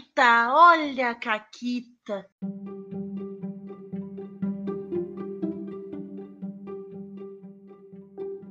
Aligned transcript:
Caquita, 0.00 0.48
olha 0.54 1.10
a 1.10 1.14
Caquita. 1.14 2.26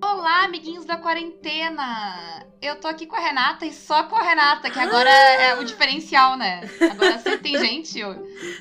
Olá, 0.01 0.43
amiguinhos 0.45 0.85
da 0.85 0.97
quarentena! 0.97 2.45
Eu 2.61 2.75
tô 2.79 2.87
aqui 2.87 3.05
com 3.05 3.15
a 3.15 3.19
Renata 3.19 3.65
e 3.65 3.71
só 3.73 4.03
com 4.03 4.15
a 4.15 4.21
Renata, 4.21 4.69
que 4.69 4.79
agora 4.79 5.09
é 5.09 5.55
o 5.59 5.63
diferencial, 5.63 6.35
né? 6.37 6.61
Agora 6.91 7.17
sempre 7.19 7.39
tem 7.39 7.57
gente. 7.59 7.99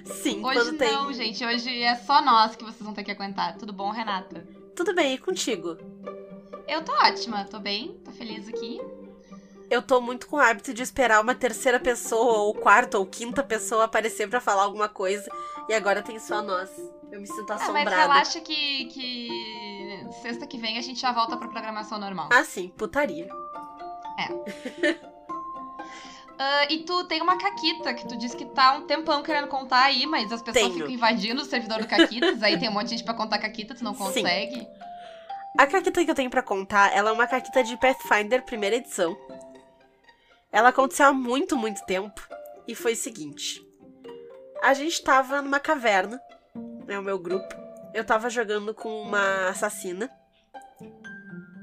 Sim, 0.04 0.44
Hoje 0.44 0.70
não, 0.72 0.78
tem. 0.78 1.14
gente. 1.14 1.44
Hoje 1.44 1.82
é 1.82 1.94
só 1.96 2.22
nós 2.22 2.54
que 2.56 2.64
vocês 2.64 2.82
vão 2.82 2.94
ter 2.94 3.02
que 3.04 3.10
aguentar. 3.10 3.56
Tudo 3.56 3.72
bom, 3.72 3.90
Renata? 3.90 4.46
Tudo 4.76 4.94
bem, 4.94 5.14
e 5.14 5.18
contigo? 5.18 5.76
Eu 6.66 6.82
tô 6.84 6.92
ótima, 6.92 7.44
tô 7.44 7.58
bem, 7.58 7.98
tô 8.04 8.12
feliz 8.12 8.48
aqui. 8.48 8.80
Eu 9.70 9.82
tô 9.82 10.00
muito 10.00 10.26
com 10.26 10.36
o 10.36 10.40
hábito 10.40 10.72
de 10.72 10.82
esperar 10.82 11.20
uma 11.20 11.34
terceira 11.34 11.78
pessoa, 11.78 12.38
ou 12.38 12.54
quarta, 12.54 12.98
ou 12.98 13.04
quinta 13.06 13.42
pessoa 13.42 13.84
aparecer 13.84 14.28
pra 14.28 14.40
falar 14.40 14.62
alguma 14.62 14.88
coisa. 14.88 15.30
E 15.68 15.74
agora 15.74 16.02
tem 16.02 16.18
só 16.18 16.40
nós. 16.40 16.70
Eu 17.12 17.20
me 17.20 17.26
sinto 17.26 17.50
Ah, 17.52 17.56
mas 17.56 17.62
assombrada. 17.62 17.96
relaxa 17.96 18.40
que, 18.40 18.86
que 18.86 20.06
sexta 20.22 20.46
que 20.46 20.58
vem 20.58 20.78
a 20.78 20.82
gente 20.82 21.00
já 21.00 21.12
volta 21.12 21.36
pra 21.36 21.48
programação 21.48 21.98
normal. 21.98 22.28
Ah, 22.32 22.44
sim, 22.44 22.68
putaria. 22.76 23.28
Ah, 26.40 26.66
e 26.70 26.84
tu 26.84 27.02
tem 27.06 27.20
uma 27.20 27.36
Caquita, 27.36 27.92
que 27.92 28.06
tu 28.06 28.16
disse 28.16 28.36
que 28.36 28.44
tá 28.44 28.72
um 28.74 28.82
tempão 28.86 29.24
querendo 29.24 29.48
contar 29.48 29.82
aí, 29.82 30.06
mas 30.06 30.30
as 30.30 30.40
pessoas 30.40 30.66
Tenho. 30.66 30.74
ficam 30.74 30.88
invadindo 30.90 31.42
o 31.42 31.44
servidor 31.44 31.80
do 31.80 31.88
Caquitas, 31.88 32.40
aí 32.44 32.56
tem 32.56 32.68
um 32.68 32.72
monte 32.72 32.84
de 32.84 32.90
gente 32.90 33.02
pra 33.04 33.12
contar 33.12 33.38
Caquita, 33.40 33.74
tu 33.74 33.82
não 33.82 33.92
Sim. 33.92 34.04
consegue. 34.04 34.64
A 35.58 35.66
caquita 35.66 36.04
que 36.04 36.08
eu 36.08 36.14
tenho 36.14 36.30
pra 36.30 36.40
contar, 36.40 36.94
ela 36.96 37.10
é 37.10 37.12
uma 37.12 37.26
caquita 37.26 37.64
de 37.64 37.76
Pathfinder, 37.76 38.44
primeira 38.44 38.76
edição. 38.76 39.16
Ela 40.50 40.70
aconteceu 40.70 41.06
há 41.06 41.12
muito, 41.12 41.56
muito 41.56 41.84
tempo. 41.84 42.20
E 42.66 42.74
foi 42.74 42.92
o 42.92 42.96
seguinte. 42.96 43.66
A 44.62 44.74
gente 44.74 45.02
tava 45.02 45.40
numa 45.40 45.60
caverna, 45.60 46.20
né, 46.86 46.98
o 46.98 47.02
meu 47.02 47.18
grupo. 47.18 47.54
Eu 47.94 48.04
tava 48.04 48.28
jogando 48.28 48.74
com 48.74 49.02
uma 49.02 49.48
assassina. 49.48 50.10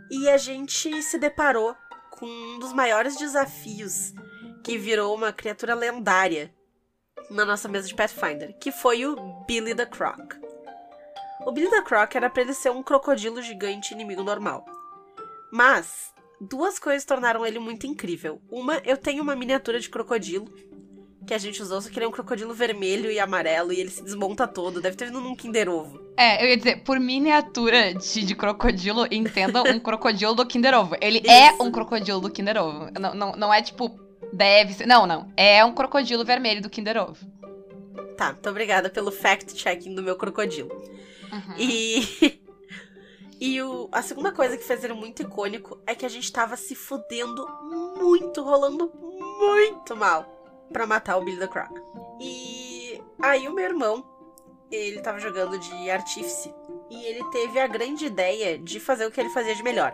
E 0.10 0.30
a 0.30 0.38
gente 0.38 1.02
se 1.02 1.18
deparou 1.18 1.76
com 2.12 2.26
um 2.26 2.60
dos 2.60 2.74
maiores 2.74 3.18
desafios 3.18 4.14
que 4.64 4.78
virou 4.78 5.14
uma 5.14 5.32
criatura 5.32 5.76
lendária 5.76 6.54
na 7.30 7.46
nossa 7.46 7.68
mesa 7.68 7.88
de 7.88 7.96
Pathfinder, 7.96 8.58
que 8.58 8.72
foi 8.72 9.06
o 9.06 9.16
Billy 9.46 9.76
the 9.76 9.86
Croc. 9.86 10.34
O 11.46 11.52
Billy 11.52 11.70
the 11.70 11.82
Croc 11.82 12.16
era 12.16 12.30
pra 12.30 12.42
ele 12.42 12.54
ser 12.54 12.72
um 12.72 12.82
crocodilo 12.82 13.42
gigante 13.42 13.94
inimigo 13.94 14.24
normal. 14.24 14.66
Mas 15.52 16.14
duas 16.40 16.80
coisas 16.80 17.06
tornaram 17.06 17.46
ele 17.46 17.60
muito 17.60 17.88
incrível. 17.88 18.42
Uma, 18.50 18.82
eu 18.86 18.98
tenho 18.98 19.24
uma 19.24 19.36
miniatura 19.36 19.80
de 19.80 19.90
crocodilo 19.90 20.48
que 21.26 21.34
a 21.34 21.38
gente 21.38 21.62
usou, 21.62 21.82
só 21.82 21.90
que 21.90 21.98
ele 21.98 22.06
é 22.06 22.08
um 22.08 22.12
crocodilo 22.12 22.54
vermelho 22.54 23.12
e 23.12 23.20
amarelo 23.20 23.74
e 23.74 23.80
ele 23.80 23.90
se 23.90 24.04
desmonta 24.04 24.48
todo. 24.48 24.80
Deve 24.80 24.96
ter 24.96 25.08
vindo 25.08 25.20
num 25.20 25.36
Kinder 25.36 25.68
Ovo. 25.68 26.00
É, 26.18 26.44
eu 26.44 26.50
ia 26.50 26.58
dizer, 26.58 26.84
por 26.84 27.00
miniatura 27.00 27.94
de, 27.94 28.24
de 28.24 28.36
crocodilo, 28.36 29.06
entenda 29.12 29.64
um 29.64 29.80
crocodilo 29.80 30.36
do 30.36 30.46
Kinder 30.46 30.74
Ovo. 30.76 30.96
Ele 31.02 31.20
Isso. 31.20 31.32
é 31.32 31.52
um 31.62 31.72
crocodilo 31.72 32.22
do 32.22 32.30
Kinder 32.30 32.58
Ovo. 32.58 32.90
Não, 33.00 33.14
não, 33.14 33.32
não 33.36 33.54
é 33.54 33.62
tipo, 33.62 34.00
deve 34.32 34.74
ser. 34.74 34.86
Não, 34.86 35.06
não. 35.06 35.32
É 35.36 35.66
um 35.66 35.74
crocodilo 35.74 36.24
vermelho 36.24 36.62
do 36.62 36.70
Kinder 36.70 36.98
Ovo. 36.98 37.26
Tá, 38.16 38.32
muito 38.32 38.50
obrigada 38.50 38.90
pelo 38.90 39.12
fact-checking 39.12 39.94
do 39.94 40.04
meu 40.04 40.16
crocodilo. 40.16 40.72
Uhum. 41.32 41.56
E. 41.58 42.40
E 43.40 43.62
o, 43.62 43.90
a 43.92 44.02
segunda 44.02 44.32
coisa 44.32 44.58
que 44.58 44.64
fez 44.64 44.84
ele 44.84 44.94
muito 44.94 45.22
icônico 45.22 45.80
é 45.86 45.94
que 45.94 46.06
a 46.06 46.10
gente 46.10 46.32
tava 46.32 46.56
se 46.56 46.74
fudendo 46.74 47.46
muito, 47.98 48.42
rolando 48.42 48.92
muito 49.40 49.96
mal 49.96 50.26
pra 50.72 50.88
matar 50.88 51.18
o 51.18 51.24
Billy 51.24 51.40
the 51.40 51.48
Croc. 51.48 51.72
E 52.20 53.02
aí 53.22 53.48
o 53.48 53.54
meu 53.54 53.66
irmão, 53.66 54.06
ele 54.72 55.02
tava 55.02 55.20
jogando 55.20 55.60
de 55.60 55.90
artífice 55.90 56.54
e 56.90 57.04
ele 57.06 57.24
teve 57.32 57.60
a 57.60 57.68
grande 57.68 58.06
ideia 58.06 58.58
de 58.58 58.80
fazer 58.80 59.06
o 59.06 59.12
que 59.12 59.20
ele 59.20 59.30
fazia 59.30 59.56
de 59.56 59.64
melhor. 59.64 59.94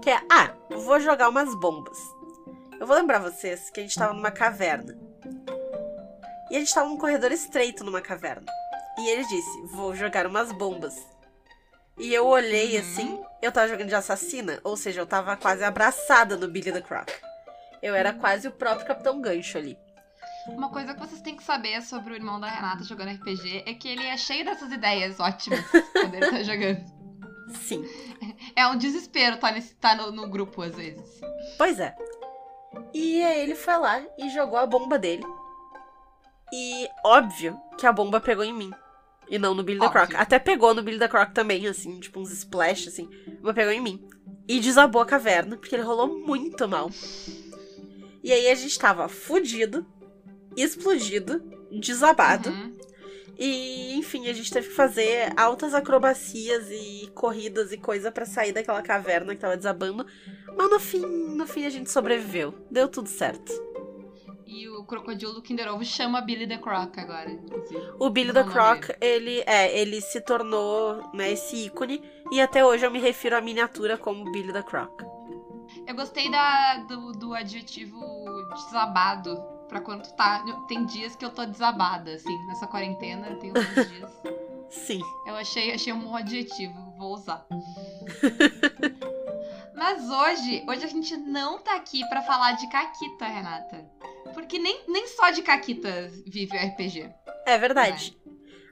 Que 0.00 0.10
é, 0.10 0.20
ah, 0.30 0.52
vou 0.70 1.00
jogar 1.00 1.28
umas 1.28 1.54
bombas. 1.56 1.98
Eu 2.78 2.86
vou 2.86 2.96
lembrar 2.96 3.18
vocês 3.18 3.70
que 3.70 3.80
a 3.80 3.82
gente 3.82 3.98
tava 3.98 4.12
numa 4.12 4.30
caverna. 4.30 4.96
E 6.50 6.56
a 6.56 6.58
gente 6.60 6.72
tava 6.72 6.88
num 6.88 6.98
corredor 6.98 7.32
estreito 7.32 7.82
numa 7.82 8.00
caverna. 8.00 8.46
E 8.98 9.08
ele 9.08 9.26
disse, 9.26 9.62
vou 9.74 9.94
jogar 9.94 10.26
umas 10.26 10.52
bombas. 10.52 10.94
E 11.98 12.12
eu 12.12 12.26
olhei 12.26 12.74
Uhum. 12.74 12.80
assim, 12.80 13.24
eu 13.40 13.50
tava 13.52 13.68
jogando 13.68 13.88
de 13.88 13.94
assassina, 13.94 14.60
ou 14.62 14.76
seja, 14.76 15.00
eu 15.00 15.06
tava 15.06 15.36
quase 15.36 15.64
abraçada 15.64 16.36
no 16.36 16.48
Billy 16.48 16.72
the 16.72 16.80
Croc. 16.80 17.08
Eu 17.82 17.94
era 17.94 18.12
quase 18.12 18.48
o 18.48 18.52
próprio 18.52 18.86
Capitão 18.86 19.20
Gancho 19.20 19.56
ali. 19.58 19.78
Uma 20.48 20.68
coisa 20.70 20.94
que 20.94 21.00
vocês 21.00 21.20
têm 21.20 21.36
que 21.36 21.42
saber 21.42 21.82
sobre 21.82 22.12
o 22.12 22.16
irmão 22.16 22.38
da 22.38 22.48
Renata 22.48 22.84
jogando 22.84 23.12
RPG 23.12 23.64
é 23.66 23.74
que 23.74 23.88
ele 23.88 24.06
é 24.06 24.16
cheio 24.16 24.44
dessas 24.44 24.70
ideias 24.70 25.18
ótimas 25.18 25.60
quando 25.92 26.14
ele 26.14 26.30
tá 26.30 26.42
jogando. 26.42 26.84
Sim. 27.62 27.84
É 28.54 28.66
um 28.66 28.76
desespero 28.76 29.38
tá, 29.38 29.50
nesse, 29.50 29.74
tá 29.74 29.94
no, 29.94 30.12
no 30.12 30.28
grupo 30.28 30.62
às 30.62 30.74
vezes. 30.74 31.20
Pois 31.58 31.80
é. 31.80 31.94
E 32.92 33.22
aí 33.22 33.40
ele 33.40 33.54
foi 33.54 33.76
lá 33.76 34.02
e 34.18 34.28
jogou 34.30 34.58
a 34.58 34.66
bomba 34.66 34.98
dele. 34.98 35.24
E 36.52 36.88
óbvio 37.04 37.60
que 37.76 37.86
a 37.86 37.92
bomba 37.92 38.20
pegou 38.20 38.44
em 38.44 38.52
mim. 38.52 38.70
E 39.28 39.38
não 39.38 39.54
no 39.54 39.62
Billy 39.62 39.80
the 39.80 39.88
Croc. 39.88 40.04
Óbvio. 40.04 40.20
Até 40.20 40.38
pegou 40.38 40.74
no 40.74 40.82
Billy 40.82 40.98
the 40.98 41.08
Croc 41.08 41.32
também, 41.32 41.66
assim, 41.66 41.98
tipo 41.98 42.20
uns 42.20 42.32
splash, 42.32 42.88
assim. 42.88 43.08
Mas 43.42 43.54
pegou 43.54 43.72
em 43.72 43.80
mim. 43.80 44.06
E 44.46 44.60
desabou 44.60 45.02
a 45.02 45.06
caverna, 45.06 45.56
porque 45.56 45.74
ele 45.74 45.82
rolou 45.82 46.20
muito 46.20 46.68
mal. 46.68 46.90
E 48.22 48.32
aí 48.32 48.48
a 48.48 48.54
gente 48.54 48.78
tava 48.78 49.08
fudido, 49.08 49.86
explodido, 50.56 51.42
desabado. 51.70 52.50
Uhum. 52.50 52.76
E, 53.38 53.94
enfim, 53.94 54.28
a 54.28 54.32
gente 54.32 54.50
teve 54.50 54.68
que 54.68 54.74
fazer 54.74 55.32
altas 55.36 55.74
acrobacias 55.74 56.68
e 56.70 57.10
corridas 57.14 57.70
e 57.70 57.76
coisa 57.76 58.10
pra 58.10 58.24
sair 58.24 58.52
daquela 58.52 58.80
caverna 58.80 59.34
que 59.34 59.40
tava 59.40 59.56
desabando. 59.56 60.06
Mas 60.56 60.70
no 60.70 60.80
fim, 60.80 61.00
no 61.00 61.46
fim 61.46 61.66
a 61.66 61.70
gente 61.70 61.90
sobreviveu. 61.90 62.54
Deu 62.70 62.88
tudo 62.88 63.08
certo. 63.08 63.52
E 64.46 64.68
o 64.68 64.84
crocodilo 64.84 65.32
do 65.32 65.42
Kinder 65.42 65.72
Ovo 65.72 65.84
chama 65.84 66.20
Billy 66.20 66.46
the 66.46 66.58
Croc 66.58 66.96
agora, 66.98 67.32
inclusive. 67.32 67.80
O 67.98 68.08
Billy 68.08 68.32
the 68.32 68.44
Croc, 68.44 68.90
ele 69.00 69.42
é, 69.44 69.76
ele 69.76 70.00
se 70.00 70.20
tornou, 70.20 71.10
né, 71.12 71.32
esse 71.32 71.66
ícone 71.66 72.00
e 72.30 72.40
até 72.40 72.64
hoje 72.64 72.86
eu 72.86 72.90
me 72.90 73.00
refiro 73.00 73.36
à 73.36 73.40
miniatura 73.40 73.98
como 73.98 74.30
Billy 74.30 74.52
the 74.52 74.62
Croc. 74.62 75.02
Eu 75.84 75.96
gostei 75.96 76.30
da, 76.30 76.76
do, 76.84 77.10
do 77.12 77.34
adjetivo 77.34 78.00
desabado 78.54 79.36
pra 79.68 79.80
quando 79.80 80.06
tá. 80.14 80.44
Tem 80.68 80.86
dias 80.86 81.16
que 81.16 81.24
eu 81.24 81.30
tô 81.30 81.44
desabada, 81.44 82.12
assim, 82.12 82.46
nessa 82.46 82.68
quarentena, 82.68 83.34
tem 83.36 83.50
alguns 83.50 83.74
dias. 83.90 84.22
Sim. 84.70 85.00
Eu 85.26 85.34
achei, 85.34 85.72
achei 85.72 85.92
um 85.92 86.00
bom 86.00 86.16
adjetivo, 86.16 86.94
vou 86.96 87.14
usar. 87.14 87.44
Mas 89.74 90.08
hoje, 90.08 90.64
hoje 90.66 90.84
a 90.84 90.88
gente 90.88 91.16
não 91.16 91.58
tá 91.58 91.76
aqui 91.76 92.08
pra 92.08 92.22
falar 92.22 92.52
de 92.52 92.68
Caquita, 92.68 93.26
Renata. 93.26 93.84
Porque 94.36 94.58
nem, 94.58 94.84
nem 94.86 95.08
só 95.08 95.30
de 95.30 95.40
Caquita 95.40 96.12
vive 96.26 96.54
o 96.54 96.60
RPG. 96.60 97.10
É 97.46 97.56
verdade. 97.56 98.14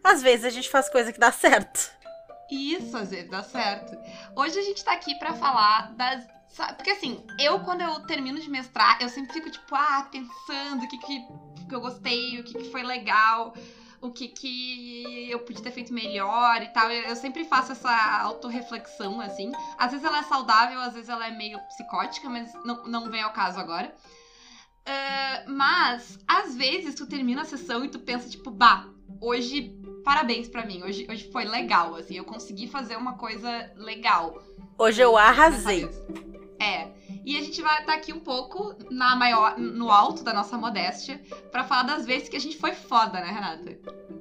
Às 0.04 0.20
vezes 0.20 0.44
a 0.44 0.50
gente 0.50 0.68
faz 0.68 0.90
coisa 0.90 1.10
que 1.10 1.18
dá 1.18 1.32
certo. 1.32 1.90
Isso, 2.50 2.94
às 2.94 3.10
vezes 3.10 3.30
dá 3.30 3.42
certo. 3.42 3.96
Hoje 4.36 4.58
a 4.58 4.62
gente 4.62 4.84
tá 4.84 4.92
aqui 4.92 5.14
pra 5.14 5.32
falar 5.32 5.94
das. 5.94 6.22
Porque 6.76 6.90
assim, 6.90 7.24
eu 7.40 7.60
quando 7.60 7.80
eu 7.80 8.00
termino 8.00 8.38
de 8.38 8.50
mestrar, 8.50 8.98
eu 9.00 9.08
sempre 9.08 9.32
fico 9.32 9.50
tipo, 9.50 9.74
ah, 9.74 10.06
pensando 10.12 10.84
o 10.84 10.88
que 10.88 10.98
que, 10.98 11.26
que 11.66 11.74
eu 11.74 11.80
gostei, 11.80 12.38
o 12.38 12.44
que 12.44 12.58
que 12.58 12.70
foi 12.70 12.82
legal, 12.82 13.54
o 14.02 14.10
que 14.10 14.28
que 14.28 15.30
eu 15.30 15.38
podia 15.38 15.62
ter 15.62 15.72
feito 15.72 15.94
melhor 15.94 16.60
e 16.60 16.68
tal. 16.68 16.90
Eu, 16.90 17.04
eu 17.04 17.16
sempre 17.16 17.42
faço 17.46 17.72
essa 17.72 18.20
autorreflexão, 18.20 19.18
assim. 19.18 19.50
Às 19.78 19.92
vezes 19.92 20.04
ela 20.04 20.18
é 20.18 20.24
saudável, 20.24 20.78
às 20.80 20.92
vezes 20.92 21.08
ela 21.08 21.26
é 21.26 21.30
meio 21.30 21.58
psicótica, 21.68 22.28
mas 22.28 22.52
não, 22.66 22.84
não 22.84 23.10
vem 23.10 23.22
ao 23.22 23.32
caso 23.32 23.58
agora. 23.58 23.94
Ah, 24.86 25.44
mas, 25.46 26.18
às 26.26 26.54
vezes, 26.54 26.94
tu 26.94 27.06
termina 27.06 27.42
a 27.42 27.44
sessão 27.44 27.84
e 27.84 27.88
tu 27.88 27.98
pensa, 27.98 28.28
tipo, 28.28 28.50
bah, 28.50 28.88
hoje 29.20 29.74
parabéns 30.04 30.48
pra 30.48 30.66
mim. 30.66 30.82
Hoje, 30.82 31.06
hoje 31.08 31.30
foi 31.32 31.44
legal, 31.44 31.94
assim. 31.96 32.16
Eu 32.16 32.24
consegui 32.24 32.68
fazer 32.68 32.96
uma 32.96 33.14
coisa 33.14 33.70
legal. 33.76 34.42
Hoje 34.78 35.00
eu 35.00 35.16
arrasei. 35.16 35.88
É. 36.60 36.88
E 37.24 37.38
a 37.38 37.40
gente 37.40 37.60
vai 37.62 37.80
estar 37.80 37.94
aqui 37.94 38.12
um 38.12 38.20
pouco 38.20 38.76
na 38.90 39.16
maior, 39.16 39.58
no 39.58 39.90
alto 39.90 40.22
da 40.22 40.34
nossa 40.34 40.58
modéstia 40.58 41.20
pra 41.50 41.64
falar 41.64 41.84
das 41.84 42.04
vezes 42.04 42.28
que 42.28 42.36
a 42.36 42.40
gente 42.40 42.58
foi 42.58 42.72
foda, 42.74 43.18
né, 43.20 43.30
Renata? 43.30 43.78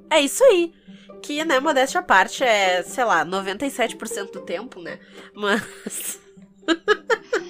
É 0.09 0.21
isso 0.21 0.43
aí. 0.45 0.73
Que, 1.21 1.43
né, 1.43 1.59
modéstia 1.59 1.99
à 1.99 2.03
parte 2.03 2.43
é, 2.43 2.81
sei 2.83 3.03
lá, 3.03 3.25
97% 3.25 4.31
do 4.31 4.41
tempo, 4.41 4.81
né? 4.81 4.99
Mas. 5.33 6.19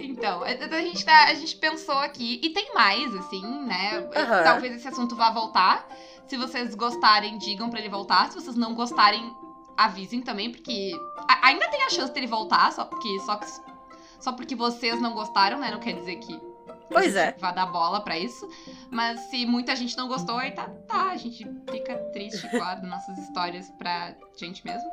Então, 0.00 0.42
a 0.42 0.46
a 0.46 0.80
gente, 0.82 1.04
tá, 1.04 1.24
a 1.26 1.34
gente 1.34 1.56
pensou 1.56 1.98
aqui, 1.98 2.40
e 2.42 2.50
tem 2.50 2.72
mais, 2.74 3.14
assim, 3.16 3.42
né? 3.64 4.08
Aham. 4.16 4.44
Talvez 4.44 4.74
esse 4.76 4.88
assunto 4.88 5.16
vá 5.16 5.30
voltar. 5.30 5.86
Se 6.26 6.36
vocês 6.36 6.74
gostarem, 6.74 7.38
digam 7.38 7.70
pra 7.70 7.80
ele 7.80 7.88
voltar. 7.88 8.30
Se 8.30 8.34
vocês 8.40 8.54
não 8.56 8.74
gostarem, 8.74 9.32
avisem 9.76 10.20
também, 10.20 10.50
porque 10.52 10.92
a- 11.28 11.46
ainda 11.48 11.68
tem 11.68 11.82
a 11.84 11.90
chance 11.90 12.12
dele 12.12 12.26
voltar, 12.26 12.72
só 12.72 12.84
porque, 12.84 13.08
só, 13.20 13.36
que- 13.36 13.46
só 14.20 14.32
porque 14.32 14.54
vocês 14.54 15.00
não 15.00 15.14
gostaram, 15.14 15.58
né? 15.58 15.70
Não 15.70 15.78
quer 15.80 15.92
dizer 15.94 16.16
que 16.16 16.38
Pois 16.90 17.14
é. 17.16 17.34
vai 17.38 17.54
dar 17.54 17.66
bola 17.66 18.00
pra 18.00 18.18
isso. 18.18 18.48
Mas 18.90 19.20
se 19.30 19.46
muita 19.46 19.74
gente 19.76 19.96
não 19.96 20.06
gostou, 20.08 20.36
aí 20.36 20.50
tá, 20.52 20.68
tá. 20.86 21.10
A 21.10 21.16
gente 21.16 21.44
fica 21.70 21.94
triste 22.12 22.46
e 22.46 22.58
guarda 22.58 22.86
nossas 22.86 23.16
histórias 23.18 23.70
pra 23.78 24.14
gente 24.38 24.64
mesmo. 24.66 24.88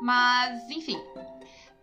Mas, 0.00 0.68
enfim. 0.70 0.98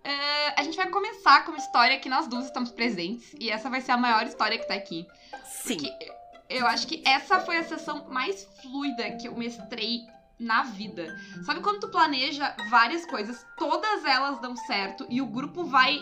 Eh, 0.04 0.54
a 0.56 0.64
gente 0.64 0.78
vai 0.78 0.90
começar 0.90 1.44
com 1.44 1.52
uma 1.52 1.58
história 1.58 2.00
que 2.00 2.10
nós 2.10 2.28
duas 2.28 2.46
estamos 2.46 2.72
presentes. 2.72 3.34
E 3.40 3.50
essa 3.50 3.70
vai 3.70 3.82
ser 3.82 3.92
a 3.92 3.98
maior 3.98 4.26
história 4.26 4.58
que 4.58 4.68
tá 4.68 4.74
aqui. 4.74 5.08
Sim. 5.46 5.78
Porque 5.78 6.12
eu 6.50 6.66
acho 6.66 6.88
que 6.88 7.04
essa 7.06 7.40
foi 7.40 7.58
a 7.58 7.64
sessão 7.64 8.10
mais 8.10 8.44
fluida 8.62 9.12
que 9.12 9.28
eu 9.28 9.36
mestrei 9.36 10.02
na 10.40 10.64
vida. 10.64 11.16
Sabe 11.46 11.60
quando 11.62 11.82
tu 11.82 11.90
planeja 11.90 12.56
várias 12.70 13.06
coisas, 13.06 13.46
todas 13.58 14.06
elas 14.06 14.40
dão 14.40 14.56
certo 14.56 15.06
e 15.10 15.22
o 15.22 15.26
grupo 15.26 15.66
vai, 15.66 16.00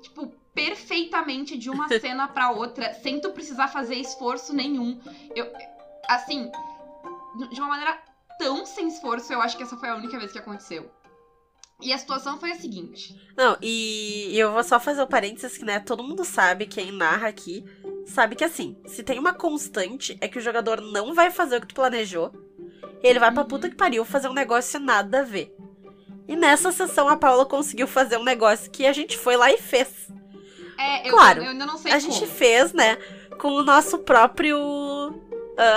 tipo, 0.00 0.28
perfeitamente 0.54 1.58
de 1.58 1.68
uma 1.68 1.86
cena 2.00 2.26
pra 2.26 2.50
outra, 2.50 2.94
sem 2.94 3.20
tu 3.20 3.30
precisar 3.32 3.68
fazer 3.68 3.96
esforço 3.96 4.54
nenhum. 4.54 4.98
Eu, 5.36 5.52
assim, 6.08 6.50
de 7.52 7.60
uma 7.60 7.68
maneira 7.68 8.02
tão 8.38 8.64
sem 8.64 8.88
esforço, 8.88 9.30
eu 9.32 9.42
acho 9.42 9.56
que 9.56 9.62
essa 9.62 9.76
foi 9.76 9.90
a 9.90 9.94
única 9.94 10.18
vez 10.18 10.32
que 10.32 10.38
aconteceu. 10.38 10.90
E 11.82 11.92
a 11.92 11.98
situação 11.98 12.38
foi 12.38 12.52
a 12.52 12.56
seguinte. 12.56 13.14
Não, 13.36 13.56
e 13.62 14.30
eu 14.38 14.52
vou 14.52 14.62
só 14.62 14.78
fazer 14.78 15.02
o 15.02 15.06
parênteses 15.06 15.56
que, 15.56 15.64
né, 15.64 15.80
todo 15.80 16.02
mundo 16.04 16.24
sabe, 16.24 16.66
quem 16.66 16.92
narra 16.92 17.28
aqui, 17.28 17.64
sabe 18.06 18.36
que 18.36 18.44
assim, 18.44 18.76
se 18.86 19.02
tem 19.02 19.18
uma 19.18 19.32
constante, 19.32 20.16
é 20.20 20.28
que 20.28 20.38
o 20.38 20.42
jogador 20.42 20.80
não 20.80 21.14
vai 21.14 21.30
fazer 21.30 21.56
o 21.56 21.60
que 21.60 21.68
tu 21.68 21.74
planejou, 21.74 22.32
ele 23.02 23.18
vai 23.18 23.32
pra 23.32 23.42
Uhum. 23.42 23.48
puta 23.48 23.68
que 23.70 23.76
pariu 23.76 24.04
fazer 24.04 24.28
um 24.28 24.34
negócio 24.34 24.78
nada 24.78 25.20
a 25.20 25.24
ver. 25.24 25.54
E 26.28 26.36
nessa 26.36 26.70
sessão 26.70 27.08
a 27.08 27.16
Paula 27.16 27.46
conseguiu 27.46 27.86
fazer 27.86 28.16
um 28.18 28.24
negócio 28.24 28.70
que 28.70 28.86
a 28.86 28.92
gente 28.92 29.16
foi 29.18 29.36
lá 29.36 29.50
e 29.50 29.56
fez. 29.58 30.08
É, 30.78 31.08
eu, 31.08 31.12
Claro, 31.12 31.42
eu 31.42 31.50
ainda 31.50 31.66
não 31.66 31.76
sei 31.78 31.92
A 31.92 32.00
como. 32.00 32.12
gente 32.12 32.26
fez, 32.26 32.72
né, 32.72 32.96
com 33.38 33.48
o 33.52 33.62
nosso 33.64 33.98
próprio. 33.98 34.58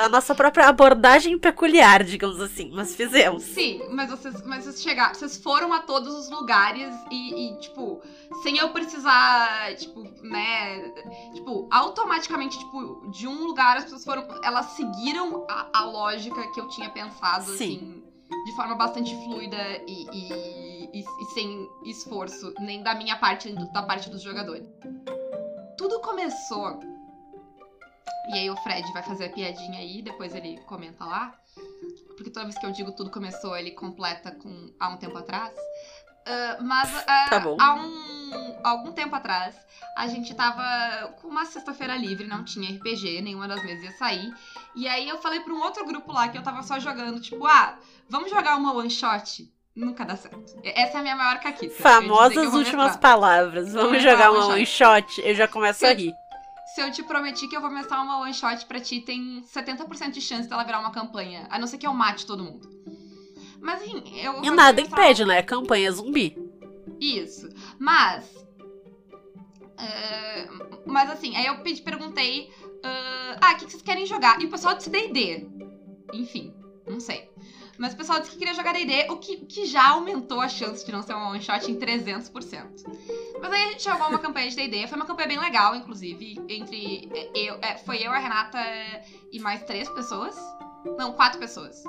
A 0.06 0.10
nossa 0.10 0.34
própria 0.34 0.68
abordagem 0.68 1.38
peculiar, 1.38 2.04
digamos 2.04 2.40
assim, 2.40 2.72
mas 2.74 2.96
fizemos. 2.96 3.44
Sim, 3.44 3.82
mas 3.92 4.10
vocês, 4.10 4.42
mas 4.44 4.64
vocês 4.64 4.82
chegaram, 4.82 5.14
vocês 5.14 5.38
foram 5.38 5.74
a 5.74 5.80
todos 5.80 6.14
os 6.16 6.30
lugares 6.30 6.94
e, 7.12 7.50
e, 7.54 7.60
tipo, 7.60 8.02
sem 8.42 8.58
eu 8.58 8.70
precisar, 8.70 9.76
tipo, 9.76 10.04
né, 10.22 10.80
tipo, 11.34 11.68
automaticamente, 11.72 12.58
tipo, 12.58 13.10
de 13.12 13.28
um 13.28 13.46
lugar 13.46 13.78
as 13.78 13.84
pessoas 13.84 14.06
foram, 14.06 14.26
elas 14.44 14.68
seguiram 14.68 15.46
a, 15.50 15.68
a 15.74 15.86
lógica 15.86 16.42
que 16.54 16.60
eu 16.60 16.68
tinha 16.70 16.90
pensado, 16.90 17.46
Sim. 17.46 17.54
assim, 17.54 18.04
de 18.46 18.56
forma 18.56 18.76
bastante 18.76 19.14
fluida 19.26 19.58
e, 19.88 20.08
e, 20.12 20.90
e- 20.94 21.04
e 21.22 21.26
sem 21.34 21.70
esforço, 21.86 22.54
nem 22.60 22.82
da 22.84 22.94
minha 22.96 23.16
parte, 23.18 23.52
da 23.74 23.84
parte 23.84 24.10
dos 24.10 24.22
jogadores. 24.22 24.68
Tudo 25.78 26.00
começou, 26.02 26.80
e 28.30 28.38
aí 28.38 28.50
o 28.50 28.56
Fred 28.58 28.92
vai 28.94 29.04
fazer 29.04 29.26
a 29.26 29.30
piadinha 29.30 29.80
aí, 29.80 30.02
depois 30.02 30.34
ele 30.36 30.60
comenta 30.66 31.06
lá, 31.06 31.34
porque 32.16 32.30
toda 32.30 32.46
vez 32.46 32.58
que 32.58 32.66
eu 32.66 32.72
digo 32.72 32.92
tudo 32.92 33.10
começou, 33.10 33.56
ele 33.56 33.72
completa 33.72 34.32
com 34.32 34.74
há 34.80 34.90
um 34.90 34.98
tempo 34.98 35.18
atrás. 35.18 35.54
Ah, 36.26 36.58
mas 36.62 36.90
ah, 37.08 37.28
Tá 37.30 37.44
há 37.60 37.74
um 37.76 38.24
algum 38.64 38.92
tempo 38.94 39.16
atrás, 39.16 39.56
a 39.98 40.08
gente 40.08 40.34
tava 40.34 41.14
com 41.22 41.28
uma 41.28 41.46
sexta-feira 41.46 41.96
livre, 41.98 42.26
não 42.26 42.44
tinha 42.44 42.70
RPG, 42.72 43.22
nenhuma 43.22 43.48
das 43.48 43.64
mesas 43.64 43.84
ia 43.84 43.92
sair. 43.92 44.34
E 44.76 44.88
aí 44.88 45.08
eu 45.08 45.18
falei 45.18 45.42
pra 45.42 45.54
um 45.54 45.62
outro 45.62 45.86
grupo 45.86 46.12
lá 46.12 46.30
que 46.30 46.38
eu 46.38 46.44
tava 46.44 46.64
só 46.64 46.80
jogando, 46.80 47.20
tipo, 47.20 47.46
ah, 47.46 47.78
vamos 48.10 48.30
jogar 48.30 48.56
uma 48.56 48.74
one 48.74 48.90
shot? 48.90 49.52
Nunca 49.76 50.06
dá 50.06 50.16
certo. 50.16 50.40
Essa 50.64 50.98
é 50.98 51.00
a 51.00 51.02
minha 51.02 51.16
maior 51.16 51.40
caquita. 51.40 51.74
Famosas 51.82 52.54
últimas 52.54 52.96
palavras. 52.96 53.74
Vamos 53.74 54.04
jogar 54.04 54.32
uma 54.32 54.46
one 54.50 54.68
shot. 54.68 55.20
Eu 55.24 55.34
já 55.34 55.48
começo 55.48 55.84
a 55.84 55.94
rir. 55.94 56.14
Se 56.74 56.81
eu 56.81 56.92
te 56.92 57.04
prometi 57.04 57.48
que 57.48 57.56
eu 57.56 57.62
vou 57.62 57.70
mestrar 57.70 58.02
uma 58.04 58.20
one 58.22 58.34
shot 58.34 58.66
pra 58.66 58.80
ti, 58.80 59.00
tem 59.00 59.44
70% 59.44 60.10
de 60.10 60.20
chance 60.20 60.50
dela 60.50 60.64
virar 60.64 60.80
uma 60.80 60.92
campanha. 60.92 61.46
A 61.52 61.60
não 61.60 61.68
ser 61.68 61.78
que 61.78 61.86
eu 61.86 61.94
mate 61.94 62.25
todo 62.25 62.44
mundo. 62.44 62.68
Mas 63.62 63.84
enfim, 63.84 64.20
eu. 64.20 64.44
E 64.44 64.50
nada 64.50 64.81
impede, 64.81 65.24
né? 65.24 65.44
Campanha 65.44 65.92
zumbi. 65.92 66.36
Isso. 67.00 67.48
Mas. 67.78 68.25
é, 69.78 70.50
mas 70.86 71.12
assim, 71.12 71.36
aí 71.36 71.46
eu 71.46 71.60
pedi, 71.60 71.81
perguntei. 71.84 72.52
ah, 72.84 73.38
ah, 73.40 73.54
o 73.54 73.58
que 73.58 73.66
que 73.66 73.72
vocês 73.72 73.84
querem 73.84 74.08
jogar? 74.08 74.42
E 74.42 74.46
o 74.46 74.50
pessoal 74.50 74.75
disse 74.75 74.90
DD. 74.90 75.48
Enfim, 76.12 76.56
não 76.88 77.00
sei. 77.00 77.30
Mas 77.78 77.94
o 77.94 77.98
pessoal 77.98 78.20
disse 78.20 78.31
que 78.31 78.38
queria 78.38 78.54
jogar 78.54 78.74
DD, 78.74 79.12
o 79.12 79.18
que, 79.18 79.38
que 79.46 79.66
já 79.66 79.90
aumentou 79.90 80.42
a 80.42 80.48
chance 80.48 80.86
de 80.86 80.92
não 80.92 81.02
ser 81.02 81.14
uma 81.14 81.30
one 81.30 81.42
shot 81.42 81.70
em 81.70 81.75
300%. 81.75 82.31
Mas 83.44 83.51
aí 83.51 83.62
a 83.62 83.68
gente 83.72 83.84
jogou 83.84 84.07
uma 84.07 84.19
campanha 84.19 84.50
de 84.50 84.56
DD, 84.56 84.88
foi 84.88 84.95
uma 84.95 85.06
campanha 85.06 85.28
bem 85.28 85.38
legal, 85.38 85.75
inclusive, 85.75 86.42
entre 86.48 87.10
é, 87.13 87.30
eu, 87.36 87.60
é, 87.62 87.78
foi 87.80 87.98
eu, 87.98 88.10
a 88.10 88.18
Renata 88.18 88.57
e 89.34 89.38
mais 89.42 89.62
três 89.63 89.90
pessoas. 89.90 90.34
Não, 90.98 91.12
quatro 91.12 91.40
pessoas. 91.40 91.84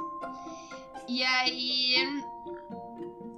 E 1.06 1.22
aí. 1.22 2.24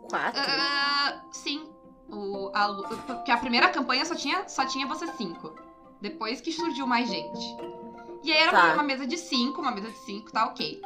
Quatro? 0.09 0.41
Ah, 0.43 1.21
sim. 1.31 1.69
O, 2.09 2.51
a, 2.55 2.73
porque 3.07 3.31
a 3.31 3.37
primeira 3.37 3.69
campanha 3.69 4.07
só 4.07 4.15
tinha, 4.15 4.49
só 4.49 4.65
tinha 4.65 4.87
você 4.87 5.07
cinco. 5.09 5.55
Depois 6.01 6.41
que 6.41 6.51
surgiu 6.51 6.87
mais 6.87 7.11
gente. 7.11 7.45
E 8.25 8.33
aí 8.33 8.39
era 8.39 8.51
Tá. 8.53 8.73
uma 8.73 8.83
mesa 8.83 9.07
de 9.07 9.19
cinco, 9.19 9.61
uma 9.61 9.73
mesa 9.73 9.91
de 9.91 9.99
cinco, 10.07 10.33
tá 10.33 10.47
ok. 10.47 10.81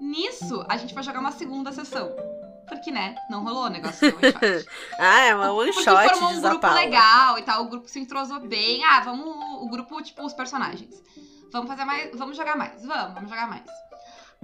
Nisso, 0.00 0.64
a 0.68 0.76
gente 0.76 0.92
vai 0.92 1.04
jogar 1.04 1.20
uma 1.20 1.30
segunda 1.30 1.70
sessão. 1.70 2.10
Porque, 2.68 2.90
né, 2.90 3.14
não 3.28 3.42
rolou 3.44 3.64
o 3.64 3.68
negócio 3.68 4.10
do 4.10 4.16
one 4.16 4.32
shot. 4.32 4.68
Ah, 4.98 5.20
é 5.20 5.34
uma 5.34 5.52
one 5.52 5.72
Porque 5.72 5.90
shot, 5.90 6.08
formou 6.10 6.30
um 6.32 6.40
grupo 6.40 6.66
legal 6.68 7.38
e 7.38 7.42
tal, 7.42 7.62
o 7.64 7.68
grupo 7.68 7.88
se 7.88 7.98
entrosou 8.00 8.40
bem. 8.40 8.82
Ah, 8.84 9.00
vamos. 9.00 9.26
O 9.62 9.68
grupo, 9.68 10.02
tipo, 10.02 10.24
os 10.24 10.32
personagens. 10.32 10.94
Vamos 11.52 11.68
fazer 11.68 11.84
mais. 11.84 12.10
Vamos 12.16 12.36
jogar 12.36 12.56
mais. 12.56 12.84
Vamos, 12.84 13.14
vamos 13.14 13.30
jogar 13.30 13.46
mais. 13.48 13.62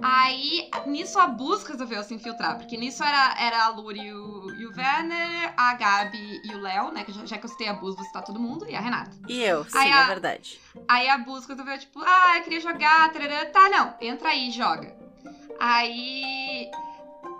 Aí, 0.03 0.67
nisso 0.87 1.19
a 1.19 1.27
busca 1.27 1.73
resolveu 1.73 2.01
se 2.03 2.11
infiltrar, 2.15 2.57
porque 2.57 2.75
nisso 2.75 3.03
era, 3.03 3.35
era 3.39 3.65
a 3.65 3.69
Luri 3.69 3.99
e 3.99 4.13
o, 4.13 4.49
e 4.55 4.65
o 4.65 4.69
Werner, 4.75 5.53
a 5.55 5.75
Gabi 5.75 6.41
e 6.43 6.55
o 6.55 6.59
Léo, 6.59 6.91
né? 6.91 7.03
Que 7.03 7.11
já, 7.11 7.23
já 7.23 7.37
que 7.37 7.45
eu 7.45 7.49
citei 7.49 7.67
a 7.67 7.73
Bus, 7.73 7.95
vou 7.95 8.03
citar 8.05 8.23
todo 8.23 8.39
mundo, 8.39 8.65
e 8.67 8.75
a 8.75 8.79
Renata. 8.79 9.11
E 9.27 9.43
eu, 9.43 9.63
sim, 9.63 9.77
Aí 9.77 9.89
é 9.91 9.93
a- 9.93 10.07
verdade. 10.07 10.59
Aí 10.87 11.07
a 11.07 11.19
busca 11.19 11.53
resolveu, 11.53 11.77
tipo, 11.77 11.99
ah, 12.03 12.37
eu 12.37 12.43
queria 12.43 12.59
jogar, 12.61 13.11
tarará. 13.11 13.45
tá, 13.47 13.69
não, 13.69 13.93
entra 14.01 14.29
aí, 14.29 14.49
joga. 14.49 14.95
Aí 15.59 16.67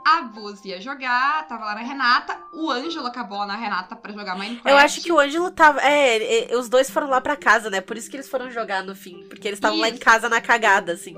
a 0.06 0.22
Bus 0.24 0.64
ia 0.66 0.80
jogar, 0.82 1.48
tava 1.48 1.66
lá 1.66 1.76
na 1.76 1.82
Renata, 1.82 2.38
o 2.54 2.70
Ângelo 2.70 3.08
acabou 3.08 3.38
lá 3.40 3.46
na 3.48 3.56
Renata 3.56 3.96
pra 3.96 4.12
jogar 4.12 4.36
Minecraft. 4.38 4.70
Eu 4.70 4.78
acho 4.78 5.02
que 5.02 5.12
o 5.12 5.20
Ângelo 5.20 5.52
tava. 5.52 5.82
É, 5.82 6.16
ele- 6.16 6.56
os 6.56 6.68
dois 6.70 6.90
foram 6.90 7.08
lá 7.08 7.20
pra 7.22 7.36
casa, 7.36 7.70
né? 7.70 7.82
Por 7.82 7.98
isso 7.98 8.10
que 8.10 8.16
eles 8.16 8.30
foram 8.30 8.50
jogar 8.52 8.84
no 8.84 8.96
fim. 8.96 9.26
Porque 9.28 9.48
eles 9.48 9.58
estavam 9.58 9.80
lá 9.80 9.90
em 9.90 9.98
casa 9.98 10.28
na 10.30 10.42
cagada, 10.42 10.94
assim. 10.94 11.16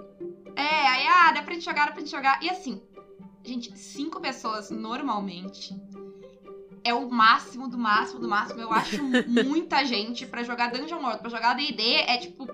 É, 0.55 0.87
aí, 0.87 1.07
ah, 1.07 1.31
dá 1.31 1.41
pra 1.41 1.53
gente 1.53 1.65
jogar, 1.65 1.85
dá 1.85 1.91
pra 1.91 1.99
gente 2.01 2.11
jogar. 2.11 2.41
E 2.43 2.49
assim, 2.49 2.81
gente, 3.43 3.77
cinco 3.77 4.19
pessoas 4.21 4.69
normalmente 4.69 5.73
é 6.83 6.93
o 6.93 7.09
máximo 7.09 7.67
do 7.67 7.77
máximo 7.77 8.19
do 8.19 8.27
máximo. 8.27 8.59
Eu 8.61 8.71
acho 8.73 9.01
muita 9.47 9.83
gente 9.85 10.25
pra 10.25 10.43
jogar 10.43 10.67
Dungeon 10.71 11.01
World, 11.01 11.19
pra 11.21 11.29
jogar 11.29 11.55
D&D 11.55 11.81
é 11.95 12.17
tipo 12.17 12.47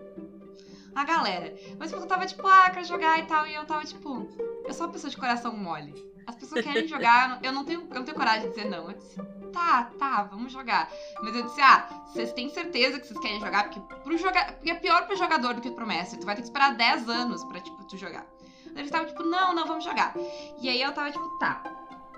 a 0.96 1.04
galera. 1.04 1.54
Mas 1.80 1.92
eu 1.92 2.06
tava 2.06 2.26
tipo, 2.26 2.46
ah, 2.48 2.70
quero 2.72 2.86
jogar 2.86 3.20
e 3.20 3.24
tal, 3.26 3.48
e 3.48 3.54
eu 3.56 3.66
tava 3.66 3.84
tipo, 3.86 4.28
eu 4.66 4.74
sou 4.74 4.86
uma 4.86 4.92
pessoa 4.94 5.10
de 5.10 5.18
coração 5.18 5.56
mole. 5.56 5.94
As 6.30 6.36
pessoas 6.36 6.64
querem 6.64 6.88
jogar, 6.88 7.40
eu 7.42 7.52
não 7.52 7.66
tenho, 7.66 7.82
eu 7.90 7.96
não 7.96 8.04
tenho 8.04 8.16
coragem 8.16 8.44
de 8.44 8.56
dizer 8.56 8.70
não. 8.70 8.92
Eu 8.92 8.98
disse, 8.98 9.16
tá, 9.52 9.90
tá, 9.98 10.24
vamos 10.24 10.52
jogar. 10.52 10.88
Mas 11.24 11.36
eu 11.36 11.42
disse, 11.44 11.60
ah, 11.60 11.90
vocês 12.06 12.32
têm 12.34 12.50
certeza 12.50 13.00
que 13.00 13.08
vocês 13.08 13.20
querem 13.20 13.40
jogar? 13.40 13.64
Porque, 13.64 13.80
pro 14.04 14.16
joga... 14.16 14.46
Porque 14.54 14.70
é 14.70 14.76
pior 14.76 15.08
pro 15.08 15.16
jogador 15.16 15.56
do 15.56 15.62
que 15.62 15.72
pro 15.72 15.88
mestre. 15.88 16.20
Tu 16.20 16.26
vai 16.28 16.36
ter 16.36 16.42
que 16.42 16.48
esperar 16.48 16.76
10 16.76 17.10
anos 17.10 17.44
pra, 17.46 17.60
tipo, 17.60 17.84
tu 17.86 17.98
jogar. 17.98 18.28
Eles 18.68 18.86
estavam 18.86 19.08
tipo, 19.08 19.24
não, 19.24 19.56
não, 19.56 19.66
vamos 19.66 19.84
jogar. 19.84 20.14
E 20.62 20.70
aí 20.70 20.80
eu 20.80 20.94
tava 20.94 21.12
tipo, 21.12 21.28
tá, 21.40 21.64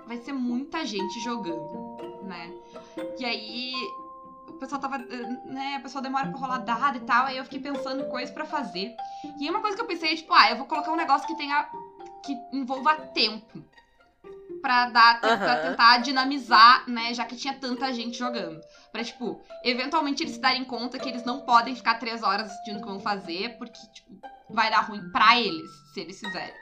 vai 0.06 0.18
ser 0.18 0.32
muita 0.32 0.84
gente 0.84 1.18
jogando, 1.20 1.96
né? 2.22 2.52
E 3.18 3.24
aí 3.24 3.72
o 4.46 4.52
pessoal 4.54 4.80
tava, 4.80 4.98
né, 4.98 5.78
o 5.78 5.82
pessoal 5.82 6.02
demora 6.02 6.28
pra 6.28 6.38
rolar 6.38 6.58
dado 6.58 6.98
e 6.98 7.00
tal, 7.00 7.24
aí 7.24 7.38
eu 7.38 7.44
fiquei 7.44 7.60
pensando 7.60 8.08
coisas 8.10 8.32
pra 8.32 8.44
fazer. 8.44 8.94
E 9.40 9.44
aí 9.44 9.50
uma 9.50 9.60
coisa 9.60 9.74
que 9.74 9.82
eu 9.82 9.86
pensei 9.86 10.12
é, 10.12 10.16
tipo, 10.16 10.34
ah, 10.34 10.50
eu 10.50 10.56
vou 10.58 10.66
colocar 10.66 10.92
um 10.92 10.96
negócio 10.96 11.26
que 11.26 11.34
tenha, 11.34 11.66
que 12.22 12.36
envolva 12.52 12.94
tempo. 12.96 13.64
Pra 14.60 14.90
dar, 14.90 15.20
pra 15.20 15.56
tentar 15.56 15.98
dinamizar, 15.98 16.88
né, 16.88 17.14
já 17.14 17.24
que 17.24 17.36
tinha 17.36 17.54
tanta 17.54 17.92
gente 17.92 18.18
jogando. 18.18 18.60
Pra, 18.90 19.02
tipo, 19.02 19.40
eventualmente 19.64 20.22
eles 20.22 20.34
se 20.34 20.40
darem 20.40 20.64
conta 20.64 20.98
que 20.98 21.08
eles 21.08 21.24
não 21.24 21.40
podem 21.40 21.74
ficar 21.74 21.94
três 21.94 22.22
horas 22.22 22.48
decidindo 22.48 22.78
o 22.78 22.82
que 22.82 22.88
vão 22.88 23.00
fazer, 23.00 23.56
porque, 23.58 23.80
tipo, 23.92 24.20
vai 24.50 24.70
dar 24.70 24.80
ruim 24.80 25.10
pra 25.10 25.40
eles, 25.40 25.70
se 25.92 26.00
eles 26.00 26.18
fizerem. 26.20 26.54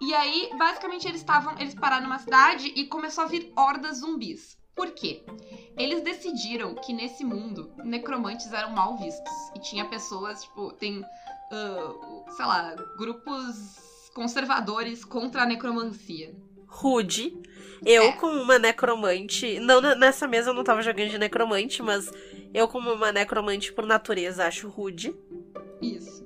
E 0.00 0.14
aí, 0.14 0.50
basicamente, 0.56 1.06
eles 1.06 1.20
estavam. 1.20 1.54
Eles 1.58 1.74
pararam 1.74 2.04
numa 2.04 2.18
cidade 2.18 2.72
e 2.74 2.86
começou 2.86 3.24
a 3.24 3.26
vir 3.26 3.52
hordas 3.54 3.98
zumbis. 3.98 4.58
Por 4.74 4.92
quê? 4.92 5.22
Eles 5.76 6.02
decidiram 6.02 6.74
que 6.74 6.92
nesse 6.92 7.22
mundo 7.22 7.74
necromantes 7.84 8.50
eram 8.50 8.70
mal 8.70 8.96
vistos. 8.96 9.32
E 9.54 9.58
tinha 9.60 9.84
pessoas, 9.84 10.42
tipo, 10.42 10.72
tem. 10.72 11.04
ah, 11.52 12.30
sei 12.34 12.46
lá, 12.46 12.74
grupos 12.96 13.78
conservadores 14.14 15.04
contra 15.04 15.42
a 15.42 15.46
necromancia. 15.46 16.34
Rude. 16.70 17.36
Eu, 17.84 18.04
É. 18.04 18.12
como 18.12 18.40
uma 18.40 18.58
necromante. 18.58 19.58
Não, 19.60 19.80
nessa 19.80 20.26
mesa 20.28 20.50
eu 20.50 20.54
não 20.54 20.62
tava 20.64 20.82
jogando 20.82 21.10
de 21.10 21.18
necromante, 21.18 21.82
mas 21.82 22.10
eu, 22.54 22.68
como 22.68 22.92
uma 22.92 23.10
necromante 23.10 23.72
por 23.72 23.84
natureza, 23.86 24.46
acho 24.46 24.68
rude. 24.68 25.14
Isso. 25.80 26.24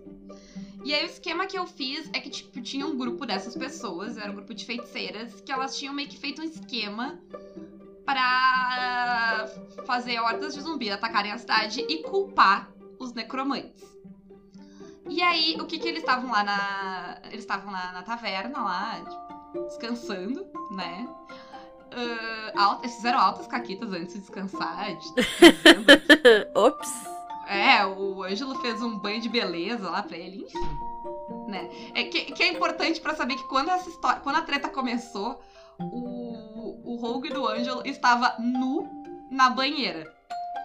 E 0.84 0.92
aí 0.92 1.04
o 1.04 1.06
esquema 1.06 1.46
que 1.46 1.58
eu 1.58 1.66
fiz 1.66 2.10
é 2.12 2.20
que, 2.20 2.28
tipo, 2.28 2.60
tinha 2.60 2.86
um 2.86 2.96
grupo 2.96 3.24
dessas 3.24 3.56
pessoas, 3.56 4.18
era 4.18 4.30
um 4.30 4.34
grupo 4.34 4.52
de 4.52 4.66
feiticeiras, 4.66 5.40
que 5.40 5.50
elas 5.50 5.78
tinham 5.78 5.94
meio 5.94 6.08
que 6.08 6.18
feito 6.18 6.42
um 6.42 6.44
esquema 6.44 7.18
pra 8.04 9.48
fazer 9.86 10.18
hordas 10.20 10.54
de 10.54 10.60
zumbi 10.60 10.90
atacarem 10.90 11.32
a 11.32 11.38
cidade 11.38 11.80
e 11.88 12.02
culpar 12.02 12.70
os 12.98 13.14
necromantes. 13.14 13.82
E 15.08 15.22
aí, 15.22 15.56
o 15.60 15.66
que 15.66 15.78
que 15.78 15.88
eles 15.88 16.00
estavam 16.00 16.30
lá 16.30 16.42
na... 16.44 17.18
Eles 17.26 17.40
estavam 17.40 17.70
na, 17.70 17.92
na 17.92 18.02
taverna 18.02 18.62
lá, 18.62 19.00
tipo, 19.00 19.23
descansando, 19.62 20.46
né? 20.70 21.08
Ah, 21.96 22.52
alta- 22.64 22.84
eles 22.84 22.96
fizeram 22.96 23.18
altas 23.20 23.46
caquitas 23.46 23.92
antes 23.92 24.14
de 24.14 24.20
descansar, 24.20 24.96
de-. 24.96 25.14
Ops. 26.54 26.90
É, 27.46 27.84
o 27.86 28.22
Ângelo 28.22 28.58
fez 28.60 28.82
um 28.82 28.98
banho 28.98 29.20
de 29.20 29.28
beleza 29.28 29.88
lá 29.90 30.02
pra 30.02 30.16
ele, 30.16 30.44
enfim. 30.44 31.48
Né? 31.48 31.68
É 31.94 32.04
que, 32.04 32.32
que 32.32 32.42
é 32.42 32.48
importante 32.48 33.00
pra 33.00 33.14
saber 33.14 33.36
que 33.36 33.44
quando 33.48 33.70
essa 33.70 33.88
história, 33.88 34.20
quando 34.20 34.36
a 34.36 34.42
treta 34.42 34.68
começou, 34.68 35.40
o, 35.78 36.92
o 36.92 36.96
Rogue 36.96 37.28
do 37.28 37.46
Ângelo 37.46 37.82
estava 37.86 38.34
nu 38.38 38.88
na 39.30 39.50
banheira. 39.50 40.10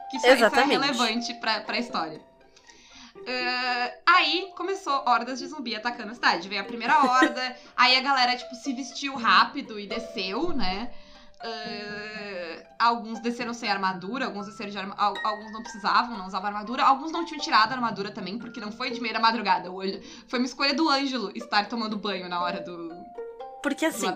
Que 0.10 0.18
isso, 0.18 0.26
isso 0.26 0.46
é 0.46 0.64
relevante 0.64 1.34
pra, 1.36 1.62
pra 1.62 1.78
história. 1.78 2.22
Ah, 3.28 3.92
aí 4.08 4.52
começou 4.56 5.04
hordas 5.08 5.40
de 5.40 5.48
zumbi 5.48 5.76
atacando 5.76 6.12
a 6.12 6.16
cidade. 6.16 6.48
Veio 6.50 6.62
a 6.62 6.66
primeira 6.66 7.00
horda, 7.04 7.56
aí 7.78 7.96
a 7.98 8.02
galera, 8.02 8.36
tipo, 8.36 8.54
se 8.56 8.74
vestiu 8.74 9.16
rápido 9.16 9.80
e 9.80 9.88
desceu, 9.88 10.54
né? 10.54 10.92
Ah, 11.42 12.88
alguns 12.88 13.20
desceram 13.20 13.54
sem 13.54 13.70
armadura, 13.70 14.26
alguns 14.26 14.46
desceram 14.48 14.70
de 14.72 14.78
arma- 14.78 14.96
al- 14.98 15.16
alguns 15.24 15.52
não 15.52 15.62
precisavam, 15.62 16.18
não 16.18 16.28
usavam 16.28 16.48
armadura, 16.48 16.84
alguns 16.84 17.12
não 17.12 17.26
tinham 17.26 17.40
tirado 17.42 17.72
a 17.72 17.76
armadura 17.76 18.12
também, 18.12 18.38
porque 18.38 18.60
não 18.60 18.72
foi 18.72 18.92
de 18.92 19.00
meia 19.02 19.14
da 19.14 19.20
madrugada. 19.20 19.70
Foi 20.28 20.40
uma 20.40 20.46
escolha 20.46 20.74
do 20.74 20.90
Ângelo 20.90 21.32
estar 21.36 21.68
tomando 21.68 21.98
banho 21.98 22.28
na 22.30 22.42
hora 22.42 22.60
do, 22.62 22.90
Porque 23.64 23.86
assim, 23.86 24.08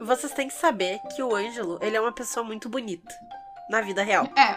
vocês 0.00 0.32
têm 0.32 0.48
que 0.48 0.54
saber 0.54 1.00
que 1.14 1.22
o 1.22 1.34
Ângelo, 1.34 1.78
ele 1.82 1.96
é 1.96 2.00
uma 2.00 2.12
pessoa 2.12 2.44
muito 2.44 2.68
bonita. 2.68 3.14
Na 3.68 3.80
vida 3.82 4.02
real. 4.02 4.26
É, 4.36 4.56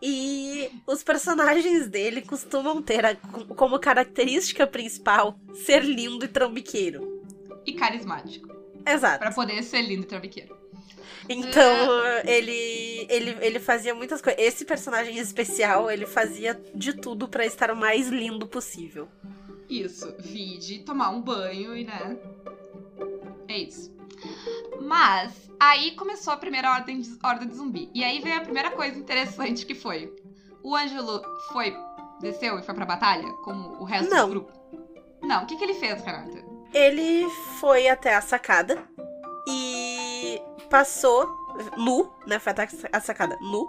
E 0.00 0.70
os 0.86 1.02
personagens 1.02 1.88
dele 1.88 2.22
costumam 2.22 2.80
ter 2.80 3.04
a- 3.04 3.16
como 3.56 3.78
característica 3.78 4.66
principal 4.66 5.38
ser 5.64 5.82
lindo 5.84 6.24
e 6.24 6.28
trambiqueiro. 6.28 7.18
e 7.66 7.72
carismático. 7.74 8.48
Exato. 8.86 9.18
Pra 9.18 9.30
poder 9.32 9.62
ser 9.62 9.82
lindo 9.82 10.02
e 10.04 10.06
trambiqueiro. 10.06 10.56
Então, 11.28 11.62
ele, 12.24 13.06
ele, 13.10 13.36
ele 13.42 13.60
fazia 13.60 13.94
muitas 13.94 14.22
coisas. 14.22 14.40
Esse 14.42 14.64
personagem 14.64 15.16
em 15.18 15.20
especial, 15.20 15.90
ele 15.90 16.06
fazia 16.06 16.58
de 16.74 16.94
tudo 16.94 17.28
pra 17.28 17.44
estar 17.44 17.70
o 17.70 17.76
mais 17.76 18.08
lindo 18.08 18.46
possível. 18.46 19.06
Isso, 19.68 20.14
vide 20.18 20.78
tomar 20.78 21.10
um 21.10 21.20
banho 21.20 21.76
e 21.76 21.84
né. 21.84 22.16
É 23.46 23.58
isso. 23.58 23.92
Mas 24.80 25.50
aí 25.60 25.92
começou 25.96 26.32
a 26.32 26.36
primeira 26.36 26.70
ordem 26.72 27.00
de, 27.00 27.18
horda 27.24 27.44
de 27.46 27.54
zumbi. 27.54 27.90
E 27.94 28.02
aí 28.04 28.20
veio 28.20 28.36
a 28.38 28.40
primeira 28.42 28.70
coisa 28.70 28.98
interessante 28.98 29.64
que 29.66 29.74
foi. 29.74 30.14
O 30.62 30.74
Ângelo 30.76 31.22
foi. 31.52 31.74
desceu 32.20 32.58
e 32.58 32.62
foi 32.62 32.74
pra 32.74 32.84
batalha? 32.86 33.28
Como 33.44 33.80
o 33.80 33.84
resto 33.84 34.10
Não. 34.10 34.26
do 34.28 34.30
grupo? 34.34 34.52
Não, 35.22 35.42
o 35.42 35.46
que, 35.46 35.56
que 35.56 35.64
ele 35.64 35.74
fez, 35.74 36.02
Renata? 36.04 36.44
Ele 36.72 37.28
foi 37.60 37.88
até 37.88 38.14
a 38.14 38.20
sacada 38.20 38.82
e 39.48 40.40
passou 40.70 41.26
nu, 41.76 42.12
né? 42.26 42.38
Foi 42.38 42.52
até 42.52 42.68
a 42.92 43.00
sacada 43.00 43.36
nu. 43.40 43.68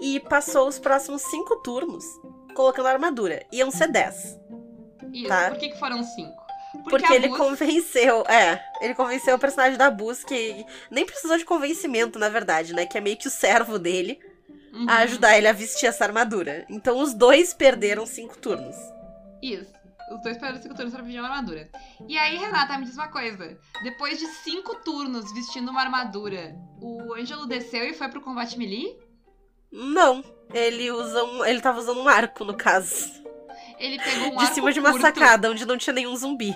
E 0.00 0.20
passou 0.20 0.68
os 0.68 0.78
próximos 0.78 1.22
cinco 1.22 1.56
turnos 1.62 2.04
colocando 2.54 2.86
armadura. 2.88 3.46
Iam 3.52 3.70
ser 3.70 3.88
dez. 3.90 4.38
Isso, 5.12 5.28
Tá. 5.28 5.50
por 5.50 5.58
que, 5.58 5.68
que 5.70 5.78
foram 5.78 6.02
cinco? 6.02 6.43
Porque, 6.82 7.12
a 7.12 7.14
ele 7.16 7.28
Bus- 7.28 7.38
convenceu, 7.38 8.22
é, 8.26 8.62
ele 8.80 8.94
convenceu 8.94 9.36
o 9.36 9.38
personagem 9.38 9.78
da 9.78 9.90
Bus 9.90 10.24
que 10.24 10.64
nem 10.90 11.06
precisou 11.06 11.38
de 11.38 11.44
convencimento, 11.44 12.18
na 12.18 12.28
verdade, 12.28 12.72
né? 12.74 12.84
Que 12.86 12.98
é 12.98 13.00
meio 13.00 13.16
que 13.16 13.28
o 13.28 13.30
servo 13.30 13.78
dele 13.78 14.18
Uhum, 14.72 14.90
a 14.90 14.96
ajudar 14.98 15.36
ele 15.38 15.46
a 15.46 15.52
vestir 15.52 15.86
essa 15.86 16.04
armadura. 16.04 16.66
Então 16.68 16.98
os 16.98 17.14
dois 17.14 17.54
perderam 17.54 18.04
cinco 18.06 18.36
turnos. 18.36 18.74
Isso. 19.40 19.72
Os 20.12 20.20
dois 20.22 20.36
perderam 20.36 20.60
cinco 20.62 20.74
turnos 20.74 20.92
pra 20.92 21.02
vestir 21.02 21.20
uma 21.20 21.28
armadura. 21.28 21.68
E 22.08 22.18
aí, 22.18 22.36
Renata, 22.36 22.76
me 22.76 22.84
diz 22.84 22.94
uma 22.94 23.08
coisa. 23.08 23.56
Depois 23.84 24.18
de 24.18 24.26
cinco 24.26 24.74
turnos 24.82 25.32
vestindo 25.32 25.70
uma 25.70 25.80
armadura, 25.80 26.54
o 26.80 27.14
Ângelo 27.14 27.46
desceu 27.46 27.84
e 27.84 27.94
foi 27.94 28.08
pro 28.08 28.20
combate 28.20 28.58
melee? 28.58 28.98
Não, 29.72 30.22
ele 30.52 30.90
usa 30.90 31.22
um, 31.24 31.44
ele 31.44 31.60
tava 31.60 31.78
usando 31.80 32.00
um 32.00 32.08
arco 32.08 32.44
no 32.44 32.54
caso, 32.54 33.10
Ele 33.78 33.98
pegou 33.98 34.28
um 34.28 34.36
de 34.36 34.42
arco 34.44 34.54
cima 34.54 34.72
de 34.72 34.80
uma 34.80 34.90
curto, 34.90 35.02
sacada 35.02 35.50
onde 35.50 35.66
não 35.66 35.76
tinha 35.76 35.94
nenhum 35.94 36.16
zumbi. 36.16 36.54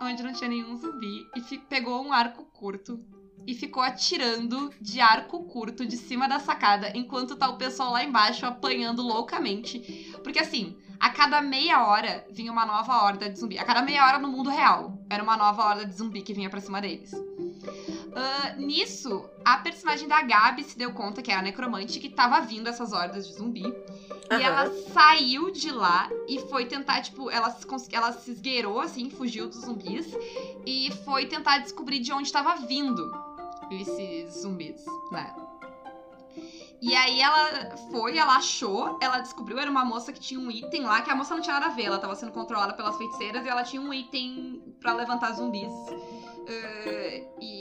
onde 0.00 0.22
não 0.22 0.32
tinha 0.32 0.48
nenhum 0.48 0.76
zumbi, 0.76 1.26
e 1.36 1.58
pegou 1.58 2.04
um 2.04 2.12
arco 2.12 2.44
curto 2.44 3.00
e 3.46 3.54
ficou 3.54 3.82
atirando 3.82 4.70
de 4.80 5.00
arco 5.00 5.44
curto 5.44 5.86
de 5.86 5.96
cima 5.96 6.28
da 6.28 6.38
sacada, 6.38 6.92
enquanto 6.94 7.36
tá 7.36 7.48
o 7.48 7.56
pessoal 7.56 7.92
lá 7.92 8.04
embaixo 8.04 8.44
apanhando 8.44 9.02
loucamente. 9.02 10.14
Porque 10.22 10.38
assim, 10.38 10.76
a 11.00 11.10
cada 11.10 11.40
meia 11.40 11.86
hora 11.86 12.26
vinha 12.30 12.52
uma 12.52 12.66
nova 12.66 13.02
horda 13.02 13.30
de 13.30 13.38
zumbi. 13.38 13.58
A 13.58 13.64
cada 13.64 13.80
meia 13.80 14.04
hora 14.06 14.18
no 14.18 14.28
mundo 14.28 14.50
real 14.50 14.98
era 15.08 15.22
uma 15.22 15.36
nova 15.36 15.64
horda 15.64 15.86
de 15.86 15.94
zumbi 15.94 16.20
que 16.20 16.34
vinha 16.34 16.50
pra 16.50 16.60
cima 16.60 16.80
deles. 16.80 17.12
Ah, 18.14 18.54
nisso, 18.56 19.24
a 19.44 19.58
personagem 19.58 20.08
da 20.08 20.20
Gabi 20.22 20.64
se 20.64 20.76
deu 20.76 20.92
conta 20.92 21.22
que 21.22 21.30
era 21.30 21.40
a 21.40 21.42
necromante 21.42 22.00
que 22.00 22.08
tava 22.08 22.40
vindo 22.40 22.68
essas 22.68 22.92
hordas 22.92 23.28
de 23.28 23.34
zumbi. 23.34 23.62
E 24.30 24.42
ela 24.42 24.70
saiu 24.92 25.50
de 25.50 25.70
lá 25.70 26.08
e 26.26 26.38
foi 26.48 26.66
tentar, 26.66 27.00
tipo, 27.00 27.30
ela 27.30 27.50
se, 27.50 27.66
ela 27.92 28.12
se 28.12 28.30
esgueirou, 28.30 28.80
assim, 28.80 29.08
fugiu 29.10 29.48
dos 29.48 29.62
zumbis. 29.62 30.06
E 30.66 30.90
foi 31.04 31.26
tentar 31.26 31.58
descobrir 31.58 32.00
de 32.00 32.12
onde 32.12 32.24
estava 32.24 32.56
vindo 32.56 33.10
esses 33.70 34.42
zumbis, 34.42 34.84
né? 35.10 35.34
E 36.80 36.94
aí 36.94 37.20
ela 37.20 37.76
foi, 37.90 38.16
ela 38.16 38.36
achou, 38.36 38.98
ela 39.02 39.18
descobriu, 39.18 39.58
era 39.58 39.70
uma 39.70 39.84
moça 39.84 40.12
que 40.12 40.20
tinha 40.20 40.38
um 40.38 40.48
item 40.48 40.84
lá, 40.84 41.02
que 41.02 41.10
a 41.10 41.14
moça 41.14 41.34
não 41.34 41.42
tinha 41.42 41.54
nada 41.54 41.66
a 41.66 41.74
ver, 41.74 41.84
ela 41.84 41.98
tava 41.98 42.14
sendo 42.14 42.30
controlada 42.30 42.72
pelas 42.74 42.96
feiticeiras 42.96 43.44
e 43.44 43.48
ela 43.48 43.64
tinha 43.64 43.82
um 43.82 43.92
item 43.92 44.62
pra 44.78 44.92
levantar 44.92 45.32
zumbis. 45.32 45.72
Eh, 46.46 47.26
e 47.40 47.57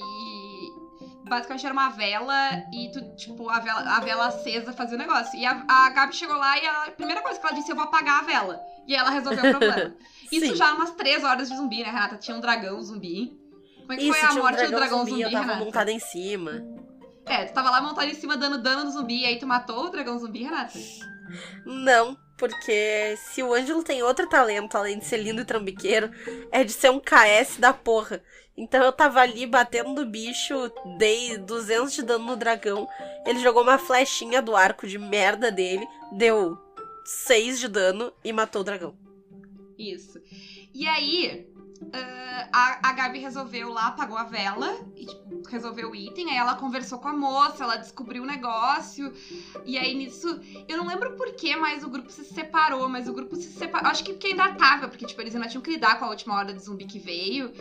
basicamente 1.27 1.65
era 1.65 1.73
uma 1.73 1.89
vela 1.89 2.63
e 2.73 2.91
tu, 2.91 3.15
tipo, 3.15 3.49
a 3.49 3.59
vela, 3.59 3.81
a 3.81 3.99
vela 3.99 4.27
acesa 4.27 4.73
fazia 4.73 4.95
o 4.95 4.99
negócio. 4.99 5.37
E 5.37 5.45
a, 5.45 5.63
a 5.67 5.89
Gabi 5.89 6.15
chegou 6.15 6.35
lá 6.35 6.57
e 6.57 6.65
a 6.65 6.91
primeira 6.91 7.21
coisa 7.21 7.39
que 7.39 7.45
ela 7.45 7.55
disse, 7.55 7.71
eu 7.71 7.75
vou 7.75 7.85
apagar 7.85 8.21
a 8.21 8.25
vela. 8.25 8.59
E 8.87 8.95
ela 8.95 9.09
resolveu 9.09 9.45
o 9.45 9.49
problema. 9.57 9.95
Isso 10.31 10.55
já 10.55 10.73
umas 10.73 10.91
três 10.91 11.23
horas 11.23 11.49
de 11.49 11.55
zumbi, 11.55 11.79
né, 11.79 11.91
Renata? 11.91 12.17
Tinha 12.17 12.35
um 12.35 12.41
dragão 12.41 12.81
zumbi. 12.81 13.37
Como 13.81 13.93
é 13.93 13.97
que 13.97 14.03
Isso, 14.03 14.13
foi 14.13 14.21
a 14.21 14.29
tinha 14.29 14.41
um 14.41 14.43
morte 14.43 14.57
dragão 14.57 14.71
do 14.71 14.77
dragão 14.77 14.99
zumbi, 14.99 15.11
zumbi, 15.11 15.23
eu 15.23 15.31
tava 15.31 15.43
Renata? 15.43 15.65
montada 15.65 15.91
em 15.91 15.99
cima. 15.99 16.51
É, 17.25 17.45
tu 17.45 17.53
tava 17.53 17.69
lá 17.69 17.81
montado 17.81 18.09
em 18.09 18.13
cima 18.13 18.37
dando 18.37 18.61
dano 18.61 18.85
no 18.85 18.91
zumbi, 18.91 19.21
e 19.21 19.25
aí 19.25 19.39
tu 19.39 19.45
matou 19.45 19.85
o 19.85 19.89
dragão 19.89 20.17
zumbi, 20.17 20.43
Renata? 20.43 20.79
Não, 21.65 22.17
porque 22.37 23.15
se 23.17 23.41
o 23.41 23.53
Ângelo 23.53 23.83
tem 23.83 24.03
outro 24.03 24.27
talento, 24.27 24.77
além 24.77 24.99
de 24.99 25.05
ser 25.05 25.17
lindo 25.17 25.41
e 25.41 25.45
trambiqueiro, 25.45 26.11
é 26.51 26.63
de 26.63 26.71
ser 26.71 26.89
um 26.91 26.99
KS 26.99 27.57
da 27.57 27.73
porra. 27.73 28.21
Então 28.57 28.83
eu 28.83 28.91
tava 28.91 29.21
ali 29.21 29.45
batendo 29.45 29.93
no 29.93 30.05
bicho, 30.05 30.71
dei 30.97 31.37
200 31.37 31.93
de 31.93 32.01
dano 32.01 32.25
no 32.25 32.35
dragão. 32.35 32.87
Ele 33.25 33.39
jogou 33.39 33.61
uma 33.61 33.77
flechinha 33.77 34.41
do 34.41 34.55
arco 34.55 34.87
de 34.87 34.97
merda 34.97 35.51
dele, 35.51 35.87
deu 36.11 36.57
6 37.05 37.59
de 37.59 37.67
dano 37.67 38.11
e 38.23 38.33
matou 38.33 38.61
o 38.61 38.65
dragão. 38.65 38.97
Isso. 39.77 40.19
E 40.73 40.87
aí, 40.87 41.47
ah, 41.93 42.47
a, 42.51 42.89
a 42.89 42.93
Gabi 42.93 43.19
resolveu 43.19 43.69
lá, 43.69 43.87
apagou 43.87 44.17
a 44.17 44.23
vela 44.23 44.77
e, 44.95 45.05
tipo, 45.05 45.41
resolveu 45.49 45.91
o 45.91 45.95
item. 45.95 46.29
Aí 46.31 46.37
ela 46.37 46.55
conversou 46.55 46.99
com 46.99 47.07
a 47.07 47.13
moça, 47.13 47.63
ela 47.63 47.75
descobriu 47.77 48.23
o 48.23 48.25
negócio. 48.25 49.13
E 49.65 49.77
aí 49.77 49.93
nisso, 49.93 50.39
eu 50.67 50.77
não 50.77 50.87
lembro 50.87 51.15
porquê, 51.15 51.55
mas 51.55 51.83
o 51.83 51.89
grupo 51.89 52.11
se 52.11 52.23
separou. 52.25 52.87
Mas 52.89 53.07
o 53.07 53.13
grupo 53.13 53.35
se 53.35 53.51
separou. 53.53 53.89
Acho 53.89 54.03
que 54.03 54.13
porque 54.13 54.27
ainda 54.27 54.53
tava, 54.55 54.87
porque, 54.87 55.05
tipo, 55.05 55.21
eles 55.21 55.35
ainda 55.35 55.47
tinham 55.47 55.61
que 55.61 55.71
lidar 55.71 55.99
com 55.99 56.05
a 56.05 56.09
última 56.09 56.35
horda 56.35 56.53
de 56.53 56.63
zumbi 56.63 56.85
que 56.85 56.99
veio. 56.99 57.51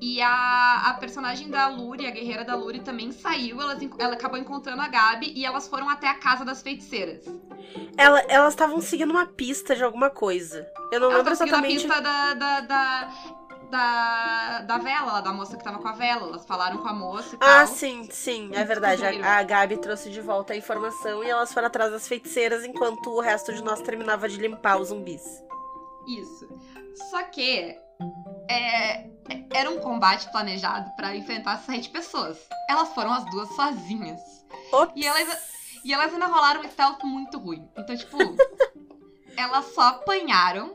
E 0.00 0.20
a, 0.20 0.82
a 0.86 0.94
personagem 0.94 1.48
da 1.50 1.66
Luri, 1.68 2.06
a 2.06 2.10
guerreira 2.10 2.44
da 2.44 2.54
Luri, 2.54 2.80
também 2.80 3.10
saiu. 3.12 3.60
Elas, 3.60 3.78
ela 3.98 4.14
acabou 4.14 4.38
encontrando 4.38 4.82
a 4.82 4.88
Gabi 4.88 5.32
e 5.34 5.44
elas 5.44 5.68
foram 5.68 5.88
até 5.88 6.08
a 6.08 6.14
casa 6.14 6.44
das 6.44 6.62
feiticeiras. 6.62 7.24
Ela- 7.96 8.20
elas 8.28 8.52
estavam 8.52 8.80
seguindo 8.80 9.10
uma 9.10 9.26
pista 9.26 9.74
de 9.76 9.82
alguma 9.82 10.10
coisa. 10.10 10.66
Eu 10.90 11.00
não 11.00 11.08
Ela 11.08 11.18
lembro 11.18 11.36
seguindo 11.36 11.54
a 11.54 11.58
exatamente. 11.58 11.86
pista 11.86 12.00
da, 12.00 12.34
da, 12.34 12.60
da, 12.60 13.08
da, 13.72 14.60
da 14.60 14.76
vela, 14.78 15.12
lá, 15.12 15.20
da 15.22 15.32
moça 15.32 15.56
que 15.56 15.64
tava 15.64 15.78
com 15.78 15.88
a 15.88 15.92
vela. 15.92 16.28
Elas 16.28 16.44
falaram 16.44 16.78
com 16.78 16.88
a 16.88 16.92
moça 16.92 17.34
e 17.34 17.38
Ah, 17.40 17.64
tal. 17.64 17.66
sim, 17.68 18.06
sim, 18.10 18.50
é 18.52 18.62
verdade. 18.64 19.02
A, 19.04 19.38
a 19.38 19.42
Gabi 19.42 19.78
trouxe 19.78 20.10
de 20.10 20.20
volta 20.20 20.52
a 20.52 20.56
informação 20.56 21.24
e 21.24 21.30
elas 21.30 21.52
foram 21.52 21.66
atrás 21.68 21.90
das 21.90 22.06
feiticeiras 22.06 22.64
enquanto 22.64 23.10
o 23.10 23.20
resto 23.20 23.52
de 23.52 23.62
nós 23.62 23.80
terminava 23.80 24.28
de 24.28 24.36
limpar 24.36 24.78
os 24.78 24.88
zumbis. 24.88 25.22
Isso. 26.06 26.46
Só 27.10 27.22
que 27.24 27.74
é, 28.50 29.06
era 29.54 29.70
um 29.70 29.80
combate 29.80 30.30
planejado 30.30 30.90
pra 30.94 31.16
enfrentar 31.16 31.56
sete 31.58 31.88
pessoas. 31.88 32.38
Elas 32.68 32.90
foram 32.90 33.12
as 33.12 33.24
duas 33.30 33.48
sozinhas. 33.56 34.20
Ops. 34.70 34.92
E 34.94 35.06
elas, 35.06 35.38
e 35.82 35.94
elas 35.94 36.12
ainda 36.12 36.26
rolaram 36.26 36.60
um 36.60 36.68
stealth 36.68 37.02
muito 37.04 37.38
ruim. 37.38 37.66
Então, 37.78 37.96
tipo, 37.96 38.18
elas 39.36 39.64
só 39.74 39.82
apanharam. 39.88 40.74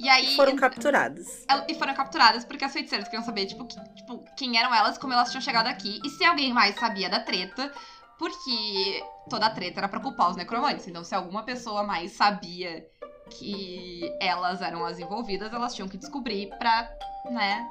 E 0.00 0.08
aí. 0.08 0.36
Foram 0.36 0.54
capturadas. 0.56 1.44
E 1.68 1.74
foram 1.74 1.94
capturadas 1.94 2.44
porque 2.44 2.64
as 2.64 2.72
feiticeiras 2.72 3.08
queriam 3.08 3.24
saber, 3.24 3.46
tipo, 3.46 3.64
que- 3.66 3.94
tipo, 3.94 4.24
quem 4.36 4.56
eram 4.58 4.72
elas, 4.74 4.96
como 4.98 5.12
elas 5.12 5.30
tinham 5.30 5.42
chegado 5.42 5.66
aqui. 5.66 6.00
E 6.04 6.10
se 6.10 6.24
alguém 6.24 6.52
mais 6.52 6.78
sabia 6.78 7.08
da 7.10 7.20
treta. 7.20 7.72
Porque 8.18 9.04
toda 9.30 9.46
a 9.46 9.50
treta 9.50 9.78
era 9.78 9.88
pra 9.88 10.00
culpar 10.00 10.28
os 10.30 10.36
necromantes. 10.36 10.88
Então, 10.88 11.04
se 11.04 11.14
alguma 11.14 11.44
pessoa 11.44 11.84
mais 11.84 12.12
sabia 12.12 12.84
que 13.30 14.00
elas 14.20 14.60
eram 14.60 14.84
as 14.84 14.98
envolvidas, 14.98 15.52
elas 15.52 15.72
tinham 15.72 15.88
que 15.88 15.96
descobrir 15.96 16.48
pra, 16.58 16.90
né. 17.30 17.64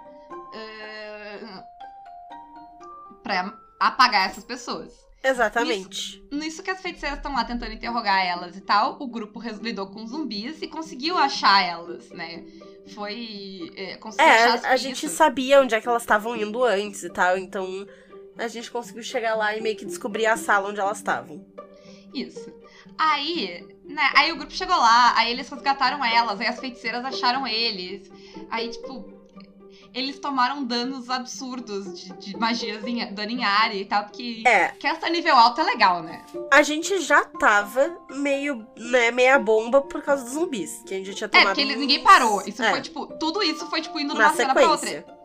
eh, 0.54 1.64
pra 3.24 3.54
apagar 3.80 4.28
essas 4.30 4.44
pessoas. 4.46 4.94
Exatamente. 5.24 6.24
Nisso 6.32 6.64
que 6.64 6.70
as 6.72 6.82
feiticeiras 6.82 7.18
estão 7.20 7.34
lá 7.34 7.44
tentando 7.44 7.74
interrogar 7.74 8.26
elas 8.26 8.56
e 8.56 8.62
tal, 8.62 8.98
o 9.00 9.08
grupo 9.08 9.42
lidou 9.62 9.88
com 9.88 10.06
zumbis 10.08 10.62
e 10.62 10.68
conseguiu 10.68 11.18
achar 11.18 11.62
elas, 11.64 12.10
né? 12.12 12.44
Foi. 12.94 13.72
É, 13.76 13.98
conseguiu 13.98 14.26
É, 14.26 14.44
achar 14.44 14.54
as 14.56 14.64
a, 14.66 14.70
a 14.70 14.78
gente 14.78 15.02
pistas. 15.02 15.12
sabia 15.12 15.60
onde 15.62 15.76
é 15.76 15.82
que 15.82 15.88
elas 15.88 16.04
estavam 16.04 16.36
indo 16.36 16.64
antes 16.64 17.04
e 17.04 17.10
tal, 17.10 17.38
então 17.38 17.86
a 18.38 18.48
gente 18.48 18.72
conseguiu 18.72 19.04
chegar 19.04 19.36
lá 19.36 19.56
e 19.58 19.62
meio 19.62 19.76
que 19.76 19.86
descobrir 19.86 20.28
a 20.28 20.38
sala 20.38 20.70
onde 20.70 20.80
elas 20.80 20.98
estavam. 20.98 21.46
Isso. 22.14 22.54
Aí, 22.98 23.66
né? 23.84 24.10
Aí 24.16 24.32
o 24.32 24.38
grupo 24.38 24.54
chegou 24.54 24.78
lá, 24.78 25.18
aí 25.18 25.32
eles 25.32 25.50
resgataram 25.50 26.04
elas, 26.06 26.40
aí 26.40 26.48
as 26.48 26.60
feiticeiras 26.60 27.04
acharam 27.04 27.46
eles. 27.46 28.10
Aí, 28.50 28.70
tipo. 28.70 29.17
Eles 29.94 30.20
tomaram 30.20 30.64
danos 30.64 31.10
absurdos 31.10 32.00
de, 32.00 32.14
de 32.14 32.38
magias 32.38 32.84
em, 32.86 33.14
dano 33.14 33.32
em 33.32 33.44
área 33.44 33.76
e 33.76 33.86
tal, 33.86 34.04
porque 34.04 34.44
É, 34.46 34.70
casta 34.82 35.10
nível 35.10 35.36
alto 35.36 35.62
é 35.62 35.64
legal, 35.64 36.02
né? 36.04 36.24
a 36.52 36.62
gente 36.62 37.00
já 37.02 37.24
tava 37.26 37.98
meio, 38.12 38.66
né, 38.78 39.12
meia 39.12 39.40
bomba 39.40 39.82
por 39.82 40.02
causa 40.02 40.24
dos 40.24 40.34
zumbis, 40.34 40.84
que 40.86 40.94
a 40.94 40.98
gente 40.98 41.08
já 41.12 41.14
tinha 41.14 41.28
É, 41.28 41.30
tomado. 41.30 41.48
porque 41.48 41.62
eles, 41.62 41.76
uns- 41.76 41.80
ninguém 41.82 42.04
parou. 42.04 42.42
Isso 42.46 42.62
É, 42.64 42.70
foi, 42.72 42.82
tipo, 42.82 43.08
tudo 43.18 43.42
isso 43.44 43.68
foi, 43.70 43.82
tipo, 43.82 44.00
indo 44.00 44.14
de 44.14 44.20
na 44.20 44.28
uma 44.28 44.34
cena 44.36 44.54
pra 44.54 44.70
outra. 44.70 44.88
sequência. 44.88 45.16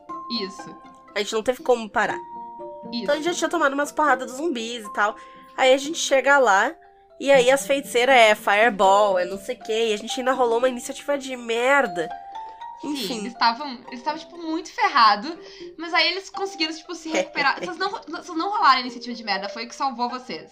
Isso. 0.46 0.76
A 1.14 1.18
gente 1.18 1.32
não 1.34 1.42
teve 1.42 1.62
como 1.62 1.88
parar. 1.88 2.16
Isso. 2.16 3.02
Então 3.02 3.14
a 3.14 3.16
gente 3.18 3.26
já 3.26 3.34
tinha 3.34 3.50
tomado 3.50 3.72
umas 3.74 3.92
porradas 3.92 4.28
dos 4.28 4.36
zumbis 4.36 4.84
e 4.84 4.92
tal. 4.92 5.14
Aí 5.56 5.72
a 5.74 5.76
gente 5.76 5.98
chega 5.98 6.38
lá, 6.38 6.72
e 7.20 7.30
aí 7.30 7.50
as 7.50 7.66
feiticeiras 7.66 8.16
é 8.16 8.34
Fireball, 8.34 9.18
é 9.18 9.24
não 9.24 9.38
sei 9.38 9.54
o 9.56 9.62
que, 9.62 9.72
e 9.90 9.92
a 9.92 9.96
gente 9.98 10.18
ainda 10.18 10.32
rolou 10.32 10.58
uma 10.58 10.68
iniciativa 10.68 11.16
de 11.18 11.36
merda. 11.36 12.08
Sim, 12.82 12.90
eles 12.92 13.10
Enfim. 13.10 13.26
estavam, 13.28 13.68
eles 13.86 14.00
estavam 14.00 14.18
tipo 14.20 14.36
muito 14.36 14.70
ferrados, 14.72 15.32
mas 15.78 15.94
aí 15.94 16.08
eles 16.08 16.28
conseguiram 16.28 16.74
tipo 16.74 16.94
se 16.94 17.08
recuperar. 17.10 17.56
vocês 17.64 17.78
não, 17.78 17.90
vocês 17.90 18.36
não 18.36 18.50
rolaram 18.50 18.78
a 18.78 18.80
iniciativa 18.80 19.14
de 19.14 19.24
merda, 19.24 19.48
foi 19.48 19.64
o 19.64 19.68
que 19.68 19.74
salvou 19.74 20.08
vocês. 20.10 20.50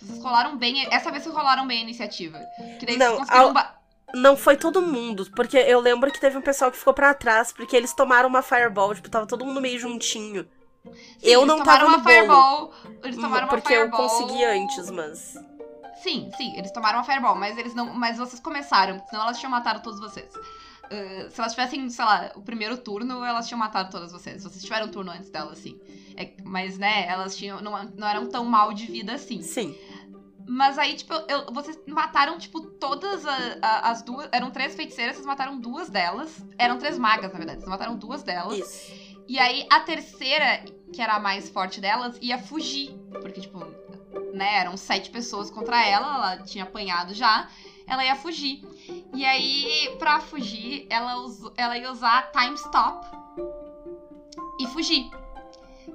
Vocês 0.00 0.22
rolaram 0.22 0.56
bem, 0.56 0.86
essa 0.92 1.10
vez 1.10 1.22
vocês 1.24 1.34
rolaram 1.34 1.66
bem 1.66 1.78
a 1.78 1.82
iniciativa. 1.82 2.38
Que 2.78 2.84
daí 2.86 2.96
Não, 2.98 3.16
vocês 3.16 3.28
conseguiram 3.30 3.58
ao- 3.58 3.76
Não 4.14 4.36
foi 4.36 4.56
todo 4.56 4.80
mundo, 4.82 5.26
porque 5.34 5.56
eu 5.56 5.80
lembro 5.80 6.12
que 6.12 6.20
teve 6.20 6.36
um 6.36 6.42
pessoal 6.42 6.70
que 6.70 6.76
ficou 6.78 6.92
pra 6.94 7.12
trás, 7.14 7.50
porque 7.52 7.74
eles 7.74 7.92
tomaram 7.94 8.28
uma 8.28 8.42
Fireball, 8.42 8.94
tipo, 8.94 9.08
tava 9.10 9.26
todo 9.26 9.44
mundo 9.44 9.60
meio 9.60 9.78
juntinho. 9.78 10.46
Sim, 10.84 10.92
eu 11.22 11.44
não 11.44 11.64
tava 11.64 11.86
uma 11.86 11.96
no 11.96 12.02
bolo. 12.04 12.14
Fireball. 12.14 12.74
Eles 13.02 13.16
tomaram 13.16 13.46
uma 13.46 13.48
porque 13.48 13.72
eu 13.72 13.90
Fireball. 13.90 14.08
consegui 14.08 14.44
antes, 14.44 14.90
mas. 14.90 15.34
Sim, 16.02 16.30
sim, 16.36 16.56
eles 16.56 16.70
tomaram 16.70 16.98
uma 16.98 17.04
Fireball, 17.04 17.34
mas 17.34 17.58
eles 17.58 17.74
não. 17.74 17.86
Mas 17.86 18.18
vocês 18.18 18.38
começaram, 18.40 19.02
senão 19.08 19.22
elas 19.24 19.38
tinham 19.38 19.50
matado 19.50 19.82
todos 19.82 19.98
vocês. 19.98 20.30
Uh, 20.86 21.30
se 21.30 21.40
elas 21.40 21.52
tivessem, 21.52 21.88
sei 21.90 22.04
lá, 22.04 22.32
o 22.34 22.42
primeiro 22.42 22.76
turno, 22.78 23.24
elas 23.24 23.46
tinham 23.48 23.58
matado 23.58 23.90
todas 23.90 24.12
vocês. 24.12 24.42
Vocês 24.42 24.62
tiveram 24.62 24.86
um 24.86 24.90
turno 24.90 25.10
antes 25.10 25.30
delas, 25.30 25.58
assim. 25.58 25.78
É, 26.16 26.32
mas, 26.44 26.78
né, 26.78 27.06
elas 27.08 27.36
tinham. 27.36 27.60
Não, 27.60 27.84
não 27.96 28.08
eram 28.08 28.26
tão 28.28 28.44
mal 28.44 28.72
de 28.72 28.86
vida 28.86 29.12
assim. 29.14 29.42
Sim. 29.42 29.76
Mas 30.48 30.78
aí, 30.78 30.94
tipo, 30.94 31.12
eu- 31.28 31.52
vocês 31.52 31.76
mataram, 31.88 32.38
tipo, 32.38 32.60
todas 32.60 33.26
a- 33.26 33.58
a- 33.60 33.90
as 33.90 34.02
duas. 34.02 34.28
Eram 34.30 34.50
três 34.50 34.74
feiticeiras, 34.76 35.16
vocês 35.16 35.26
mataram 35.26 35.58
duas 35.58 35.90
delas. 35.90 36.44
Eram 36.56 36.78
três 36.78 36.96
magas, 36.98 37.32
na 37.32 37.38
verdade. 37.38 37.58
Vocês 37.58 37.68
mataram 37.70 37.96
duas 37.96 38.22
delas. 38.22 38.56
Isso. 38.58 38.92
E 39.28 39.40
aí 39.40 39.66
a 39.68 39.80
terceira, 39.80 40.64
que 40.92 41.02
era 41.02 41.14
a 41.14 41.20
mais 41.20 41.48
forte 41.50 41.80
delas, 41.80 42.16
ia 42.22 42.38
fugir. 42.38 42.92
Porque, 43.10 43.40
tipo, 43.40 43.58
né, 44.32 44.58
eram 44.60 44.76
sete 44.76 45.10
pessoas 45.10 45.50
contra 45.50 45.84
ela, 45.84 46.06
ela 46.34 46.36
tinha 46.44 46.62
apanhado 46.62 47.12
já. 47.12 47.48
Ela 47.88 48.04
ia 48.04 48.14
fugir. 48.14 48.62
E 49.14 49.24
aí, 49.24 49.96
pra 49.98 50.20
fugir, 50.20 50.86
ela, 50.90 51.16
usou, 51.18 51.52
ela 51.56 51.76
ia 51.76 51.90
usar 51.90 52.30
time 52.32 52.54
stop 52.54 53.06
e 54.60 54.66
fugir. 54.68 55.10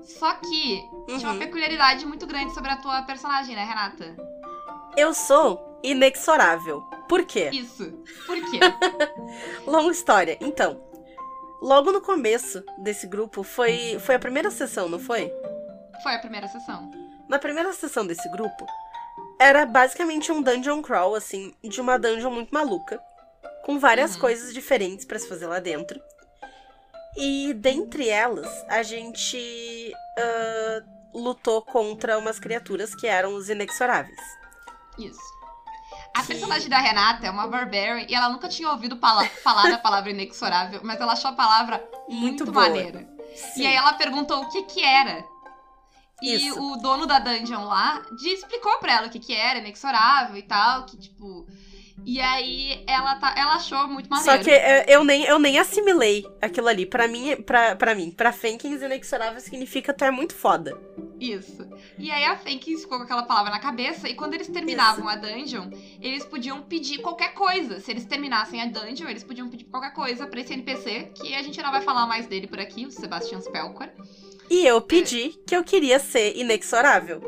Só 0.04 0.34
que 0.36 0.82
tinha 1.08 1.20
uma 1.20 1.34
Uhum. 1.34 1.40
peculiaridade 1.40 2.06
muito 2.06 2.26
grande 2.26 2.54
sobre 2.54 2.72
a 2.72 2.78
tua 2.78 3.02
personagem, 3.04 3.56
né, 3.56 3.64
Renata? 3.64 4.16
Eu 4.98 5.14
sou 5.14 5.80
inexorável. 5.84 6.82
Por 7.08 7.24
quê? 7.26 7.50
Isso. 7.52 7.92
Por 8.26 8.38
quê? 8.50 8.60
Longa 9.66 9.92
história. 9.92 10.38
Então, 10.42 10.82
logo 11.62 11.92
no 11.92 12.02
começo 12.02 12.64
desse 12.78 13.08
grupo 13.08 13.44
foi, 13.44 13.98
foi 14.00 14.16
a 14.16 14.20
primeira 14.20 14.50
sessão, 14.52 14.88
não 14.90 15.00
foi? 15.00 15.32
Foi 16.04 16.16
a 16.16 16.20
primeira 16.20 16.48
sessão. 16.48 16.90
Na 17.28 17.38
primeira 17.40 17.72
sessão 17.74 18.06
desse 18.06 18.30
grupo, 18.32 18.66
era 19.42 19.66
basicamente 19.66 20.32
um 20.32 20.42
dungeon 20.42 20.82
crawl, 20.82 21.16
assim, 21.16 21.54
de 21.64 21.82
uma 21.82 21.98
dungeon 21.98 22.30
muito 22.32 22.54
maluca, 22.54 23.02
com 23.66 23.80
várias 23.80 24.14
Uhum. 24.16 24.22
coisas 24.22 24.54
diferentes 24.54 25.06
pra 25.06 25.18
se 25.20 25.28
fazer 25.28 25.48
lá 25.48 25.60
dentro. 25.60 26.00
E 27.18 27.54
dentre 27.56 28.08
elas, 28.08 28.48
a 28.70 28.84
gente 28.84 29.92
ah, 30.18 30.84
lutou 31.14 31.62
contra 31.62 32.18
umas 32.18 32.40
criaturas 32.40 32.94
que 32.96 33.08
eram 33.08 33.34
os 33.36 33.50
inexoráveis. 33.50 34.20
Isso. 34.98 35.20
A 36.16 36.24
personagem 36.24 36.70
da 36.70 36.78
Renata 36.78 37.26
é 37.26 37.32
uma 37.32 37.48
barbarian 37.48 38.06
e 38.08 38.14
ela 38.14 38.30
nunca 38.30 38.48
tinha 38.50 38.70
ouvido 38.70 38.98
pala- 38.98 39.26
falar 39.44 39.70
da 39.70 39.78
palavra 39.78 40.10
inexorável, 40.12 40.82
mas 40.84 41.00
ela 41.00 41.14
achou 41.14 41.32
a 41.32 41.36
palavra 41.36 41.78
muito, 42.10 42.44
Muito 42.46 42.54
maneira. 42.54 43.08
Sim. 43.36 43.62
E 43.62 43.66
aí 43.68 43.76
ela 43.76 43.94
perguntou 43.94 44.42
o 44.42 44.50
que 44.50 44.64
que 44.64 44.84
era. 44.84 45.24
E 46.22 46.36
Isso. 46.36 46.62
o 46.62 46.78
dono 46.78 47.06
da 47.06 47.20
dungeon 47.20 47.66
lá 47.66 48.02
explicou 48.22 48.78
pra 48.80 48.94
ela 48.94 49.08
o 49.08 49.10
que 49.10 49.20
que 49.20 49.34
era, 49.34 49.60
inexorável 49.60 50.38
e 50.38 50.44
tal, 50.44 50.86
que 50.86 50.98
tipo... 50.98 51.48
E 52.04 52.20
aí 52.20 52.84
ela, 52.88 53.16
tá, 53.16 53.36
ela 53.38 53.54
achou 53.54 53.88
muito 53.88 54.10
maneiro. 54.10 54.44
Só 54.44 54.44
que 54.44 54.50
eu 54.92 55.04
nem, 55.04 55.24
eu 55.26 55.38
nem 55.38 55.60
assimilei 55.60 56.26
aquilo 56.42 56.68
ali. 56.68 56.86
Pra 56.86 57.08
mim, 57.08 57.36
pra, 57.44 57.76
pra 57.76 57.94
mim, 57.94 58.10
pra 58.10 58.32
Fenkins, 58.32 58.82
inexorável 58.82 59.40
significa 59.40 59.94
tu 59.94 60.04
é 60.04 60.10
muito 60.10 60.34
foda. 60.34 60.80
Isso. 61.20 61.68
E 62.00 62.10
aí 62.10 62.26
a 62.26 62.36
Fenkins 62.38 62.82
ficou 62.82 62.98
com 62.98 63.04
aquela 63.04 63.24
palavra 63.24 63.52
na 63.52 63.60
cabeça 63.60 64.10
e 64.10 64.16
quando 64.16 64.34
eles 64.34 64.48
terminavam 64.48 65.08
a 65.08 65.16
dungeon, 65.16 65.70
eles 66.02 66.26
podiam 66.26 66.64
pedir 66.64 67.00
qualquer 67.00 67.36
coisa. 67.36 67.80
Se 67.80 67.92
eles 67.92 68.06
terminassem 68.06 68.60
a 68.62 68.66
dungeon, 68.66 69.08
eles 69.08 69.24
podiam 69.24 69.48
pedir 69.48 69.66
qualquer 69.66 69.94
coisa 69.94 70.26
pra 70.26 70.42
esse 70.42 70.54
NPC, 70.54 71.12
que 71.14 71.36
a 71.36 71.44
gente 71.44 71.62
não 71.62 71.72
vai 71.72 71.82
falar 71.82 72.08
mais 72.08 72.26
dele 72.26 72.48
por 72.48 72.60
aqui, 72.60 72.86
o 72.86 72.92
Sebastian 72.92 73.42
Spelker. 73.42 73.94
E 74.52 74.68
eu 74.68 74.82
pedi 74.82 75.30
que 75.48 75.56
eu 75.56 75.64
queria 75.64 75.98
ser 75.98 76.36
inexorável. 76.36 77.22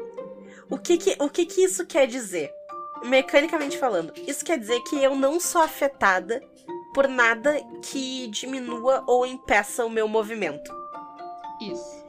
O 0.69 0.77
que 0.77 0.97
que, 0.97 1.15
o 1.21 1.29
que 1.29 1.45
que 1.45 1.63
isso 1.63 1.85
quer 1.85 2.05
dizer? 2.05 2.51
Mecanicamente 3.05 3.77
falando, 3.77 4.11
isso 4.27 4.43
quer 4.43 4.59
dizer 4.59 4.81
que 4.81 5.01
eu 5.01 5.15
não 5.15 5.39
sou 5.39 5.61
afetada 5.61 6.43
por 6.93 7.07
nada 7.07 7.61
que 7.81 8.27
diminua 8.27 9.05
ou 9.07 9.25
impeça 9.25 9.85
o 9.85 9.89
meu 9.89 10.05
movimento. 10.05 10.69
Isso. 11.61 12.03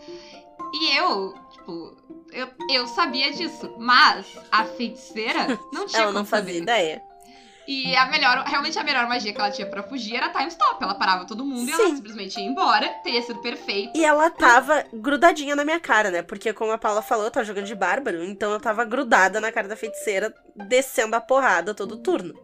E 0.72 0.96
eu, 0.96 1.32
tipo, 1.52 1.96
eu, 2.32 2.48
eu 2.68 2.86
sabia 2.88 3.32
disso, 3.32 3.72
mas 3.78 4.26
a 4.50 4.64
feiticeira 4.64 5.46
não 5.72 5.86
tinha 5.86 6.02
Ela 6.02 6.12
não 6.12 6.24
fazia 6.24 6.54
saber. 6.54 6.62
ideia. 6.62 7.02
E 7.66 7.96
a 7.96 8.06
melhor, 8.06 8.44
realmente 8.46 8.78
a 8.78 8.84
melhor 8.84 9.08
magia 9.08 9.32
que 9.32 9.40
ela 9.40 9.50
tinha 9.50 9.68
pra 9.68 9.82
fugir 9.82 10.16
era 10.16 10.28
time 10.30 10.48
stop. 10.48 10.82
Ela 10.82 10.94
parava 10.94 11.26
todo 11.26 11.44
mundo 11.44 11.68
e 11.68 11.72
ela 11.72 11.86
Sim. 11.86 11.96
simplesmente 11.96 12.38
ia 12.38 12.46
embora. 12.46 12.88
Teria 13.02 13.22
sido 13.22 13.40
perfeito. 13.40 13.98
E 13.98 14.04
ela 14.04 14.30
tava 14.30 14.84
grudadinha 14.92 15.56
na 15.56 15.64
minha 15.64 15.80
cara, 15.80 16.10
né? 16.10 16.22
Porque, 16.22 16.52
como 16.52 16.72
a 16.72 16.78
Paula 16.78 17.02
falou, 17.02 17.24
eu 17.24 17.30
tava 17.30 17.46
jogando 17.46 17.66
de 17.66 17.74
bárbaro, 17.74 18.22
então 18.24 18.52
eu 18.52 18.60
tava 18.60 18.84
grudada 18.84 19.40
na 19.40 19.50
cara 19.50 19.68
da 19.68 19.76
feiticeira, 19.76 20.34
descendo 20.54 21.16
a 21.16 21.20
porrada 21.20 21.74
todo 21.74 22.02
turno. 22.02 22.34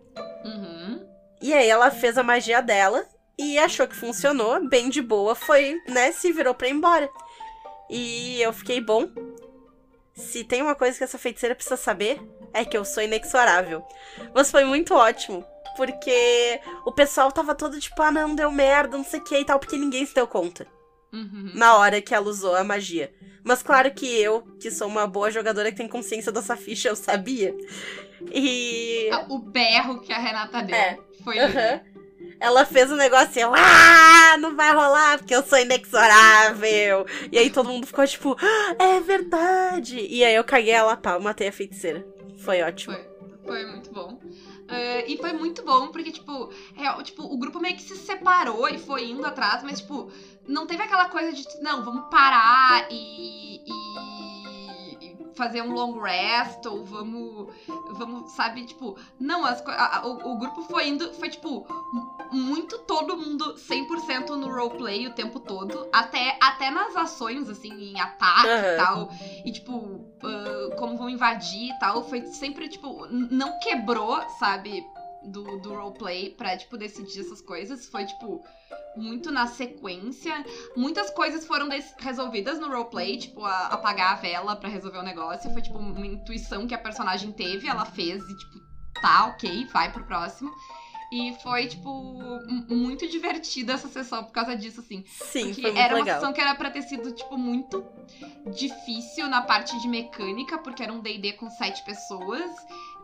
Uhum. 0.44 1.06
E 1.42 1.52
aí 1.52 1.68
ela 1.68 1.90
fez 1.90 2.18
a 2.18 2.22
magia 2.22 2.60
dela 2.60 3.04
e 3.38 3.58
achou 3.58 3.88
que 3.88 3.96
funcionou, 3.96 4.68
bem 4.68 4.90
de 4.90 5.00
boa, 5.00 5.34
foi, 5.34 5.74
né, 5.88 6.12
se 6.12 6.32
virou 6.32 6.54
pra 6.54 6.68
ir 6.68 6.72
embora. 6.72 7.08
E 7.88 8.40
eu 8.40 8.52
fiquei 8.52 8.80
bom. 8.80 9.08
Se 10.14 10.44
tem 10.44 10.60
uma 10.60 10.74
coisa 10.74 10.98
que 10.98 11.04
essa 11.04 11.18
feiticeira 11.18 11.54
precisa 11.54 11.76
saber, 11.76 12.20
é 12.52 12.64
que 12.64 12.76
eu 12.76 12.84
sou 12.84 13.02
inexorável. 13.02 13.82
Mas 14.34 14.50
foi 14.50 14.64
muito 14.64 14.94
ótimo, 14.94 15.44
porque 15.76 16.60
o 16.84 16.92
pessoal 16.92 17.30
tava 17.32 17.54
todo 17.54 17.78
tipo, 17.80 18.00
ah, 18.02 18.10
não, 18.10 18.34
deu 18.34 18.50
merda, 18.50 18.96
não 18.96 19.04
sei 19.04 19.20
o 19.20 19.24
que 19.24 19.38
e 19.38 19.44
tal, 19.44 19.58
porque 19.58 19.76
ninguém 19.76 20.04
se 20.06 20.14
deu 20.14 20.26
conta 20.26 20.66
Uhum. 21.12 21.50
na 21.54 21.76
hora 21.76 22.00
que 22.00 22.14
ela 22.14 22.28
usou 22.28 22.54
a 22.54 22.62
magia. 22.62 23.12
Mas 23.42 23.62
claro 23.62 23.90
que 23.92 24.06
eu, 24.06 24.42
que 24.60 24.70
sou 24.70 24.86
uma 24.86 25.06
boa 25.06 25.30
jogadora 25.30 25.70
que 25.70 25.76
tem 25.78 25.88
consciência 25.88 26.30
dessa 26.30 26.56
ficha, 26.56 26.88
eu 26.88 26.94
sabia. 26.96 27.54
E. 28.32 29.08
Ah, 29.12 29.24
O 29.28 29.38
berro 29.38 30.00
que 30.00 30.12
a 30.12 30.18
Renata 30.18 30.62
deu 30.62 30.76
É. 30.76 30.98
foi. 31.24 31.38
Aham. 31.38 31.80
ela 32.38 32.64
fez 32.66 32.90
o 32.90 32.94
um 32.94 32.96
negócio 32.96 33.38
e 33.38 33.40
eu, 33.40 33.52
ah, 33.54 34.36
não 34.38 34.54
vai 34.56 34.72
rolar 34.74 35.18
porque 35.18 35.34
eu 35.34 35.42
sou 35.42 35.58
inexorável. 35.58 37.06
E 37.32 37.38
aí 37.38 37.50
todo 37.50 37.68
mundo 37.68 37.86
ficou 37.86 38.06
tipo, 38.06 38.36
ah, 38.40 38.76
é 38.78 39.00
verdade. 39.00 39.98
E 40.08 40.24
aí 40.24 40.34
eu 40.34 40.44
caguei 40.44 40.72
ela 40.72 40.92
a 40.92 40.96
pau, 40.96 41.20
matei 41.20 41.48
a 41.48 41.52
feiticeira. 41.52 42.06
Foi 42.40 42.62
ótimo. 42.62 42.94
Foi, 42.94 43.06
foi 43.44 43.66
muito 43.66 43.92
bom. 43.92 44.14
Uh, 44.14 45.04
e 45.06 45.16
foi 45.18 45.32
muito 45.32 45.64
bom, 45.64 45.88
porque, 45.88 46.12
tipo, 46.12 46.52
é, 46.76 47.02
tipo, 47.02 47.22
o 47.24 47.36
grupo 47.38 47.60
meio 47.60 47.76
que 47.76 47.82
se 47.82 47.96
separou 47.96 48.68
e 48.68 48.78
foi 48.78 49.10
indo 49.10 49.26
atrás, 49.26 49.62
mas, 49.62 49.80
tipo, 49.80 50.10
não 50.46 50.66
teve 50.66 50.82
aquela 50.82 51.08
coisa 51.08 51.32
de, 51.32 51.44
não, 51.60 51.84
vamos 51.84 52.08
parar 52.08 52.86
e, 52.90 53.56
e 53.66 54.29
fazer 55.34 55.62
um 55.62 55.72
long 55.72 55.98
rest, 56.00 56.64
ou 56.66 56.84
vamos, 56.84 57.52
vamos, 57.92 58.32
sabe, 58.32 58.64
tipo, 58.64 58.96
não, 59.18 59.44
as, 59.44 59.62
a, 59.66 60.06
o, 60.06 60.32
o, 60.32 60.38
grupo 60.38 60.62
foi 60.62 60.88
indo, 60.88 61.12
foi, 61.14 61.28
tipo, 61.28 61.66
muito 62.32 62.78
todo 62.80 63.16
mundo 63.16 63.54
100% 63.54 64.30
no 64.30 64.48
roleplay 64.48 65.06
o 65.06 65.12
tempo 65.12 65.40
todo, 65.40 65.88
até, 65.92 66.38
até 66.40 66.70
nas 66.70 66.96
ações, 66.96 67.48
assim, 67.48 67.72
em 67.72 68.00
ataque 68.00 68.48
uhum. 68.48 68.54
e 68.54 68.76
tal, 68.76 69.10
e, 69.44 69.52
tipo, 69.52 69.76
uh, 69.76 70.76
como 70.76 70.96
vão 70.96 71.08
invadir 71.08 71.70
e 71.70 71.78
tal, 71.78 72.04
foi 72.08 72.26
sempre, 72.26 72.68
tipo, 72.68 73.06
não 73.08 73.58
quebrou, 73.58 74.20
sabe, 74.38 74.84
do, 75.24 75.58
do 75.58 75.74
roleplay 75.74 76.30
pra, 76.30 76.56
tipo, 76.56 76.76
decidir 76.76 77.20
essas 77.20 77.40
coisas. 77.40 77.86
Foi, 77.86 78.04
tipo, 78.04 78.42
muito 78.96 79.30
na 79.30 79.46
sequência. 79.46 80.44
Muitas 80.76 81.10
coisas 81.10 81.46
foram 81.46 81.68
resolvidas 81.98 82.58
no 82.58 82.68
roleplay, 82.68 83.18
tipo, 83.18 83.44
a, 83.44 83.66
apagar 83.66 84.12
a 84.12 84.16
vela 84.16 84.56
para 84.56 84.68
resolver 84.68 84.98
o 84.98 85.02
negócio. 85.02 85.52
Foi, 85.52 85.62
tipo, 85.62 85.78
uma 85.78 86.06
intuição 86.06 86.66
que 86.66 86.74
a 86.74 86.78
personagem 86.78 87.32
teve, 87.32 87.68
ela 87.68 87.84
fez 87.84 88.22
e, 88.22 88.36
tipo, 88.36 88.60
tá, 89.00 89.26
ok, 89.26 89.66
vai 89.66 89.92
pro 89.92 90.04
próximo. 90.04 90.50
E 91.12 91.34
foi, 91.42 91.66
tipo, 91.66 91.90
muito 92.68 93.08
divertida 93.08 93.72
essa 93.72 93.88
sessão 93.88 94.22
por 94.24 94.30
causa 94.32 94.54
disso, 94.54 94.78
assim. 94.80 95.04
Sim, 95.08 95.46
Porque 95.46 95.62
foi 95.62 95.70
muito 95.72 95.82
era 95.82 95.94
uma 95.94 96.04
legal. 96.04 96.20
sessão 96.20 96.32
que 96.32 96.40
era 96.40 96.54
pra 96.54 96.70
ter 96.70 96.82
sido, 96.82 97.10
tipo, 97.12 97.36
muito 97.36 97.84
difícil 98.54 99.28
na 99.28 99.42
parte 99.42 99.76
de 99.80 99.88
mecânica, 99.88 100.56
porque 100.58 100.82
era 100.82 100.92
um 100.92 101.00
DD 101.00 101.32
com 101.32 101.50
sete 101.50 101.84
pessoas. 101.84 102.50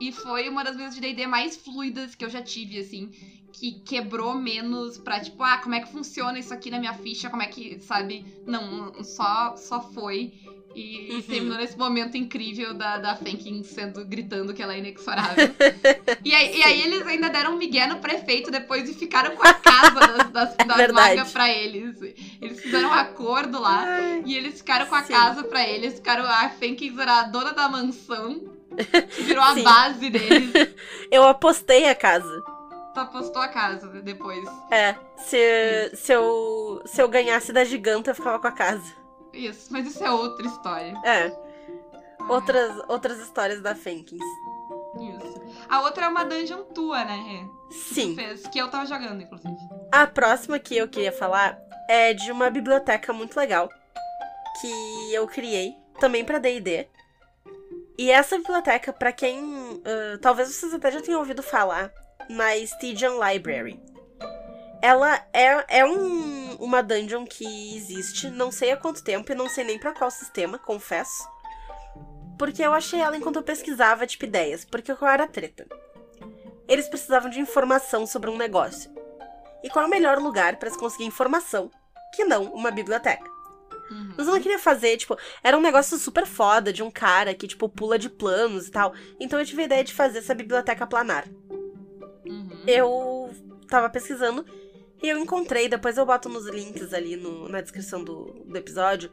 E 0.00 0.12
foi 0.12 0.48
uma 0.48 0.62
das 0.62 0.76
vezes 0.76 0.94
de 0.94 1.00
DD 1.00 1.26
mais 1.26 1.56
fluidas 1.56 2.14
que 2.14 2.24
eu 2.24 2.30
já 2.30 2.40
tive, 2.42 2.78
assim. 2.78 3.10
Que 3.52 3.80
quebrou 3.80 4.34
menos 4.36 4.98
pra, 4.98 5.18
tipo, 5.18 5.42
ah, 5.42 5.58
como 5.58 5.74
é 5.74 5.80
que 5.80 5.88
funciona 5.88 6.38
isso 6.38 6.52
aqui 6.54 6.70
na 6.70 6.78
minha 6.78 6.94
ficha? 6.94 7.28
Como 7.28 7.42
é 7.42 7.46
que, 7.46 7.80
sabe? 7.80 8.24
Não, 8.46 9.02
só, 9.02 9.56
só 9.56 9.80
foi. 9.80 10.32
E, 10.76 11.06
Uhum. 11.14 11.22
terminou 11.22 11.56
nesse 11.56 11.78
momento 11.78 12.18
incrível 12.18 12.74
da, 12.74 12.98
da 12.98 13.16
Fenkin 13.16 13.62
sendo, 13.62 14.04
gritando 14.04 14.52
que 14.52 14.62
ela 14.62 14.74
é 14.74 14.78
inexorável. 14.78 15.48
e, 16.22 16.34
aí, 16.34 16.58
e 16.58 16.62
aí 16.62 16.82
eles 16.82 17.06
ainda 17.06 17.30
deram 17.30 17.54
um 17.54 17.56
migué 17.56 17.86
no 17.86 17.96
prefeito 17.96 18.50
depois 18.50 18.86
e 18.90 18.92
ficaram 18.92 19.34
com 19.34 19.46
a 19.46 19.54
casa 19.54 19.90
das, 19.94 20.28
das, 20.30 20.56
das 20.56 20.76
verdade. 20.76 21.16
vagas 21.16 21.32
pra 21.32 21.48
eles. 21.50 21.96
Eles 22.42 22.60
fizeram 22.60 22.90
um 22.90 22.92
acordo 22.92 23.58
lá 23.58 23.84
Ai, 23.86 24.22
e 24.26 24.36
eles 24.36 24.58
ficaram 24.58 24.84
com 24.86 24.94
a 24.94 25.02
Sim. 25.02 25.14
casa 25.14 25.44
pra 25.44 25.66
eles. 25.66 25.94
Ficaram, 25.94 26.24
a 26.24 26.50
Fenkin 26.50 26.94
era 27.00 27.20
a 27.20 27.22
dona 27.22 27.54
da 27.54 27.68
mansão. 27.70 28.54
Virou 29.18 29.42
a 29.42 29.54
Sim. 29.54 29.62
base 29.62 30.10
deles. 30.10 30.52
eu 31.10 31.26
apostei 31.26 31.88
a 31.88 31.94
casa. 31.94 32.42
Tu 32.92 33.00
apostou 33.00 33.40
a 33.40 33.48
casa 33.48 33.88
depois. 34.02 34.44
É, 34.70 34.94
se, 35.16 35.90
se, 35.94 36.12
eu, 36.12 36.82
se 36.84 37.00
eu 37.00 37.08
ganhasse 37.08 37.50
da 37.52 37.64
giganta, 37.64 38.10
eu 38.10 38.14
ficava 38.14 38.38
com 38.38 38.46
a 38.48 38.52
casa. 38.52 39.05
Isso, 39.36 39.72
mas 39.72 39.86
isso 39.86 40.02
é 40.02 40.10
outra 40.10 40.46
história. 40.46 40.94
É, 41.04 41.32
outras, 42.28 42.82
outras 42.88 43.18
histórias 43.20 43.60
da 43.60 43.74
Fenkins. 43.74 44.22
Isso. 44.98 45.42
A 45.68 45.82
outra 45.82 46.06
é 46.06 46.08
uma 46.08 46.24
dungeon 46.24 46.62
tua, 46.64 47.04
né? 47.04 47.16
Rê? 47.16 47.68
Que 47.68 47.94
Sim. 47.94 48.14
fez, 48.14 48.46
que 48.46 48.58
eu 48.58 48.70
tava 48.70 48.86
jogando, 48.86 49.22
inclusive. 49.22 49.54
A 49.92 50.06
próxima 50.06 50.58
que 50.58 50.76
eu 50.76 50.88
queria 50.88 51.12
falar 51.12 51.58
é 51.88 52.14
de 52.14 52.32
uma 52.32 52.50
biblioteca 52.50 53.12
muito 53.12 53.36
legal 53.36 53.68
que 54.60 55.12
eu 55.12 55.26
criei 55.26 55.74
também 56.00 56.24
pra 56.24 56.38
D&D. 56.38 56.88
E 57.98 58.10
essa 58.10 58.38
biblioteca, 58.38 58.92
pra 58.92 59.12
quem 59.12 59.66
ah, 59.84 60.18
talvez 60.20 60.48
vocês 60.48 60.74
até 60.74 60.90
já 60.90 61.00
tenham 61.00 61.20
ouvido 61.20 61.42
falar, 61.42 61.92
na 62.28 62.56
Stygian 62.56 63.14
Library. 63.24 63.80
Ela 64.82 65.24
é, 65.32 65.78
é 65.80 65.84
um- 65.84 66.56
uma 66.56 66.82
dungeon 66.82 67.24
que 67.24 67.76
existe, 67.76 68.30
não 68.30 68.52
sei 68.52 68.72
há 68.72 68.76
quanto 68.76 69.02
tempo 69.02 69.30
e 69.32 69.34
não 69.34 69.48
sei 69.48 69.64
nem 69.64 69.78
pra 69.78 69.92
qual 69.92 70.10
sistema, 70.10 70.58
confesso. 70.58 71.28
Porque 72.38 72.62
eu 72.62 72.72
achei 72.74 73.00
ela 73.00 73.16
enquanto 73.16 73.36
eu 73.36 73.42
pesquisava, 73.42 74.06
tipo, 74.06 74.24
ideias. 74.24 74.64
Porque 74.64 74.94
qual 74.94 75.10
era 75.10 75.24
a 75.24 75.28
treta? 75.28 75.66
Eles 76.68 76.88
precisavam 76.88 77.30
de 77.30 77.40
informação 77.40 78.06
sobre 78.06 78.28
um 78.28 78.36
negócio. 78.36 78.90
E 79.62 79.70
qual 79.70 79.84
é 79.84 79.88
o 79.88 79.90
melhor 79.90 80.18
lugar 80.18 80.56
pra 80.56 80.70
se 80.70 80.78
conseguir 80.78 81.04
informação 81.04 81.70
que 82.14 82.24
não 82.24 82.44
uma 82.52 82.70
biblioteca? 82.70 83.24
Uhum. 83.90 84.14
Mas 84.18 84.26
eu 84.26 84.34
não 84.34 84.40
queria 84.40 84.58
fazer, 84.58 84.96
tipo, 84.96 85.16
era 85.42 85.56
um 85.56 85.60
negócio 85.60 85.96
super 85.96 86.26
foda 86.26 86.72
de 86.72 86.82
um 86.82 86.90
cara 86.90 87.32
que, 87.34 87.46
tipo, 87.46 87.68
pula 87.68 87.98
de 87.98 88.10
planos 88.10 88.66
e 88.66 88.70
tal. 88.70 88.92
Então 89.18 89.38
eu 89.38 89.46
tive 89.46 89.62
a 89.62 89.64
ideia 89.64 89.84
de 89.84 89.94
fazer 89.94 90.18
essa 90.18 90.34
biblioteca 90.34 90.86
planar. 90.86 91.26
Uhum. 92.26 92.62
Eu 92.66 93.30
tava 93.68 93.88
pesquisando 93.88 94.44
e 95.02 95.08
eu 95.08 95.18
encontrei, 95.18 95.68
depois 95.68 95.96
eu 95.98 96.06
boto 96.06 96.28
nos 96.28 96.46
links 96.46 96.92
ali 96.92 97.16
no- 97.16 97.48
na 97.48 97.60
descrição 97.60 98.02
do, 98.02 98.24
do 98.44 98.56
episódio, 98.56 99.10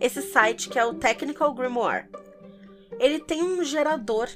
esse 0.00 0.22
site 0.22 0.68
que 0.68 0.78
é 0.78 0.84
o 0.84 0.94
Technical 0.94 1.52
Grimoire. 1.54 2.06
Ele 2.98 3.18
tem 3.20 3.42
um 3.42 3.62
gerador 3.64 4.28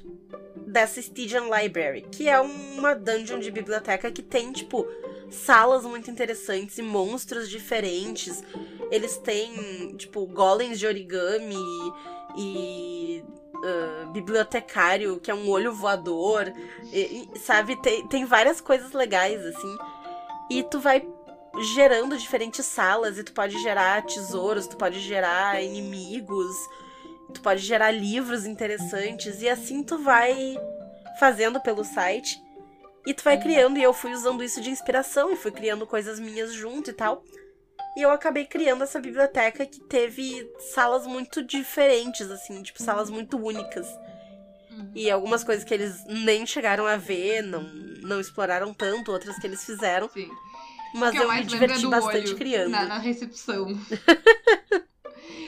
dessa 0.67 1.01
Stygian 1.01 1.45
Library, 1.55 2.03
que 2.11 2.29
é 2.29 2.41
uma 2.41 2.95
dungeon 2.95 3.39
de 3.39 3.51
biblioteca 3.51 4.11
que 4.11 4.23
tem, 4.23 4.53
tipo, 4.53 4.87
salas 5.31 5.85
muito 5.85 6.11
interessantes 6.11 6.79
e 6.79 6.83
monstros 6.83 7.49
diferentes. 7.49 8.43
Eles 8.91 9.17
têm, 9.19 9.95
tipo, 9.97 10.27
golems 10.27 10.79
de 10.79 10.87
origami 10.87 11.57
e. 12.37 13.23
ah, 13.65 14.07
bibliotecário, 14.13 15.19
que 15.21 15.31
é 15.31 15.35
um 15.35 15.49
olho 15.49 15.73
voador. 15.73 16.53
E- 16.93 17.29
e, 17.35 17.39
sabe, 17.39 17.77
tem, 17.83 18.07
tem 18.09 18.25
várias 18.25 18.61
coisas 18.61 18.93
legais, 18.93 19.45
assim. 19.45 19.77
E 20.51 20.63
tu 20.63 20.79
vai 20.79 21.07
gerando 21.75 22.19
diferentes 22.19 22.65
salas, 22.67 23.19
e 23.19 23.25
tu 23.25 23.33
pode 23.33 23.59
gerar 23.63 24.05
tesouros, 24.05 24.67
tu 24.67 24.77
pode 24.77 25.01
gerar 25.01 25.63
inimigos, 25.63 26.55
tu 27.33 27.41
pode 27.41 27.63
gerar 27.63 27.91
livros 27.91 28.45
interessantes, 28.45 29.43
e 29.43 29.49
assim 29.49 29.83
tu 29.83 29.99
vai 29.99 30.57
fazendo 31.19 31.61
pelo 31.61 31.85
site. 31.85 32.41
E 33.07 33.15
tu 33.15 33.23
vai 33.23 33.41
criando, 33.41 33.79
e 33.79 33.83
eu 33.83 33.93
fui 33.93 34.13
usando 34.13 34.43
isso 34.43 34.61
de 34.61 34.71
inspiração, 34.71 35.33
e 35.33 35.37
fui 35.37 35.51
criando 35.51 35.87
coisas 35.87 36.21
minhas 36.21 36.53
junto 36.53 36.91
e 36.91 36.93
tal. 36.93 37.23
E 37.97 38.03
eu 38.03 38.11
acabei 38.11 38.45
criando 38.45 38.85
essa 38.85 39.01
biblioteca 39.01 39.65
que 39.65 39.81
teve 39.81 40.47
salas 40.75 41.07
muito 41.07 41.43
diferentes, 41.43 42.31
assim, 42.31 42.63
tipo, 42.63 42.83
salas 42.83 43.09
muito 43.09 43.39
únicas. 43.39 43.89
Uhum. 44.71 44.91
E 44.95 45.11
algumas 45.11 45.43
coisas 45.43 45.65
que 45.65 45.73
eles 45.73 46.05
nem 46.05 46.45
chegaram 46.45 46.85
a 46.85 46.97
ver, 46.97 47.43
não, 47.43 47.63
não 48.07 48.21
exploraram 48.21 48.73
tanto, 48.73 49.13
outras 49.13 49.39
que 49.39 49.47
eles 49.47 49.65
fizeram. 49.65 50.09
Sim. 50.09 50.31
Mas 50.95 51.11
O 51.11 51.13
que 51.13 51.19
eu 51.19 51.23
eu 51.25 51.33
me 51.33 51.45
diverti 51.45 51.87
bastante 51.87 52.35
criando. 52.35 52.71
Na, 52.71 52.85
na 52.85 52.99
recepção. 52.99 53.67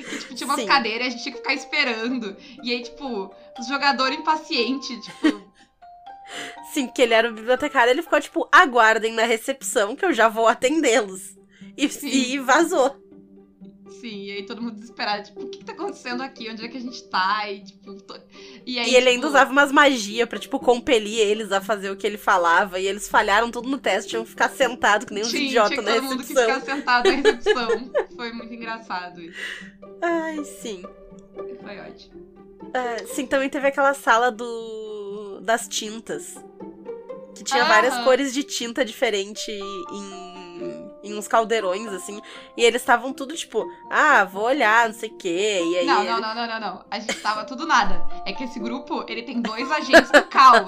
que, 0.08 0.18
tipo, 0.18 0.34
tinha 0.34 0.46
umas 0.46 0.60
Sim. 0.60 0.66
cadeiras, 0.66 1.06
a 1.06 1.10
gente 1.10 1.22
tinha 1.22 1.32
que 1.32 1.38
ficar 1.38 1.54
esperando. 1.54 2.36
E 2.62 2.72
aí, 2.72 2.82
tipo, 2.82 3.34
os 3.58 3.66
jogadores 3.66 4.18
impacientes, 4.18 5.04
tipo, 5.04 5.48
Sim, 6.72 6.86
porque 6.86 7.02
ele 7.02 7.14
era 7.14 7.30
o 7.30 7.34
bibliotecário, 7.34 7.90
ele 7.90 8.02
ficou 8.02 8.20
tipo, 8.20 8.48
aguardem 8.52 9.12
na 9.14 9.24
recepção 9.24 9.96
que 9.96 10.04
eu 10.04 10.12
já 10.12 10.28
vou 10.28 10.46
atendê-los. 10.46 11.36
E, 11.76 12.34
e 12.34 12.38
vazou. 12.38 12.96
Sim, 13.90 14.24
e 14.24 14.30
aí 14.32 14.46
todo 14.46 14.60
mundo 14.62 14.74
desesperado, 14.74 15.24
tipo, 15.24 15.42
o 15.42 15.48
que, 15.48 15.58
que 15.58 15.64
tá 15.64 15.72
acontecendo 15.72 16.22
aqui? 16.22 16.48
Onde 16.50 16.64
é 16.64 16.68
que 16.68 16.76
a 16.76 16.80
gente 16.80 17.02
tá? 17.04 17.50
E, 17.50 17.64
tipo, 17.64 17.94
to- 18.02 18.20
e 18.66 18.78
aí. 18.78 18.90
e 18.90 18.94
ele 18.96 19.08
ainda 19.08 19.20
tipo, 19.20 19.28
usava 19.28 19.50
umas 19.50 19.72
magias 19.72 20.28
pra, 20.28 20.38
tipo, 20.38 20.58
compelir 20.58 21.18
eles 21.18 21.50
a 21.52 21.60
fazer 21.60 21.90
o 21.90 21.96
que 21.96 22.06
ele 22.06 22.18
falava. 22.18 22.78
E 22.78 22.86
eles 22.86 23.08
falharam 23.08 23.50
tudo 23.50 23.68
no 23.68 23.78
teste, 23.78 24.10
tinham 24.10 24.24
que 24.24 24.30
ficar 24.30 24.48
sentado 24.50 25.06
que 25.06 25.12
nem 25.14 25.22
uns 25.24 25.32
idiotas 25.32 25.84
na 25.84 25.92
todo 25.94 26.02
mundo 26.04 26.18
que 26.22 26.28
ficar 26.28 26.60
sentado 26.60 27.04
na 27.10 27.16
recepção. 27.16 27.90
Foi 28.16 28.32
muito 28.32 28.52
engraçado 28.54 29.20
isso. 29.20 29.38
Ai, 30.02 30.44
sim. 30.44 30.82
Foi 31.62 31.78
ótimo. 31.80 32.28
Ah, 32.74 33.04
sim, 33.06 33.26
também 33.26 33.48
teve 33.48 33.66
aquela 33.68 33.94
sala 33.94 34.30
do 34.30 35.40
das 35.42 35.66
tintas. 35.68 36.34
Que 37.34 37.44
tinha 37.44 37.64
várias 37.66 37.94
Aham. 37.94 38.04
cores 38.04 38.34
de 38.34 38.42
tinta 38.42 38.84
diferente 38.84 39.48
em, 39.50 39.62
em 41.02 41.16
uns 41.16 41.28
caldeirões, 41.28 41.88
assim. 41.88 42.20
E 42.56 42.64
eles 42.64 42.82
estavam 42.82 43.12
tudo 43.12 43.34
tipo, 43.34 43.64
ah, 43.90 44.24
vou 44.24 44.44
olhar, 44.44 44.88
não 44.88 44.94
sei 44.94 45.08
o 45.08 45.16
quê. 45.16 45.60
E 45.62 45.78
aí. 45.78 45.86
Não, 45.86 46.04
não, 46.04 46.20
não, 46.20 46.34
não, 46.34 46.46
não, 46.46 46.60
não. 46.60 46.84
A 46.90 46.98
gente 46.98 47.18
tava 47.20 47.44
tudo 47.44 47.66
nada. 47.66 48.06
É 48.24 48.32
que 48.32 48.44
esse 48.44 48.58
grupo, 48.58 49.04
ele 49.08 49.22
tem 49.22 49.40
dois 49.40 49.70
agentes 49.70 50.10
do 50.10 50.22
caos. 50.24 50.66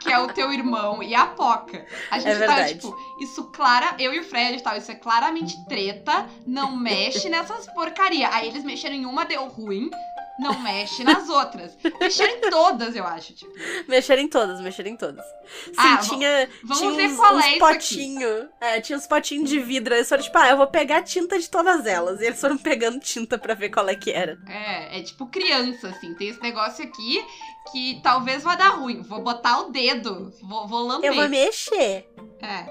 que 0.00 0.12
é 0.12 0.18
o 0.18 0.28
teu 0.28 0.52
irmão 0.52 1.02
e 1.02 1.14
a 1.14 1.26
Poca. 1.26 1.86
A 2.10 2.18
gente 2.18 2.38
tava, 2.38 2.54
verdade. 2.54 2.74
tipo, 2.74 2.96
isso 3.20 3.44
clara, 3.52 3.94
eu 3.98 4.12
e 4.12 4.20
o 4.20 4.24
Fred 4.24 4.62
tava, 4.62 4.78
isso 4.78 4.90
é 4.90 4.94
claramente 4.94 5.64
treta, 5.66 6.26
não 6.46 6.76
mexe 6.76 7.28
nessas 7.28 7.66
porcaria. 7.68 8.28
Aí 8.30 8.48
eles 8.48 8.64
mexeram 8.64 8.94
em 8.94 9.06
uma, 9.06 9.24
deu 9.24 9.46
ruim. 9.48 9.90
Não 10.38 10.58
mexe 10.60 11.04
nas 11.04 11.28
outras. 11.28 11.76
Mexeram 12.00 12.34
em 12.34 12.50
todas, 12.50 12.96
eu 12.96 13.04
acho. 13.04 13.32
Tipo. 13.34 13.52
Mexer 13.88 14.18
em 14.18 14.28
todas, 14.28 14.60
mexer 14.60 14.86
em 14.86 14.96
todas. 14.96 15.24
Sim, 15.24 15.72
Ah, 15.76 15.98
tinha, 15.98 16.48
Vamos 16.62 16.78
tinha 16.78 16.92
ver 16.92 17.06
uns, 17.08 17.16
qual 17.16 17.36
uns 17.36 17.44
é 17.44 17.58
potinhos. 17.58 18.46
É, 18.60 18.80
tinha 18.80 18.98
uns 18.98 19.06
potinhos 19.06 19.48
de 19.48 19.60
vidro. 19.60 19.94
Eles 19.94 20.08
foram 20.08 20.22
tipo, 20.22 20.36
ah, 20.38 20.48
eu 20.48 20.56
vou 20.56 20.66
pegar 20.66 21.02
tinta 21.02 21.38
de 21.38 21.48
todas 21.48 21.86
elas. 21.86 22.20
E 22.20 22.26
eles 22.26 22.40
foram 22.40 22.58
pegando 22.58 22.98
tinta 22.98 23.38
pra 23.38 23.54
ver 23.54 23.70
qual 23.70 23.88
é 23.88 23.94
que 23.94 24.10
era. 24.10 24.38
É, 24.48 24.98
é 24.98 25.02
tipo 25.02 25.26
criança, 25.26 25.88
assim. 25.88 26.14
Tem 26.14 26.28
esse 26.28 26.42
negócio 26.42 26.84
aqui 26.84 27.24
que 27.70 28.00
talvez 28.02 28.42
vai 28.42 28.56
dar 28.56 28.70
ruim. 28.70 29.02
Vou 29.02 29.22
botar 29.22 29.60
o 29.60 29.70
dedo, 29.70 30.32
vou, 30.42 30.66
vou 30.66 30.86
lamber. 30.86 31.10
Eu 31.10 31.14
vou 31.14 31.28
mexer. 31.28 32.08
É, 32.42 32.66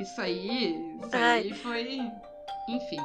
isso 0.00 0.20
aí, 0.20 0.76
isso 1.00 1.10
Ai. 1.12 1.38
aí 1.40 1.54
foi... 1.54 2.00
Enfim. 2.68 2.98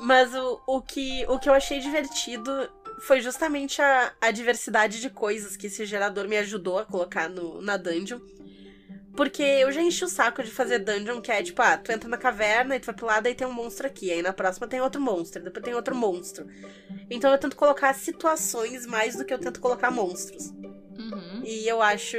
Mas 0.00 0.34
o, 0.34 0.60
o, 0.66 0.80
que, 0.80 1.24
o 1.28 1.38
que 1.38 1.48
eu 1.48 1.54
achei 1.54 1.78
divertido 1.80 2.70
foi 3.02 3.20
justamente 3.20 3.82
a, 3.82 4.12
a 4.20 4.30
diversidade 4.30 5.00
de 5.00 5.10
coisas 5.10 5.56
que 5.56 5.66
esse 5.66 5.84
gerador 5.84 6.28
me 6.28 6.36
ajudou 6.38 6.78
a 6.78 6.86
colocar 6.86 7.28
no, 7.28 7.60
na 7.60 7.76
dungeon. 7.76 8.20
Porque 9.16 9.42
eu 9.42 9.70
já 9.72 9.82
enchi 9.82 10.04
o 10.04 10.08
saco 10.08 10.42
de 10.42 10.50
fazer 10.50 10.78
dungeon, 10.78 11.20
que 11.20 11.30
é 11.30 11.42
tipo, 11.42 11.60
ah, 11.60 11.76
tu 11.76 11.92
entra 11.92 12.08
na 12.08 12.16
caverna 12.16 12.76
e 12.76 12.80
tu 12.80 12.86
vai 12.86 12.94
pro 12.94 13.06
lado 13.06 13.28
e 13.28 13.34
tem 13.34 13.46
um 13.46 13.52
monstro 13.52 13.86
aqui. 13.86 14.10
Aí 14.10 14.22
na 14.22 14.32
próxima 14.32 14.68
tem 14.68 14.80
outro 14.80 15.00
monstro, 15.00 15.42
depois 15.42 15.64
tem 15.64 15.74
outro 15.74 15.94
monstro. 15.94 16.46
Então 17.10 17.30
eu 17.30 17.38
tento 17.38 17.56
colocar 17.56 17.92
situações 17.92 18.86
mais 18.86 19.16
do 19.16 19.24
que 19.24 19.34
eu 19.34 19.38
tento 19.38 19.60
colocar 19.60 19.90
monstros. 19.90 20.50
Uhum. 20.50 21.42
E 21.44 21.66
eu 21.66 21.82
acho. 21.82 22.16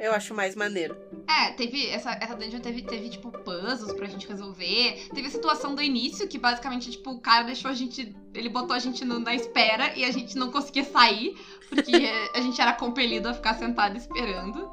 Eu 0.00 0.12
acho 0.12 0.34
mais 0.34 0.56
maneiro. 0.56 0.96
É, 1.26 1.50
teve. 1.52 1.86
Essa, 1.88 2.12
essa 2.20 2.34
dungeon 2.34 2.60
teve, 2.60 2.82
teve, 2.82 3.08
tipo, 3.08 3.30
puzzles 3.30 3.92
pra 3.92 4.06
gente 4.06 4.26
resolver. 4.28 5.08
Teve 5.14 5.26
a 5.26 5.30
situação 5.30 5.74
do 5.74 5.82
início, 5.82 6.28
que 6.28 6.38
basicamente, 6.38 6.90
tipo, 6.90 7.10
o 7.12 7.20
cara 7.20 7.44
deixou 7.44 7.70
a 7.70 7.74
gente. 7.74 8.14
Ele 8.34 8.48
botou 8.48 8.74
a 8.74 8.78
gente 8.78 9.04
no- 9.04 9.18
na 9.18 9.34
espera 9.34 9.96
e 9.96 10.04
a 10.04 10.10
gente 10.10 10.36
não 10.36 10.50
conseguia 10.50 10.84
sair, 10.84 11.34
porque 11.68 11.92
a 12.34 12.40
gente 12.40 12.60
era 12.60 12.72
compelido 12.72 13.28
a 13.28 13.34
ficar 13.34 13.54
sentado 13.54 13.96
esperando. 13.96 14.70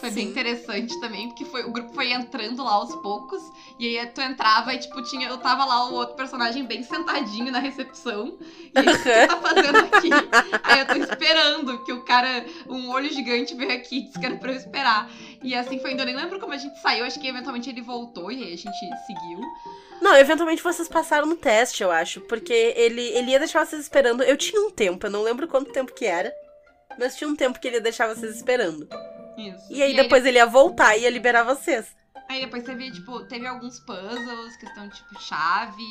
Foi 0.00 0.10
bem 0.10 0.24
Sim. 0.24 0.30
interessante 0.30 0.98
também, 1.00 1.28
porque 1.28 1.44
foi, 1.44 1.64
o 1.64 1.70
grupo 1.70 1.94
foi 1.94 2.12
entrando 2.12 2.62
lá 2.62 2.72
aos 2.72 2.94
poucos, 2.96 3.40
e 3.78 3.98
aí 3.98 4.06
tu 4.06 4.20
entrava 4.20 4.74
e, 4.74 4.78
tipo, 4.78 5.02
tinha, 5.02 5.28
eu 5.28 5.38
tava 5.38 5.64
lá 5.64 5.88
o 5.88 5.94
outro 5.94 6.14
personagem 6.14 6.64
bem 6.64 6.82
sentadinho 6.82 7.50
na 7.50 7.58
recepção. 7.58 8.36
E 8.74 8.78
aí, 8.78 8.86
o 8.86 8.92
que 8.92 8.98
você 8.98 9.26
tá 9.26 9.36
fazendo 9.36 9.78
aqui? 9.78 10.10
Aí 10.62 10.80
eu 10.80 10.86
tô 10.86 10.94
esperando 10.94 11.84
que 11.84 11.92
o 11.92 12.04
cara, 12.04 12.44
um 12.68 12.90
olho 12.90 13.08
gigante, 13.08 13.54
veio 13.54 13.72
aqui 13.72 13.98
e 13.98 14.02
disse 14.02 14.18
que 14.18 14.26
era 14.26 14.36
pra 14.36 14.52
eu 14.52 14.56
esperar. 14.56 15.10
E 15.42 15.54
assim 15.54 15.78
foi 15.78 15.92
indo, 15.92 16.02
eu 16.02 16.06
nem 16.06 16.16
lembro 16.16 16.38
como 16.40 16.52
a 16.52 16.58
gente 16.58 16.78
saiu, 16.80 17.04
acho 17.04 17.20
que 17.20 17.28
eventualmente 17.28 17.70
ele 17.70 17.82
voltou 17.82 18.30
e 18.30 18.42
aí 18.42 18.52
a 18.52 18.56
gente 18.56 18.78
seguiu. 19.06 19.40
Não, 20.00 20.16
eventualmente 20.16 20.62
vocês 20.62 20.88
passaram 20.88 21.26
no 21.26 21.36
teste, 21.36 21.82
eu 21.82 21.90
acho. 21.90 22.20
Porque 22.22 22.52
ele, 22.76 23.00
ele 23.00 23.30
ia 23.30 23.38
deixar 23.38 23.64
vocês 23.64 23.80
esperando. 23.80 24.22
Eu 24.22 24.36
tinha 24.36 24.60
um 24.60 24.70
tempo, 24.70 25.06
eu 25.06 25.10
não 25.10 25.22
lembro 25.22 25.48
quanto 25.48 25.72
tempo 25.72 25.94
que 25.94 26.04
era. 26.04 26.32
Mas 26.98 27.16
tinha 27.16 27.28
um 27.28 27.36
tempo 27.36 27.58
que 27.58 27.66
ele 27.68 27.76
ia 27.76 27.82
deixar 27.82 28.06
vocês 28.06 28.36
esperando. 28.36 28.88
Isso. 29.36 29.66
E 29.72 29.82
aí 29.82 29.94
depois 29.94 30.24
ele 30.24 30.38
ia 30.38 30.46
voltar 30.46 30.96
e 30.96 31.02
ia 31.02 31.10
liberar 31.10 31.42
vocês. 31.44 31.94
Aí 32.28 32.40
depois 32.40 32.64
teve, 32.64 32.90
tipo, 32.90 33.24
teve 33.26 33.46
alguns 33.46 33.78
puzzles, 33.80 34.56
questão 34.56 34.88
tipo 34.88 35.20
chave. 35.20 35.86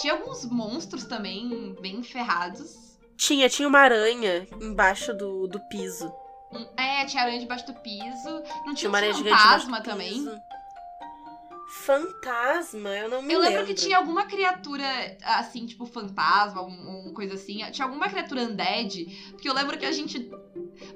Tinha 0.00 0.14
alguns 0.14 0.44
monstros 0.46 1.04
também 1.04 1.76
bem 1.80 2.02
ferrados. 2.02 2.96
Tinha, 3.16 3.48
tinha 3.48 3.68
uma 3.68 3.80
aranha 3.80 4.46
embaixo 4.60 5.12
do, 5.14 5.46
do 5.46 5.60
piso. 5.68 6.12
Hum, 6.52 6.66
É, 6.76 7.04
tinha 7.04 7.22
aranha 7.22 7.40
debaixo 7.40 7.66
do 7.66 7.74
piso. 7.74 8.30
Não 8.64 8.74
Tinha 8.74 8.90
tinha 8.90 8.90
um 8.90 9.24
fantasma 9.24 9.80
também. 9.82 10.12
piso. 10.14 10.36
Fantasma? 11.66 12.90
Eu 12.90 13.08
não 13.08 13.22
me 13.22 13.32
Eu 13.34 13.40
lembro. 13.40 13.58
lembro 13.58 13.66
que 13.66 13.74
tinha 13.80 13.96
alguma 13.96 14.24
criatura, 14.26 14.84
assim, 15.22 15.66
tipo 15.66 15.86
fantasma, 15.86 16.62
um, 16.62 17.08
um 17.08 17.12
coisa 17.12 17.34
assim. 17.34 17.64
Tinha 17.70 17.86
alguma 17.86 18.08
criatura 18.08 18.42
undead. 18.42 19.04
Porque 19.32 19.48
eu 19.48 19.54
lembro 19.54 19.78
que 19.78 19.84
a 19.86 19.92
gente. 19.92 20.18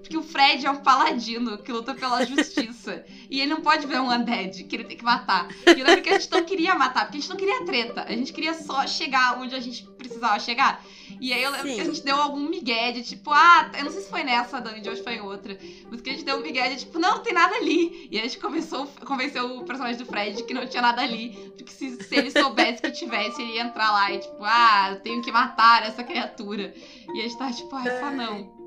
Porque 0.02 0.16
o 0.16 0.22
Fred 0.22 0.66
é 0.66 0.70
um 0.70 0.82
paladino 0.82 1.58
que 1.58 1.72
luta 1.72 1.94
pela 1.94 2.24
justiça. 2.26 3.04
e 3.30 3.40
ele 3.40 3.54
não 3.54 3.60
pode 3.60 3.86
ver 3.86 4.00
um 4.00 4.10
undead 4.10 4.64
que 4.64 4.76
ele 4.76 4.84
tem 4.84 4.96
que 4.96 5.04
matar. 5.04 5.48
E 5.66 5.80
eu 5.80 5.86
lembro 5.86 6.02
que 6.02 6.08
a 6.10 6.18
gente 6.18 6.30
não 6.30 6.44
queria 6.44 6.74
matar, 6.74 7.04
porque 7.06 7.18
a 7.18 7.20
gente 7.20 7.30
não 7.30 7.36
queria 7.36 7.64
treta. 7.64 8.04
A 8.06 8.12
gente 8.12 8.32
queria 8.32 8.54
só 8.54 8.86
chegar 8.86 9.38
onde 9.40 9.54
a 9.54 9.60
gente 9.60 9.84
precisava 9.96 10.38
chegar. 10.40 10.84
E 11.20 11.32
aí 11.32 11.42
eu 11.42 11.50
lembro 11.50 11.68
Sim. 11.68 11.74
que 11.74 11.80
a 11.80 11.84
gente 11.84 12.02
deu 12.02 12.16
algum 12.16 12.48
migué 12.48 12.92
de 12.92 13.02
tipo, 13.02 13.30
ah, 13.32 13.70
eu 13.76 13.84
não 13.84 13.90
sei 13.90 14.02
se 14.02 14.10
foi 14.10 14.22
nessa 14.22 14.60
dungeon, 14.60 14.92
hoje 14.92 15.02
foi 15.02 15.14
em 15.14 15.20
outra. 15.20 15.58
Mas 15.90 16.00
que 16.00 16.10
a 16.10 16.12
gente 16.12 16.24
deu 16.24 16.36
um 16.36 16.42
migué 16.42 16.68
de 16.68 16.76
tipo, 16.76 16.98
não, 16.98 17.16
não 17.16 17.22
tem 17.22 17.32
nada 17.32 17.56
ali. 17.56 18.08
E 18.10 18.18
a 18.18 18.22
gente 18.22 18.38
começou, 18.38 18.86
convenceu 19.04 19.58
o 19.58 19.64
personagem 19.64 19.98
do 19.98 20.06
Fred 20.06 20.42
que 20.44 20.54
não 20.54 20.66
tinha 20.66 20.82
nada 20.82 21.02
ali. 21.02 21.52
Porque 21.56 21.72
se, 21.72 22.02
se 22.02 22.14
ele 22.14 22.30
soubesse 22.30 22.82
que 22.82 22.90
tivesse, 22.90 23.42
ele 23.42 23.54
ia 23.54 23.62
entrar 23.62 23.90
lá 23.90 24.12
e 24.12 24.18
tipo, 24.18 24.42
ah, 24.42 24.90
eu 24.92 25.00
tenho 25.00 25.22
que 25.22 25.32
matar 25.32 25.82
essa 25.82 26.04
criatura. 26.04 26.74
E 27.14 27.20
a 27.20 27.22
gente 27.22 27.38
tava 27.38 27.52
tipo, 27.52 27.74
ai, 27.74 28.00
só 28.00 28.10
não. 28.10 28.58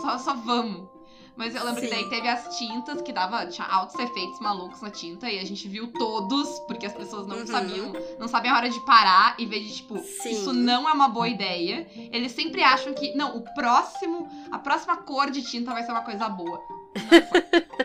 Só, 0.00 0.18
só 0.18 0.34
vamos. 0.34 0.93
Mas 1.36 1.54
eu 1.54 1.64
lembro 1.64 1.80
que 1.80 1.88
Sim. 1.88 1.94
daí 1.94 2.08
teve 2.08 2.28
as 2.28 2.56
tintas 2.56 3.02
que 3.02 3.12
dava, 3.12 3.44
tinha 3.46 3.66
altos 3.66 3.98
efeitos 3.98 4.38
malucos 4.40 4.80
na 4.80 4.90
tinta 4.90 5.28
e 5.28 5.40
a 5.40 5.44
gente 5.44 5.66
viu 5.68 5.88
todos, 5.92 6.60
porque 6.60 6.86
as 6.86 6.92
pessoas 6.92 7.26
não 7.26 7.38
Uhum. 7.38 7.46
sabiam, 7.46 7.92
não 8.20 8.28
sabem 8.28 8.52
a 8.52 8.56
hora 8.56 8.70
de 8.70 8.78
parar 8.86 9.34
e 9.38 9.44
ver 9.44 9.58
de 9.60 9.74
tipo, 9.74 9.98
Sim. 9.98 10.30
isso 10.30 10.52
não 10.52 10.88
é 10.88 10.92
uma 10.92 11.08
boa 11.08 11.28
ideia. 11.28 11.88
Eles 12.12 12.30
sempre 12.32 12.62
acham 12.62 12.94
que, 12.94 13.14
não, 13.16 13.36
o 13.36 13.42
próximo, 13.54 14.28
a 14.52 14.58
próxima 14.60 14.96
cor 14.98 15.28
de 15.30 15.42
tinta 15.42 15.72
vai 15.72 15.82
ser 15.82 15.90
uma 15.90 16.02
coisa 16.04 16.28
boa. 16.28 16.60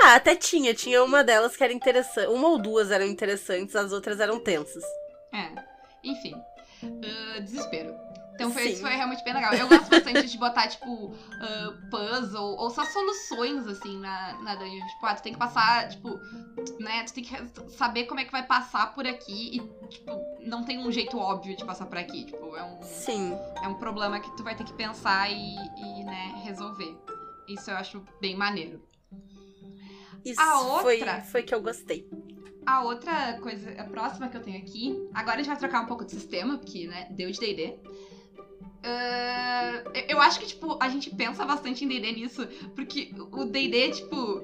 Ah, 0.00 0.14
até 0.14 0.36
tinha. 0.36 0.72
Tinha 0.72 1.02
uma 1.02 1.24
delas 1.24 1.56
que 1.56 1.64
era 1.64 1.72
interessante. 1.72 2.28
Uma 2.28 2.48
ou 2.48 2.58
duas 2.58 2.90
eram 2.92 3.04
interessantes, 3.06 3.74
as 3.74 3.90
outras 3.92 4.20
eram 4.20 4.38
tensas. 4.38 4.84
É, 5.32 5.50
enfim. 6.04 6.34
Ah, 6.84 7.40
desespero. 7.40 7.92
Então 8.36 8.50
foi, 8.50 8.64
Sim. 8.64 8.68
isso 8.74 8.82
foi 8.82 8.90
realmente 8.94 9.24
bem 9.24 9.32
legal. 9.32 9.54
Eu 9.54 9.66
gosto 9.66 9.88
bastante 9.88 10.26
de 10.28 10.36
botar, 10.38 10.68
tipo, 10.68 11.14
ah, 11.40 11.74
puzzle 11.90 12.54
ou 12.58 12.68
só 12.68 12.84
soluções, 12.84 13.66
assim, 13.66 13.98
na, 13.98 14.34
na 14.42 14.54
dungeon. 14.56 14.86
Tipo, 14.86 15.06
ah, 15.06 15.14
tu 15.14 15.22
tem 15.22 15.32
que 15.32 15.38
passar, 15.38 15.88
tipo, 15.88 16.20
né? 16.78 17.02
Tu 17.04 17.14
tem 17.14 17.24
que 17.24 17.70
saber 17.70 18.04
como 18.04 18.20
é 18.20 18.24
que 18.26 18.32
vai 18.32 18.46
passar 18.46 18.92
por 18.94 19.06
aqui 19.06 19.56
e, 19.56 19.88
tipo, 19.88 20.10
não 20.42 20.64
tem 20.64 20.78
um 20.86 20.92
jeito 20.92 21.16
óbvio 21.18 21.56
de 21.56 21.64
passar 21.64 21.86
por 21.86 21.96
aqui. 21.96 22.26
Tipo, 22.26 22.54
é 22.54 22.62
um, 22.62 22.82
Sim. 22.82 23.34
é 23.62 23.68
um 23.68 23.74
problema 23.76 24.20
que 24.20 24.30
tu 24.36 24.44
vai 24.44 24.54
ter 24.54 24.64
que 24.64 24.74
pensar 24.74 25.30
e, 25.30 25.54
e, 25.56 26.04
né, 26.04 26.42
resolver. 26.44 26.94
Isso 27.48 27.70
eu 27.70 27.76
acho 27.76 28.04
bem 28.20 28.36
maneiro. 28.36 28.82
Isso 30.22 30.40
A 30.40 30.60
outra- 30.60 30.82
foi, 30.82 31.30
foi 31.30 31.42
que 31.42 31.54
eu 31.54 31.62
gostei. 31.62 32.06
A 32.66 32.82
outra 32.82 33.38
coisa, 33.40 33.70
a 33.80 33.84
próxima 33.84 34.28
que 34.28 34.36
eu 34.36 34.42
tenho 34.42 34.58
aqui. 34.58 35.08
Agora 35.14 35.36
a 35.36 35.38
gente 35.38 35.46
vai 35.46 35.56
trocar 35.56 35.80
um 35.82 35.86
pouco 35.86 36.04
de 36.04 36.10
sistema, 36.10 36.58
porque, 36.58 36.86
né, 36.86 37.06
deu 37.10 37.30
de 37.30 37.38
DD. 37.38 37.78
Ah, 38.88 39.82
eu- 40.08 40.20
acho 40.20 40.38
que, 40.38 40.46
tipo, 40.46 40.78
a 40.80 40.88
gente 40.88 41.10
pensa 41.14 41.44
bastante 41.44 41.84
em 41.84 41.88
DD 41.88 42.12
nisso, 42.12 42.46
porque 42.74 43.12
o 43.32 43.44
DD, 43.44 43.90
tipo. 43.90 44.42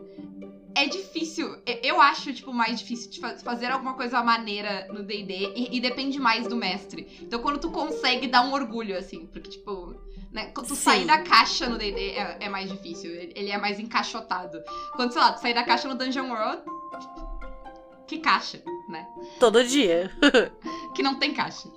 É 0.75 0.87
difícil, 0.87 1.55
eu- 1.83 2.01
acho, 2.01 2.33
tipo, 2.33 2.51
mais 2.51 2.79
difícil 2.81 3.11
de 3.11 3.21
fa- 3.21 3.37
fazer 3.41 3.67
alguma 3.67 3.93
coisa 3.93 4.23
maneira 4.23 4.89
no 4.91 5.03
D&D 5.03 5.53
e, 5.55 5.77
e 5.77 5.81
depende 5.81 6.19
mais 6.19 6.47
do 6.47 6.57
mestre. 6.57 7.07
Então, 7.21 7.41
quando 7.43 7.59
tu 7.61 7.71
consegue, 7.71 8.27
dá 8.27 8.41
um 8.41 8.55
orgulho, 8.55 8.97
assim, 8.97 9.27
porque, 9.27 9.51
tipo, 9.51 9.95
né, 10.33 10.47
quando 10.47 10.69
tu 10.69 10.75
Sim. 10.75 10.81
sair 10.81 11.05
da 11.05 11.19
caixa 11.19 11.69
no 11.69 11.77
D&D 11.77 12.13
é, 12.13 12.39
é 12.41 12.49
mais 12.49 12.71
difícil, 12.73 13.11
ele 13.13 13.51
é 13.51 13.59
mais 13.59 13.79
encaixotado. 13.79 14.63
Quando, 14.97 15.13
sei 15.13 15.21
lá, 15.21 15.33
tu 15.35 15.43
sair 15.43 15.53
da 15.53 15.63
caixa 15.63 15.87
no 15.87 15.95
Dungeon 15.95 16.31
World, 16.31 16.63
que 18.09 18.19
caixa, 18.21 18.63
né? 18.89 19.07
Todo 19.39 19.63
dia. 19.63 20.11
que 20.97 21.03
não 21.03 21.17
tem 21.19 21.35
caixa. 21.35 21.69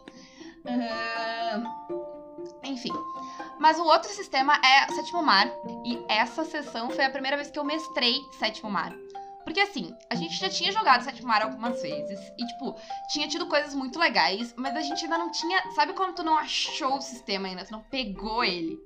Ahn, 0.66 1.66
Enfim. 2.66 2.92
Mas 3.60 3.80
o 3.80 3.84
outro 3.84 4.10
sistema 4.12 4.60
é 4.64 4.88
Sétimo 4.94 5.24
Mar. 5.24 5.48
E 5.86 6.04
essa 6.10 6.44
sessão 6.44 6.90
foi 6.90 7.06
a 7.06 7.10
primeira 7.10 7.38
vez 7.38 7.50
que 7.50 7.58
eu 7.60 7.64
mestrei 7.64 8.20
Sétimo 8.40 8.70
Mar. 8.70 8.94
Porque 9.44 9.60
assim, 9.60 9.96
a 10.10 10.16
gente 10.16 10.36
já 10.38 10.50
tinha 10.50 10.72
jogado 10.72 11.04
Sétimo 11.04 11.28
Mar 11.28 11.42
algumas 11.44 11.82
vezes. 11.82 12.20
E, 12.38 12.46
tipo, 12.48 12.76
tinha 13.12 13.28
tido 13.28 13.46
coisas 13.48 13.74
muito 13.76 14.00
legais. 14.00 14.54
Mas 14.58 14.76
a 14.76 14.82
gente 14.82 15.04
ainda 15.04 15.18
não 15.18 15.32
tinha. 15.32 15.62
Sabe 15.74 15.94
quando 15.94 16.16
tu 16.16 16.24
não 16.24 16.38
achou 16.38 16.98
o 16.98 17.02
sistema 17.02 17.48
ainda? 17.48 17.64
Tu 17.64 17.72
não 17.72 17.82
pegou 17.84 18.44
ele, 18.44 18.78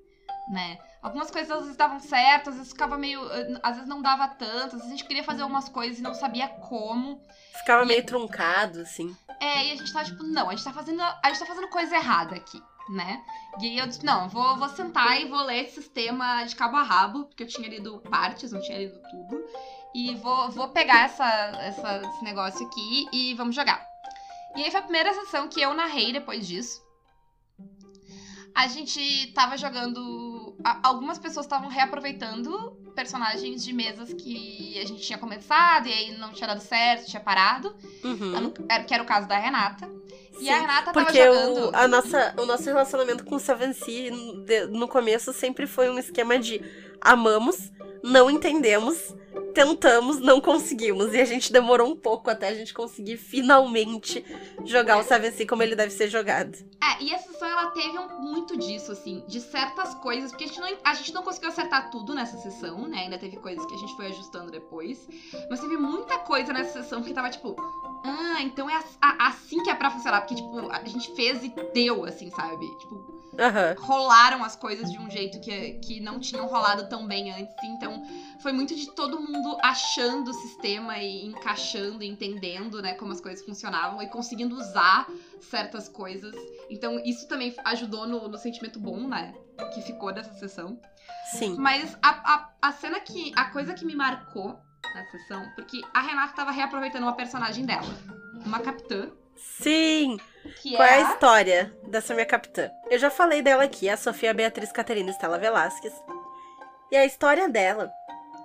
né? 0.52 0.78
Algumas 1.02 1.32
coisas 1.32 1.50
às 1.50 1.62
vezes 1.62 1.78
davam 1.78 1.98
certo, 2.02 2.50
às 2.50 2.58
vezes 2.58 2.74
ficava 2.74 2.98
meio. 2.98 3.22
Às 3.64 3.76
vezes 3.76 3.88
não 3.88 4.02
dava 4.02 4.28
tanto. 4.28 4.76
Às 4.76 4.82
vezes 4.82 4.88
a 4.88 4.90
gente 4.90 5.06
queria 5.06 5.24
fazer 5.24 5.44
algumas 5.44 5.70
coisas 5.70 5.98
e 5.98 6.02
não 6.02 6.14
sabia 6.14 6.50
como. 6.50 7.22
Ficava 7.58 7.84
E- 7.84 7.88
meio 7.88 8.06
truncado, 8.06 8.82
assim. 8.82 9.16
É, 9.40 9.68
e 9.68 9.72
a 9.72 9.76
gente 9.78 9.94
tá 9.94 10.04
tipo, 10.04 10.22
não, 10.24 10.50
a 10.50 10.52
gente 10.56 10.66
tá 10.66 10.74
fazendo, 10.74 11.02
a 11.02 11.22
gente 11.30 11.40
tá 11.40 11.46
fazendo 11.46 11.70
coisa 11.70 11.96
errada 11.96 12.36
aqui, 12.36 12.62
né? 12.90 13.24
E 13.62 13.66
aí 13.68 13.78
eu 13.80 13.88
disse, 13.88 14.06
não, 14.06 14.28
vou, 14.30 14.58
vou 14.58 14.70
sentar 14.70 15.20
e 15.22 15.26
vou 15.26 15.42
ler 15.44 15.64
esse 15.66 15.76
sistema 15.76 16.44
de 16.44 16.56
cabo 16.56 16.78
a 16.78 16.84
rabo, 16.84 17.26
porque 17.26 17.44
eu 17.44 17.48
tinha 17.48 17.68
lido 17.70 18.00
partes, 18.10 18.52
não 18.52 18.62
tinha 18.62 18.78
lido 18.80 19.00
tudo. 19.10 19.44
E 19.94 20.16
vou, 20.16 20.50
vou 20.52 20.70
pegar 20.70 21.06
essa, 21.06 21.26
essa- 21.62 22.02
esse 22.04 22.24
negócio 22.24 22.66
aqui 22.68 23.08
e 23.12 23.34
vamos 23.34 23.56
jogar. 23.56 23.84
E 24.56 24.64
aí 24.64 24.72
foi 24.72 24.80
a 24.80 24.84
primeira 24.84 25.14
sessão 25.14 25.48
que 25.48 25.62
eu 25.62 25.74
narrei 25.74 26.12
depois 26.14 26.48
disso. 26.48 26.82
A 28.56 28.68
gente 28.68 29.32
tava 29.34 29.58
jogando. 29.58 30.58
Algumas 30.84 31.18
pessoas 31.18 31.46
estavam 31.46 31.70
reaproveitando 31.70 32.74
personagens 32.96 33.64
de 33.64 33.72
mesas 33.72 34.12
que 34.14 34.78
a 34.80 34.86
gente 34.86 35.02
tinha 35.04 35.18
começado 35.18 35.88
e 35.88 35.94
aí 35.94 36.18
não 36.18 36.34
tinha 36.34 36.48
dado 36.48 36.60
certo, 36.60 37.06
tinha 37.08 37.22
parado. 37.22 37.74
Uhum. 38.04 38.52
Que 38.86 38.94
era 38.94 39.04
o 39.04 39.06
caso 39.06 39.28
da 39.28 39.38
Renata. 39.38 39.90
E 40.40 40.46
Sim, 40.46 40.50
a 40.50 40.60
Renata 40.60 40.92
tava 40.94 41.06
Porque 41.06 41.24
jogando. 41.26 41.72
o, 41.72 41.76
a 41.76 41.88
nossa, 41.88 42.34
o 42.40 42.46
nosso 42.46 42.64
relacionamento 42.64 43.26
com 43.26 43.36
o 43.36 43.40
Seven 43.40 43.74
Sea, 43.74 44.12
no 44.70 44.88
começo, 44.88 45.34
sempre 45.34 45.68
foi 45.68 45.90
um 45.90 46.00
esquema 46.00 46.40
de 46.40 46.62
amamos, 47.02 47.72
não 48.04 48.30
entendemos, 48.30 49.14
tentamos, 49.54 50.20
não 50.20 50.40
conseguimos. 50.40 51.14
E 51.14 51.20
a 51.20 51.26
gente 51.26 51.52
demorou 51.52 51.90
um 51.92 51.96
pouco 51.96 52.30
até 52.30 52.48
a 52.50 52.54
gente 52.54 52.74
conseguir 52.74 53.18
finalmente 53.18 54.24
jogar 54.66 54.98
o 54.98 55.04
Seven 55.04 55.32
Sea 55.32 55.48
como 55.48 55.64
ele 55.64 55.76
deve 55.76 55.92
ser 55.92 56.08
jogado. 56.10 56.58
É, 56.82 57.04
e 57.04 57.14
a 57.14 57.18
sessão 57.20 57.48
ela 57.48 57.68
teve 57.72 57.98
um- 57.98 58.20
muito 58.22 58.58
disso, 58.58 58.92
assim, 58.92 59.24
de 59.28 59.40
certas 59.42 59.94
coisas, 59.96 60.32
porque 60.32 60.46
a 60.46 60.48
gente, 60.48 60.60
não, 60.60 60.70
a 60.84 60.94
gente 60.94 61.14
não 61.14 61.24
conseguiu 61.24 61.50
acertar 61.50 61.90
tudo 61.92 62.14
nessa 62.16 62.38
sessão, 62.38 62.88
né? 62.88 63.00
Ainda 63.00 63.18
teve 63.18 63.38
coisas 63.38 63.66
que 63.66 63.74
a 63.74 63.78
gente 63.78 63.96
foi 63.96 64.08
ajustando 64.08 64.52
depois. 64.52 65.08
Mas 65.50 65.60
teve 65.60 65.78
muita 65.78 66.18
coisa 66.20 66.54
nessa 66.54 66.82
sessão 66.82 67.02
que 67.04 67.14
tava 67.14 67.30
tipo, 67.30 67.56
ah, 68.04 68.42
então 68.42 68.70
é 68.70 68.82
assim 69.20 69.62
que 69.64 69.70
é 69.70 69.76
pra 69.76 69.92
funcionar. 69.92 70.22
Porque, 70.22 70.36
tipo, 70.36 70.72
a 70.72 70.84
gente 70.86 71.14
fez 71.16 71.44
e 71.44 71.54
deu, 71.74 72.06
assim, 72.06 72.30
sabe? 72.32 72.66
Tipo, 72.80 73.20
Aham. 73.40 73.76
rolaram 73.78 74.44
as 74.44 74.56
coisas 74.56 74.92
de 74.92 74.98
um 75.00 75.10
jeito 75.10 75.40
que, 75.40 75.74
que 75.80 76.00
não 76.00 76.20
tinham 76.20 76.48
rolado 76.48 76.88
tão 76.88 77.08
bem 77.08 77.32
antes. 77.32 77.54
Então, 77.64 78.04
foi 78.42 78.52
muito 78.52 78.76
de 78.76 78.92
todo 78.92 79.20
mundo 79.20 79.58
achando 79.62 80.32
o 80.32 80.34
sistema 80.34 80.98
e 80.98 81.26
encaixando, 81.26 82.04
entendendo, 82.04 82.82
né, 82.82 82.94
como 82.94 83.12
as 83.12 83.22
coisas 83.22 83.44
funcionavam 83.46 84.02
e 84.02 84.08
conseguindo 84.08 84.56
usar 84.56 85.08
certas 85.42 85.88
coisas. 85.90 86.36
Então, 86.70 87.00
isso 87.04 87.28
também 87.28 87.54
ajudou 87.66 88.08
no, 88.08 88.28
no 88.28 88.38
sentimento 88.38 88.80
bom, 88.80 89.08
né, 89.08 89.34
que 89.74 89.82
ficou 89.82 90.14
dessa 90.14 90.34
sessão. 90.34 90.80
Sim. 91.32 91.56
Mas 91.58 91.98
a, 92.02 92.10
a, 92.10 92.50
a 92.62 92.72
cena 92.72 93.00
que. 93.00 93.32
A 93.36 93.46
coisa 93.46 93.74
que 93.74 93.86
me 93.86 93.96
marcou 93.96 94.60
na 94.94 95.06
sessão, 95.06 95.50
porque 95.56 95.82
a 95.94 96.02
Renata 96.02 96.34
tava 96.34 96.52
reaproveitando 96.52 97.04
uma 97.04 97.16
personagem 97.16 97.66
dela. 97.66 97.88
Uma 98.46 98.60
capitã. 98.60 99.10
Sim! 99.36 100.18
Que 100.62 100.76
Qual 100.76 100.88
é 100.88 101.00
é 101.00 101.04
a 101.04 101.12
história 101.12 101.78
dessa 101.88 102.14
minha 102.14 102.26
capitã? 102.26 102.70
Eu 102.90 102.98
já 102.98 103.10
falei 103.10 103.42
dela 103.42 103.64
aqui, 103.64 103.90
a 103.90 103.98
Sofia 103.98 104.34
Beatriz 104.34 104.72
Caterina 104.72 105.12
Estela 105.12 105.38
Velasquez. 105.38 105.94
E 106.92 106.96
a 106.96 107.06
história 107.06 107.48
dela 107.48 107.92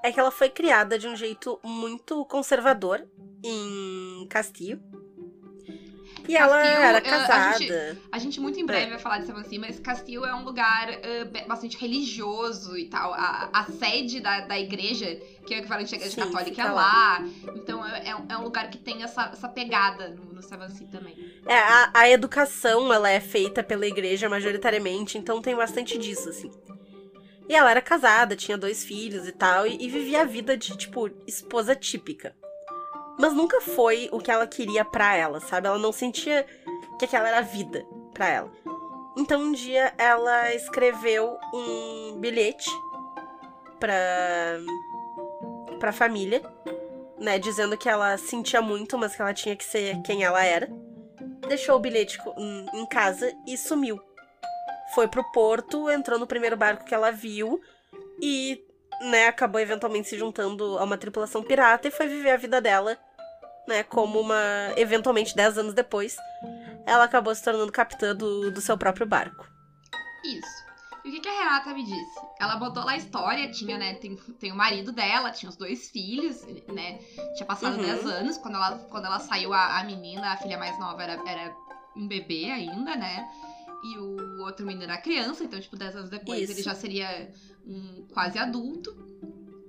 é 0.02 0.12
que 0.12 0.20
ela 0.20 0.30
foi 0.30 0.50
criada 0.50 0.98
de 0.98 1.08
um 1.08 1.16
jeito 1.16 1.58
muito 1.62 2.24
conservador 2.26 3.06
em 3.42 4.26
Castilho. 4.28 4.82
E 6.26 6.36
ela 6.36 6.64
era 6.66 6.98
eh, 6.98 7.00
a 7.00 7.10
casada. 7.10 7.58
gente- 7.58 7.98
A 8.10 8.18
gente 8.18 8.40
muito 8.40 8.58
em 8.58 8.64
breve 8.64 8.90
vai 8.90 8.98
falar 8.98 9.18
de 9.18 9.26
Seven 9.26 9.44
Sea, 9.44 9.60
mas 9.60 9.78
Castilho 9.78 10.24
é 10.24 10.34
um 10.34 10.44
lugar 10.44 10.88
be- 11.30 11.44
bastante 11.46 11.76
religioso 11.76 12.76
e 12.78 12.86
tal. 12.86 13.12
A, 13.12 13.50
a 13.52 13.64
sede 13.64 14.20
da, 14.20 14.40
da 14.40 14.58
igreja, 14.58 15.06
que 15.46 15.52
é 15.54 15.58
o 15.58 15.60
equivalente 15.60 15.94
à 15.94 15.96
igreja 15.98 16.14
Sim, 16.14 16.20
católica, 16.30 16.62
é 16.62 16.64
lá. 16.64 16.72
lá. 16.72 17.28
Então 17.56 17.84
é, 17.86 18.08
é 18.10 18.16
um- 18.16 18.26
é 18.28 18.38
um 18.38 18.42
lugar 18.44 18.70
que 18.70 18.78
tem 18.78 19.02
essa, 19.02 19.30
essa 19.32 19.48
pegada 19.48 20.10
no, 20.10 20.32
no 20.34 20.42
Seven 20.42 20.68
também. 20.90 21.14
É, 21.46 21.58
a, 21.58 21.90
a 21.92 22.08
educação, 22.08 22.92
ela 22.92 23.10
é 23.10 23.20
feita 23.20 23.62
pela 23.62 23.86
igreja 23.86 24.28
majoritariamente, 24.28 25.18
então 25.18 25.42
tem 25.42 25.54
bastante 25.54 25.98
disso, 25.98 26.28
assim. 26.30 26.50
E 27.48 27.54
ela 27.54 27.70
era 27.70 27.82
casada, 27.82 28.34
tinha 28.34 28.56
dois 28.56 28.82
filhos 28.84 29.28
e 29.28 29.32
tal, 29.32 29.66
e, 29.66 29.76
e 29.78 29.88
vivia 29.90 30.22
a 30.22 30.24
vida 30.24 30.56
de, 30.56 30.74
tipo, 30.78 31.10
esposa 31.26 31.76
típica. 31.76 32.34
Mas 33.18 33.32
nunca 33.32 33.60
foi 33.60 34.08
o 34.12 34.18
que 34.18 34.30
ela 34.30 34.46
queria 34.46 34.84
pra 34.84 35.14
ela, 35.14 35.40
sabe? 35.40 35.66
Ela 35.66 35.78
não 35.78 35.92
sentia 35.92 36.44
que 36.98 37.04
aquela 37.04 37.28
era 37.28 37.38
a 37.38 37.42
vida 37.42 37.86
pra 38.12 38.28
ela. 38.28 38.52
Então 39.16 39.40
um 39.40 39.52
dia 39.52 39.94
ela 39.96 40.52
escreveu 40.54 41.38
um 41.52 42.18
bilhete 42.18 42.68
pra, 43.78 43.94
pra 45.78 45.92
família, 45.92 46.42
né? 47.18 47.38
Dizendo 47.38 47.76
que 47.78 47.88
ela 47.88 48.16
sentia 48.18 48.60
muito, 48.60 48.98
mas 48.98 49.14
que 49.14 49.22
ela 49.22 49.32
tinha 49.32 49.54
que 49.54 49.64
ser 49.64 50.02
quem 50.02 50.24
ela 50.24 50.44
era 50.44 50.68
deixou 51.46 51.76
o 51.76 51.80
bilhete 51.80 52.18
em 52.72 52.86
casa 52.86 53.32
e 53.46 53.56
sumiu. 53.56 54.00
Foi 54.94 55.08
pro 55.08 55.24
porto, 55.32 55.90
entrou 55.90 56.18
no 56.18 56.26
primeiro 56.26 56.56
barco 56.56 56.84
que 56.84 56.94
ela 56.94 57.10
viu 57.10 57.60
e, 58.20 58.64
né, 59.10 59.28
acabou 59.28 59.60
eventualmente 59.60 60.08
se 60.08 60.18
juntando 60.18 60.78
a 60.78 60.84
uma 60.84 60.98
tripulação 60.98 61.42
pirata 61.42 61.88
e 61.88 61.90
foi 61.90 62.08
viver 62.08 62.30
a 62.30 62.36
vida 62.36 62.60
dela, 62.60 62.98
né, 63.66 63.82
como 63.82 64.20
uma. 64.20 64.72
Eventualmente, 64.76 65.34
10 65.34 65.58
anos 65.58 65.74
depois, 65.74 66.16
ela 66.86 67.04
acabou 67.04 67.34
se 67.34 67.42
tornando 67.42 67.72
capitã 67.72 68.14
do, 68.14 68.50
do 68.50 68.60
seu 68.60 68.76
próprio 68.76 69.06
barco. 69.06 69.46
Isso. 70.24 70.64
E 71.04 71.10
o 71.10 71.12
que, 71.12 71.20
que 71.20 71.28
a 71.28 71.38
Renata 71.38 71.74
me 71.74 71.84
disse? 71.84 72.20
Ela 72.40 72.56
botou 72.56 72.82
lá 72.82 72.92
a 72.92 72.96
história, 72.96 73.50
tinha, 73.50 73.76
né, 73.76 73.94
tem, 73.94 74.16
tem 74.16 74.50
o 74.50 74.56
marido 74.56 74.90
dela, 74.90 75.30
tinha 75.30 75.50
os 75.50 75.56
dois 75.56 75.90
filhos, 75.90 76.42
né, 76.72 76.98
tinha 77.36 77.46
passado 77.46 77.76
Uhum. 77.76 77.82
10 77.82 78.06
anos, 78.06 78.38
quando 78.38 78.54
ela, 78.54 78.78
quando 78.90 79.04
ela 79.04 79.20
saiu, 79.20 79.52
a, 79.52 79.80
a 79.80 79.84
menina, 79.84 80.32
a 80.32 80.36
filha 80.38 80.56
mais 80.56 80.78
nova, 80.78 81.02
era, 81.02 81.22
era 81.28 81.54
um 81.94 82.08
bebê 82.08 82.50
ainda, 82.50 82.96
né, 82.96 83.28
e 83.84 83.98
o 83.98 84.40
outro 84.44 84.64
menino 84.64 84.84
era 84.84 84.96
criança, 84.96 85.44
então, 85.44 85.60
tipo, 85.60 85.76
10 85.76 85.96
anos 85.96 86.10
depois 86.10 86.40
Isso. 86.40 86.52
ele 86.52 86.62
já 86.62 86.74
seria 86.74 87.30
um 87.66 88.04
quase 88.12 88.38
adulto, 88.38 88.94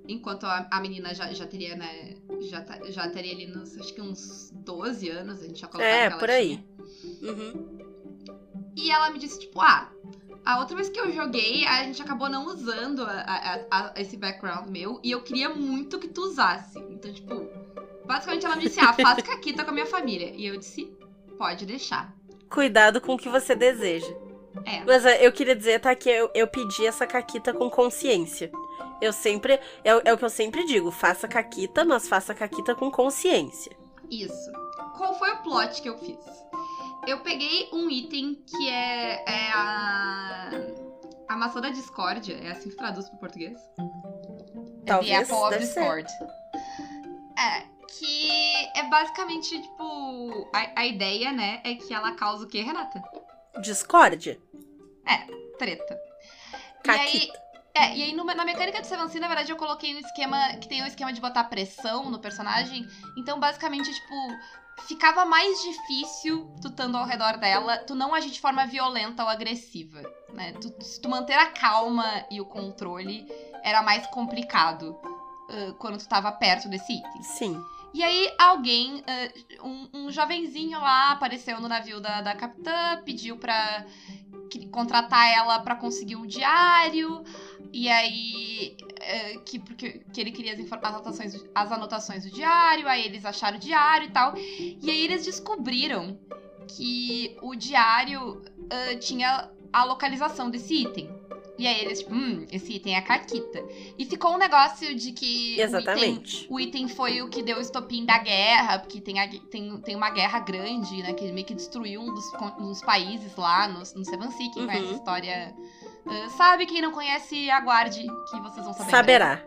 enquanto 0.08 0.44
a, 0.44 0.66
a 0.70 0.80
menina 0.80 1.14
já, 1.14 1.32
já 1.32 1.46
teria, 1.46 1.74
né, 1.76 2.16
já, 2.48 2.60
ta- 2.60 2.80
já 2.90 3.08
teria 3.10 3.32
ali, 3.32 3.46
nos, 3.46 3.76
acho 3.78 3.92
que 3.94 4.00
uns 4.00 4.50
12 4.54 5.08
anos, 5.08 5.42
a 5.42 5.46
gente 5.46 5.60
já 5.60 5.66
colocou 5.66 5.90
É, 5.90 6.10
por 6.10 6.30
aí. 6.30 6.62
Uhum. 7.22 7.76
E 8.76 8.90
ela 8.90 9.10
me 9.10 9.18
disse, 9.18 9.40
tipo, 9.40 9.60
ah, 9.60 9.90
a 10.44 10.60
outra 10.60 10.76
vez 10.76 10.88
que 10.88 11.00
eu 11.00 11.10
joguei, 11.12 11.64
a 11.66 11.82
gente 11.84 12.00
acabou 12.02 12.28
não 12.28 12.46
usando 12.46 13.02
a- 13.02 13.10
a- 13.10 13.66
a- 13.70 13.92
esse 13.96 14.16
background 14.16 14.68
meu. 14.68 15.00
E 15.02 15.10
eu 15.10 15.22
queria 15.22 15.48
muito 15.48 15.98
que 15.98 16.06
tu 16.08 16.20
usasse. 16.22 16.78
Então, 16.78 17.12
tipo, 17.12 17.48
basicamente 18.04 18.46
ela 18.46 18.54
me 18.56 18.62
disse, 18.62 18.78
ah, 18.78 18.92
faz 18.92 19.22
caquita 19.22 19.64
com 19.64 19.70
a 19.70 19.74
minha 19.74 19.86
família. 19.86 20.32
E 20.36 20.46
eu 20.46 20.56
disse, 20.58 20.84
pode 21.38 21.64
deixar. 21.66 22.14
Cuidado 22.48 23.00
com 23.00 23.14
o 23.14 23.18
que 23.18 23.28
você 23.28 23.56
deseja. 23.56 24.06
É. 24.64 24.84
Mas 24.84 25.04
é, 25.04 25.26
eu 25.26 25.32
queria 25.32 25.54
dizer, 25.54 25.80
tá, 25.80 25.94
que 25.94 26.08
eu, 26.08 26.30
eu 26.34 26.46
pedi 26.46 26.86
essa 26.86 27.06
caquita 27.06 27.52
com 27.52 27.68
consciência. 27.70 28.50
Eu 29.00 29.12
sempre. 29.12 29.60
É, 29.84 29.94
o- 29.94 30.02
é 30.04 30.12
o 30.12 30.18
que 30.18 30.24
eu 30.24 30.30
sempre 30.30 30.64
digo: 30.66 30.90
faça 30.90 31.28
caquita, 31.28 31.84
mas 31.84 32.08
faça 32.08 32.34
caquita 32.34 32.74
com 32.74 32.90
consciência. 32.90 33.76
Isso. 34.10 34.50
Qual 34.96 35.14
foi 35.18 35.30
o 35.32 35.42
plot 35.42 35.82
que 35.82 35.88
eu 35.88 35.98
fiz? 35.98 36.18
Eu 37.06 37.20
peguei 37.20 37.68
um 37.72 37.90
item 37.90 38.42
que 38.46 38.68
é, 38.68 39.22
é 39.26 39.52
a. 39.52 40.50
A 41.28 41.36
maçã 41.36 41.60
da 41.60 41.70
discórdia. 41.70 42.34
É 42.42 42.50
assim 42.52 42.70
que 42.70 42.76
traduz 42.76 43.08
pro 43.10 43.18
português? 43.18 43.58
É 43.58 44.86
Talvez, 44.86 45.10
The 45.10 45.16
Apple 45.22 45.34
of 45.34 45.50
deve 45.50 45.66
ser. 45.66 45.80
Discord. 45.80 46.12
É, 47.38 47.62
que 47.98 48.30
é 48.76 48.82
basicamente, 48.88 49.60
tipo. 49.60 50.48
A, 50.54 50.80
a 50.80 50.86
ideia, 50.86 51.32
né, 51.32 51.60
é 51.64 51.74
que 51.74 51.92
ela 51.92 52.12
causa 52.12 52.44
o 52.44 52.48
quê, 52.48 52.62
Renata? 52.62 53.02
Discórdia. 53.60 54.38
Treta. 55.58 55.98
E 56.80 56.82
Caquita. 56.82 57.02
aí, 57.02 57.32
é, 57.74 57.96
e 57.96 58.02
aí 58.02 58.12
no- 58.14 58.24
na 58.24 58.44
mecânica 58.44 58.80
de 58.82 58.86
Seven 58.86 59.08
Sea, 59.08 59.20
na 59.22 59.26
verdade, 59.26 59.50
eu 59.50 59.56
coloquei 59.56 59.94
um 59.94 59.98
esquema 59.98 60.36
que 60.60 60.68
tem 60.68 60.82
um 60.82 60.86
esquema 60.86 61.12
de 61.14 61.20
botar 61.20 61.44
pressão 61.44 62.10
no 62.10 62.18
personagem. 62.18 62.86
Então, 63.16 63.40
basicamente, 63.40 63.90
tipo, 63.92 64.14
ficava 64.86 65.24
mais 65.24 65.58
difícil 65.62 66.54
tu 66.60 66.68
estando 66.68 66.98
ao 66.98 67.06
redor 67.06 67.38
dela, 67.38 67.78
tu 67.78 67.94
não 67.94 68.14
agir 68.14 68.30
de 68.30 68.38
forma 68.40 68.66
violenta 68.66 69.22
ou 69.22 69.28
agressiva, 69.30 70.02
né? 70.34 70.52
Tu, 70.60 70.74
se 70.84 71.00
tu 71.00 71.08
manter 71.08 71.32
a 71.38 71.46
calma 71.46 72.04
e 72.30 72.38
o 72.38 72.44
controle, 72.44 73.26
era 73.64 73.80
mais 73.82 74.06
complicado 74.08 74.94
ah, 75.48 75.74
quando 75.78 75.96
tu 75.98 76.06
tava 76.06 76.30
perto 76.32 76.68
desse 76.68 76.92
item. 76.92 77.22
Sim. 77.22 77.64
E 77.96 78.02
aí, 78.02 78.30
alguém, 78.38 79.02
ah, 79.06 79.66
um, 79.66 79.88
um 79.94 80.12
jovenzinho 80.12 80.78
lá, 80.78 81.12
apareceu 81.12 81.58
no 81.62 81.66
navio 81.66 81.98
da, 81.98 82.20
da 82.20 82.34
capitã, 82.34 83.00
pediu 83.06 83.38
pra 83.38 83.86
contratar 84.70 85.32
ela 85.32 85.58
pra 85.60 85.74
conseguir 85.74 86.14
um 86.14 86.26
diário. 86.26 87.24
E 87.72 87.88
aí, 87.88 88.76
eh, 89.00 89.38
que, 89.46 89.58
porque, 89.58 90.04
que 90.12 90.20
ele 90.20 90.30
queria 90.30 90.52
as, 90.52 90.60
as 90.60 90.84
anotações, 90.84 91.44
as 91.54 91.72
anotações 91.72 92.24
do 92.24 92.30
diário, 92.30 92.86
aí 92.86 93.02
eles 93.02 93.24
acharam 93.24 93.56
o 93.56 93.60
diário 93.60 94.08
e 94.08 94.10
tal. 94.10 94.34
E 94.36 94.90
aí 94.90 95.02
eles 95.02 95.24
descobriram 95.24 96.20
que 96.68 97.34
o 97.40 97.54
diário 97.54 98.42
ah, 98.70 98.98
tinha 98.98 99.50
a 99.72 99.84
localização 99.84 100.50
desse 100.50 100.82
item. 100.82 101.08
E 101.58 101.66
aí 101.66 101.80
eles, 101.80 102.00
tipo, 102.00 102.14
hum, 102.14 102.46
esse 102.52 102.74
item 102.74 102.94
é 102.94 102.98
a 102.98 103.02
Caquita. 103.02 103.62
E 103.98 104.04
ficou 104.04 104.34
um 104.34 104.38
negócio 104.38 104.94
de 104.94 105.12
que 105.12 105.24
o 105.26 105.52
item 105.54 105.64
Exatamente. 105.64 106.46
o 106.50 106.60
item 106.60 106.88
foi 106.88 107.22
o 107.22 107.30
que 107.30 107.42
deu 107.42 107.56
o 107.56 107.60
estopim 107.60 108.04
da 108.04 108.18
guerra, 108.18 108.78
porque 108.78 109.00
tem, 109.00 109.18
a- 109.18 109.28
tem, 109.50 109.78
tem 109.80 109.96
uma 109.96 110.10
guerra 110.10 110.38
grande, 110.40 111.02
né? 111.02 111.12
Que 111.14 111.32
meio 111.32 111.46
que 111.46 111.54
destruiu 111.54 112.02
um 112.02 112.12
dos, 112.14 112.30
con- 112.32 112.56
dos 112.58 112.82
países 112.82 113.34
lá 113.36 113.66
no, 113.68 113.78
no 113.78 114.04
Seven 114.04 114.30
Sea. 114.32 114.50
Quem 114.52 114.62
Uhum. 114.62 114.68
conhece 114.68 114.88
a 114.88 114.96
história 114.96 115.54
ah, 116.06 116.28
sabe. 116.36 116.66
Quem 116.66 116.82
não 116.82 116.92
conhece, 116.92 117.48
aguarde, 117.50 118.00
que 118.30 118.40
vocês 118.40 118.64
vão 118.64 118.74
saber. 118.74 118.90
Saberá. 118.90 119.42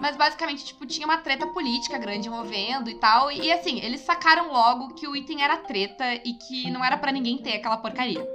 Mas 0.00 0.16
basicamente, 0.16 0.64
tipo, 0.64 0.86
tinha 0.86 1.06
uma 1.06 1.18
treta 1.18 1.46
política 1.48 1.98
grande 1.98 2.28
envolvendo 2.28 2.88
e 2.90 2.94
tal. 2.94 3.30
E 3.30 3.50
assim, 3.52 3.78
eles 3.80 4.00
sacaram 4.00 4.50
logo 4.52 4.94
que 4.94 5.06
o 5.06 5.14
item 5.16 5.42
era 5.42 5.56
treta 5.58 6.04
e 6.24 6.34
que 6.34 6.70
não 6.70 6.84
era 6.84 6.96
pra 6.96 7.12
ninguém 7.12 7.38
ter 7.38 7.54
aquela 7.54 7.76
porcaria. 7.76 8.26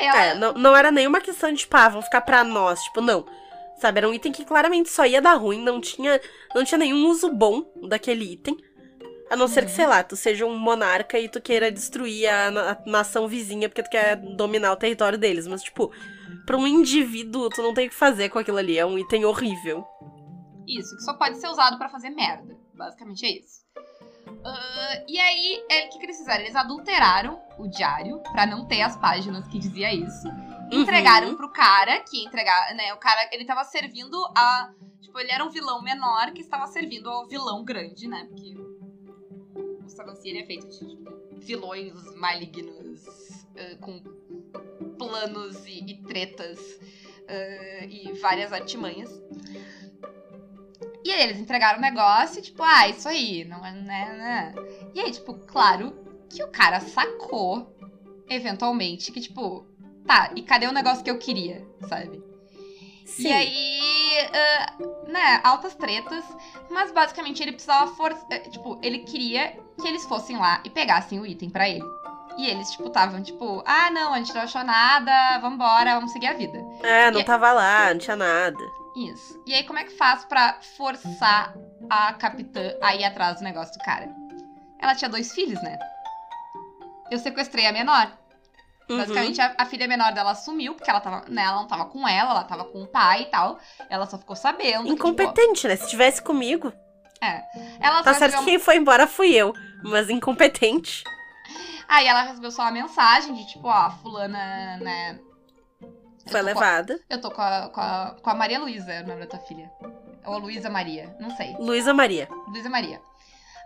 Ela. 0.00 0.24
É, 0.24 0.34
não, 0.34 0.52
não 0.54 0.76
era 0.76 0.90
nenhuma 0.90 1.20
questão 1.20 1.50
de, 1.52 1.58
tipo, 1.60 1.76
ah, 1.76 1.88
vão 1.88 2.02
ficar 2.02 2.20
pra 2.22 2.42
nós. 2.44 2.80
Tipo, 2.84 3.00
não. 3.00 3.24
Sabe, 3.78 3.98
era 3.98 4.08
um 4.08 4.14
item 4.14 4.32
que 4.32 4.44
claramente 4.44 4.88
só 4.88 5.04
ia 5.04 5.20
dar 5.20 5.34
ruim, 5.34 5.60
não 5.60 5.80
tinha, 5.80 6.20
não 6.54 6.64
tinha 6.64 6.78
nenhum 6.78 7.08
uso 7.08 7.30
bom 7.32 7.64
daquele 7.88 8.24
item. 8.32 8.56
A 9.30 9.36
não 9.36 9.48
ser 9.48 9.62
que, 9.62 9.70
Uhum. 9.70 9.76
sei 9.76 9.86
lá, 9.86 10.02
tu 10.04 10.14
seja 10.16 10.46
um 10.46 10.56
monarca 10.56 11.18
e 11.18 11.28
tu 11.28 11.40
queira 11.40 11.72
destruir 11.72 12.28
a, 12.28 12.50
na- 12.50 12.70
a 12.72 12.78
nação 12.90 13.26
vizinha 13.26 13.68
porque 13.68 13.82
tu 13.82 13.90
quer 13.90 14.16
dominar 14.16 14.72
o 14.72 14.76
território 14.76 15.18
deles. 15.18 15.46
Mas, 15.46 15.62
tipo, 15.62 15.90
pra 16.46 16.56
um 16.56 16.66
indivíduo, 16.66 17.48
tu 17.48 17.62
não 17.62 17.74
tem 17.74 17.86
o 17.86 17.90
que 17.90 17.96
fazer 17.96 18.28
com 18.28 18.38
aquilo 18.38 18.58
ali. 18.58 18.78
É 18.78 18.86
um 18.86 18.98
item 18.98 19.24
horrível. 19.24 19.84
Isso, 20.68 20.94
que 20.96 21.02
só 21.02 21.14
pode 21.14 21.38
ser 21.38 21.48
usado 21.48 21.76
pra 21.78 21.88
fazer 21.88 22.10
merda. 22.10 22.56
Basicamente 22.74 23.24
é 23.26 23.38
isso. 23.40 23.63
Ah, 24.44 25.04
e 25.08 25.18
aí, 25.18 25.62
é, 25.70 25.86
o 25.86 25.90
que, 25.90 25.98
que 25.98 26.06
eles 26.06 26.18
fizeram? 26.18 26.40
Eles 26.42 26.56
adulteraram 26.56 27.40
o 27.58 27.68
diário 27.68 28.18
pra 28.32 28.46
não 28.46 28.64
ter 28.66 28.82
as 28.82 28.96
páginas 28.96 29.46
que 29.48 29.58
dizia 29.58 29.92
isso. 29.92 30.26
Entregaram 30.72 31.28
Uhum. 31.28 31.36
pro 31.36 31.52
cara 31.52 32.00
que 32.00 32.24
entregar, 32.24 32.74
né? 32.74 32.92
O 32.94 32.96
cara, 32.98 33.28
ele 33.32 33.44
tava 33.44 33.64
servindo 33.64 34.16
a. 34.36 34.70
Tipo, 35.00 35.18
ele 35.20 35.30
era 35.30 35.44
um 35.44 35.50
vilão 35.50 35.82
menor 35.82 36.32
que 36.32 36.40
estava 36.40 36.66
servindo 36.66 37.08
ao 37.08 37.26
vilão 37.28 37.62
grande, 37.64 38.08
né? 38.08 38.26
Porque 38.28 38.54
o 39.84 39.88
Sagancy 39.88 40.28
ele 40.30 40.40
é 40.40 40.46
feito 40.46 40.66
de 40.68 40.78
tipo, 40.78 41.36
vilões 41.36 41.92
malignos 42.16 43.02
ah, 43.56 43.76
com 43.80 44.02
planos 44.98 45.64
e, 45.66 45.84
e 45.92 46.02
tretas 46.02 46.58
ah, 47.28 47.84
e 47.84 48.12
várias 48.20 48.52
artimanhas. 48.52 49.10
E 51.04 51.12
aí 51.12 51.22
eles 51.22 51.38
entregaram 51.38 51.78
o 51.78 51.82
negócio, 51.82 52.40
tipo, 52.40 52.62
ah, 52.62 52.88
isso 52.88 53.06
aí, 53.08 53.44
não 53.44 53.64
é, 53.64 53.72
né, 53.72 53.82
né. 54.16 54.54
E 54.94 55.00
aí, 55.00 55.10
tipo, 55.12 55.34
claro 55.46 55.94
que 56.30 56.42
o 56.42 56.48
cara 56.48 56.80
sacou, 56.80 57.70
eventualmente, 58.28 59.12
que, 59.12 59.20
tipo, 59.20 59.66
tá, 60.06 60.30
e 60.34 60.42
cadê 60.42 60.66
o 60.66 60.72
negócio 60.72 61.04
que 61.04 61.10
eu 61.10 61.18
queria, 61.18 61.62
sabe? 61.88 62.22
Sim. 63.04 63.28
E 63.28 63.32
aí, 63.32 64.18
ah, 64.32 64.72
né, 65.06 65.40
altas 65.44 65.74
tretas, 65.74 66.24
mas 66.70 66.90
basicamente 66.90 67.42
ele 67.42 67.52
precisava 67.52 67.92
forçar, 67.94 68.40
tipo, 68.50 68.78
ele 68.82 69.00
queria 69.00 69.54
que 69.80 69.86
eles 69.86 70.04
fossem 70.06 70.38
lá 70.38 70.62
e 70.64 70.70
pegassem 70.70 71.20
o 71.20 71.26
item 71.26 71.50
pra 71.50 71.68
ele. 71.68 71.84
E 72.38 72.46
eles, 72.48 72.70
tipo, 72.70 72.88
estavam, 72.88 73.22
tipo, 73.22 73.62
ah, 73.66 73.90
não, 73.90 74.12
a 74.14 74.18
gente 74.18 74.34
não 74.34 74.40
achou 74.40 74.64
nada, 74.64 75.38
vambora, 75.38 75.94
vamos 75.94 76.12
seguir 76.12 76.26
a 76.28 76.32
vida. 76.32 76.58
É, 76.82 77.10
não 77.10 77.20
E- 77.20 77.24
tava 77.24 77.52
lá, 77.52 77.92
não 77.92 77.98
tinha 78.00 78.16
nada. 78.16 78.58
Isso. 78.96 79.42
E 79.46 79.54
aí, 79.54 79.64
como 79.64 79.78
é 79.78 79.84
que 79.84 79.96
faz 79.96 80.24
pra 80.24 80.58
forçar 80.76 81.54
a 81.90 82.12
capitã 82.14 82.74
a 82.80 82.94
ir 82.94 83.04
atrás 83.04 83.38
do 83.38 83.44
negócio 83.44 83.76
do 83.76 83.84
cara? 83.84 84.08
Ela 84.78 84.94
tinha 84.94 85.08
dois 85.08 85.32
filhos, 85.32 85.60
né? 85.62 85.78
Eu 87.10 87.18
sequestrei 87.18 87.66
a 87.66 87.72
menor. 87.72 88.16
Uhum. 88.88 88.98
Basicamente, 88.98 89.40
a, 89.40 89.54
a 89.58 89.66
filha 89.66 89.88
menor 89.88 90.12
dela 90.12 90.34
sumiu, 90.34 90.74
porque 90.74 90.90
ela, 90.90 91.00
tava, 91.00 91.24
né, 91.28 91.42
ela 91.42 91.56
não 91.56 91.66
tava 91.66 91.86
com 91.86 92.06
ela, 92.06 92.30
ela 92.30 92.44
tava 92.44 92.64
com 92.66 92.82
o 92.82 92.86
pai 92.86 93.22
e 93.22 93.26
tal. 93.26 93.58
Ela 93.88 94.06
só 94.06 94.18
ficou 94.18 94.36
sabendo. 94.36 94.84
que, 94.84 94.90
tipo, 94.90 94.92
Incompetente, 94.92 95.66
né? 95.66 95.76
Se 95.76 95.88
tivesse 95.88 96.22
comigo. 96.22 96.72
ela 97.80 98.02
Tá 98.02 98.14
certo 98.14 98.38
que 98.38 98.44
quem 98.44 98.58
foi 98.58 98.76
embora 98.76 99.06
fui 99.06 99.34
eu. 99.34 99.54
Mas 99.82 100.08
incompetente. 100.10 101.02
Aí 101.88 102.06
ela 102.06 102.22
recebeu 102.22 102.50
só 102.50 102.62
uma 102.62 102.70
mensagem 102.70 103.34
de 103.34 103.46
tipo, 103.46 103.68
ó, 103.68 103.90
fulana, 103.90 104.78
né? 104.78 105.18
Foi 106.26 106.40
levada. 106.42 106.98
eu 107.08 107.20
tô 107.20 107.30
com 107.30 107.42
a, 107.42 107.68
com 107.68 107.80
a, 107.80 108.16
com 108.22 108.30
a 108.30 108.34
Maria 108.34 108.58
Luísa, 108.58 108.92
é 108.92 109.02
o 109.02 109.06
nome 109.06 109.20
da 109.20 109.26
tua 109.26 109.38
filha. 109.40 109.70
Ou 110.26 110.38
Luísa 110.38 110.70
Maria, 110.70 111.14
não 111.20 111.30
sei. 111.36 111.54
Luísa 111.58 111.92
Maria. 111.92 112.28
Luísa 112.48 112.70
Maria. 112.70 113.00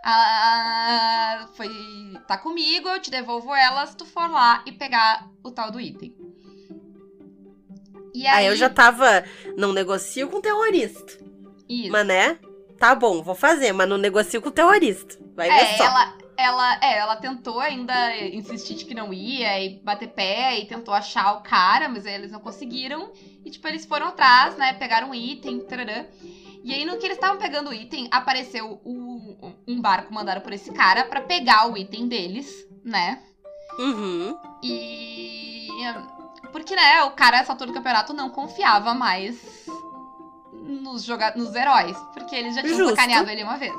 Ah, 0.03 1.47
foi. 1.55 1.69
Tá 2.27 2.37
comigo, 2.37 2.87
eu 2.89 3.01
te 3.01 3.11
devolvo 3.11 3.53
ela 3.53 3.85
se 3.85 3.95
tu 3.95 4.05
for 4.05 4.29
lá 4.29 4.61
e 4.65 4.71
pegar 4.71 5.27
o 5.43 5.51
tal 5.51 5.71
do 5.71 5.79
item. 5.79 6.13
E 8.13 8.25
aí. 8.27 8.37
Aí 8.39 8.45
eu 8.47 8.55
já 8.55 8.69
tava. 8.69 9.23
Não 9.57 9.71
negocio 9.73 10.29
com 10.29 10.41
terrorista. 10.41 11.17
Isso. 11.67 11.91
Mas 11.91 12.05
né? 12.07 12.39
Tá 12.77 12.95
bom, 12.95 13.21
vou 13.21 13.35
fazer, 13.35 13.73
mas 13.73 13.87
não 13.89 13.97
negocio 13.97 14.41
com 14.41 14.49
terrorista. 14.51 15.17
Vai 15.35 15.49
ver 15.49 15.55
É, 15.55 15.77
só. 15.77 15.83
ela, 15.83 16.17
ela, 16.41 16.79
é, 16.81 16.97
ela 16.97 17.15
tentou 17.15 17.59
ainda 17.59 18.15
insistir 18.17 18.75
de 18.75 18.85
que 18.85 18.93
não 18.95 19.13
ia 19.13 19.59
e 19.63 19.79
bater 19.83 20.09
pé 20.09 20.59
e 20.59 20.65
tentou 20.65 20.93
achar 20.93 21.33
o 21.33 21.41
cara, 21.41 21.87
mas 21.89 22.05
aí 22.05 22.13
eles 22.13 22.31
não 22.31 22.39
conseguiram. 22.39 23.11
E, 23.45 23.49
tipo, 23.49 23.67
eles 23.67 23.85
foram 23.85 24.07
atrás, 24.07 24.55
né? 24.57 24.73
Pegaram 24.73 25.09
um 25.09 25.15
item, 25.15 25.59
tarará. 25.61 26.05
E 26.63 26.73
aí, 26.73 26.83
no 26.85 26.97
que 26.97 27.05
eles 27.05 27.17
estavam 27.17 27.37
pegando 27.37 27.69
o 27.69 27.73
item, 27.73 28.07
apareceu 28.11 28.81
o- 28.83 29.53
um 29.67 29.79
barco 29.81 30.13
mandado 30.13 30.41
por 30.41 30.51
esse 30.51 30.71
cara 30.73 31.05
pra 31.05 31.21
pegar 31.21 31.69
o 31.71 31.77
item 31.77 32.07
deles, 32.07 32.47
né? 32.83 33.21
Uhum. 33.77 34.37
E. 34.63 35.67
Porque, 36.51 36.75
né, 36.75 37.03
o 37.03 37.11
cara, 37.11 37.37
essa 37.37 37.53
altura 37.53 37.71
do 37.71 37.73
campeonato, 37.75 38.11
não 38.13 38.29
confiava 38.29 38.93
mais 38.93 39.39
nos, 40.51 41.03
joga 41.03 41.33
nos 41.35 41.53
heróis. 41.55 41.95
Porque 42.13 42.35
eles 42.35 42.55
já 42.55 42.61
tinham 42.61 42.77
Justo. 42.77 42.95
sacaneado 42.95 43.29
ele 43.29 43.43
uma 43.43 43.57
vez. 43.57 43.73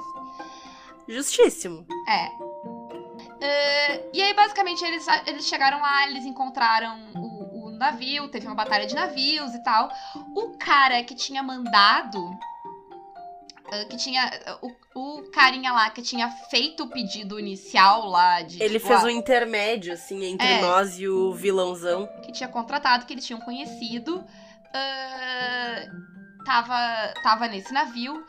Justíssimo. 1.08 1.84
É. 2.08 2.28
Eh, 3.41 4.11
e 4.12 4.22
aí, 4.22 4.34
basicamente, 4.34 4.84
eles, 4.84 5.07
eles 5.26 5.47
chegaram 5.47 5.80
lá, 5.80 6.07
eles 6.09 6.24
encontraram 6.26 6.99
o, 7.14 7.68
o 7.68 7.70
navio, 7.70 8.28
teve 8.28 8.47
uma 8.47 8.55
batalha 8.55 8.86
de 8.86 8.95
navios 8.95 9.55
e 9.55 9.62
tal. 9.62 9.91
O 10.36 10.57
cara 10.59 11.03
que 11.03 11.14
tinha 11.14 11.43
mandado. 11.43 12.30
eh, 13.72 13.84
Que 13.86 13.97
tinha. 13.97 14.30
O, 14.61 14.70
o 15.20 15.30
carinha 15.30 15.72
lá 15.72 15.88
que 15.91 16.03
tinha 16.03 16.28
feito 16.51 16.82
o 16.84 16.88
pedido 16.91 17.38
inicial 17.38 18.07
lá 18.07 18.43
de. 18.43 18.62
Ele 18.62 18.74
tipo, 18.78 18.88
fez 18.88 19.03
ah, 19.03 19.07
um 19.07 19.11
intermédio, 19.11 19.93
assim, 19.95 20.22
entre 20.24 20.47
É. 20.47 20.61
nós 20.61 20.99
e 20.99 21.09
o 21.09 21.32
vilãozão. 21.32 22.07
que 22.22 22.32
tinha 22.32 22.49
contratado, 22.49 23.07
que 23.07 23.14
eles 23.14 23.24
tinham 23.24 23.41
conhecido, 23.41 24.22
ah, 24.74 25.84
tava, 26.45 27.14
tava 27.22 27.49
nesse 27.49 27.72
navio. 27.72 28.22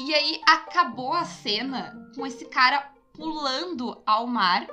E 0.00 0.14
aí 0.14 0.40
acabou 0.46 1.12
a 1.12 1.24
cena 1.24 1.92
com 2.14 2.24
esse 2.26 2.44
cara 2.46 2.86
pulando 3.18 4.00
ao 4.06 4.26
mar. 4.26 4.66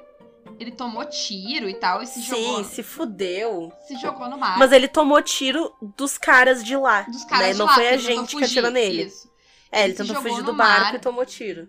Ele 0.59 0.71
tomou 0.71 1.03
tiro 1.05 1.67
e 1.67 1.73
tal 1.73 2.01
e 2.01 2.07
se 2.07 2.21
Sim, 2.21 2.45
jogou, 2.45 2.63
se 2.63 2.83
fudeu. 2.83 3.73
se 3.87 3.97
jogou 3.97 4.29
no 4.29 4.37
mar. 4.37 4.57
Mas 4.57 4.71
ele 4.71 4.87
tomou 4.87 5.21
tiro 5.21 5.73
dos 5.97 6.17
caras 6.17 6.63
de 6.63 6.77
lá. 6.77 7.01
dos 7.01 7.25
caras 7.25 7.47
né? 7.47 7.53
de 7.53 7.59
Não 7.59 7.65
lá, 7.65 7.73
foi 7.73 7.83
que 7.83 7.89
a 7.89 7.97
gente 7.97 8.25
que 8.27 8.31
fugir. 8.33 8.45
atirou 8.45 8.71
nele. 8.71 9.03
Isso, 9.03 9.29
É, 9.71 9.83
ele 9.83 9.93
Ele 9.93 9.97
tentou 9.97 10.21
fugir 10.21 10.43
do 10.43 10.53
barco 10.53 10.83
mar. 10.85 10.95
e 10.95 10.99
tomou 10.99 11.25
tiro. 11.25 11.67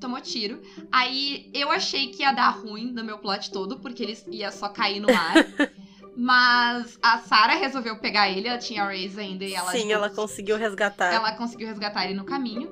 tomou 0.00 0.20
tiro. 0.20 0.62
Aí 0.90 1.50
eu 1.52 1.70
achei 1.70 2.08
que 2.08 2.22
ia 2.22 2.32
dar 2.32 2.50
ruim 2.50 2.90
no 2.92 3.04
meu 3.04 3.18
plot 3.18 3.50
todo, 3.50 3.80
porque 3.80 4.02
ele 4.02 4.16
ia 4.30 4.50
só 4.50 4.68
cair 4.68 5.00
no 5.00 5.12
mar. 5.12 5.34
Mas 6.16 6.98
a 7.02 7.18
Sarah 7.18 7.54
resolveu 7.54 7.98
pegar 7.98 8.30
ele, 8.30 8.46
ela 8.46 8.58
tinha 8.58 8.82
a 8.82 8.86
Raze 8.86 9.18
ainda 9.18 9.44
e 9.44 9.54
ela 9.54 9.70
Sim, 9.72 9.80
tipo, 9.80 9.92
ela 9.92 10.10
conseguiu 10.10 10.56
resgatar. 10.58 11.12
Ela 11.12 11.32
conseguiu 11.32 11.66
resgatar 11.68 12.04
ele 12.04 12.14
no 12.14 12.24
caminho. 12.24 12.70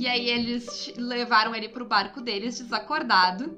E 0.00 0.08
aí 0.08 0.30
eles 0.30 0.90
levaram 0.96 1.54
ele 1.54 1.68
pro 1.68 1.84
barco 1.84 2.22
deles, 2.22 2.58
desacordado. 2.58 3.54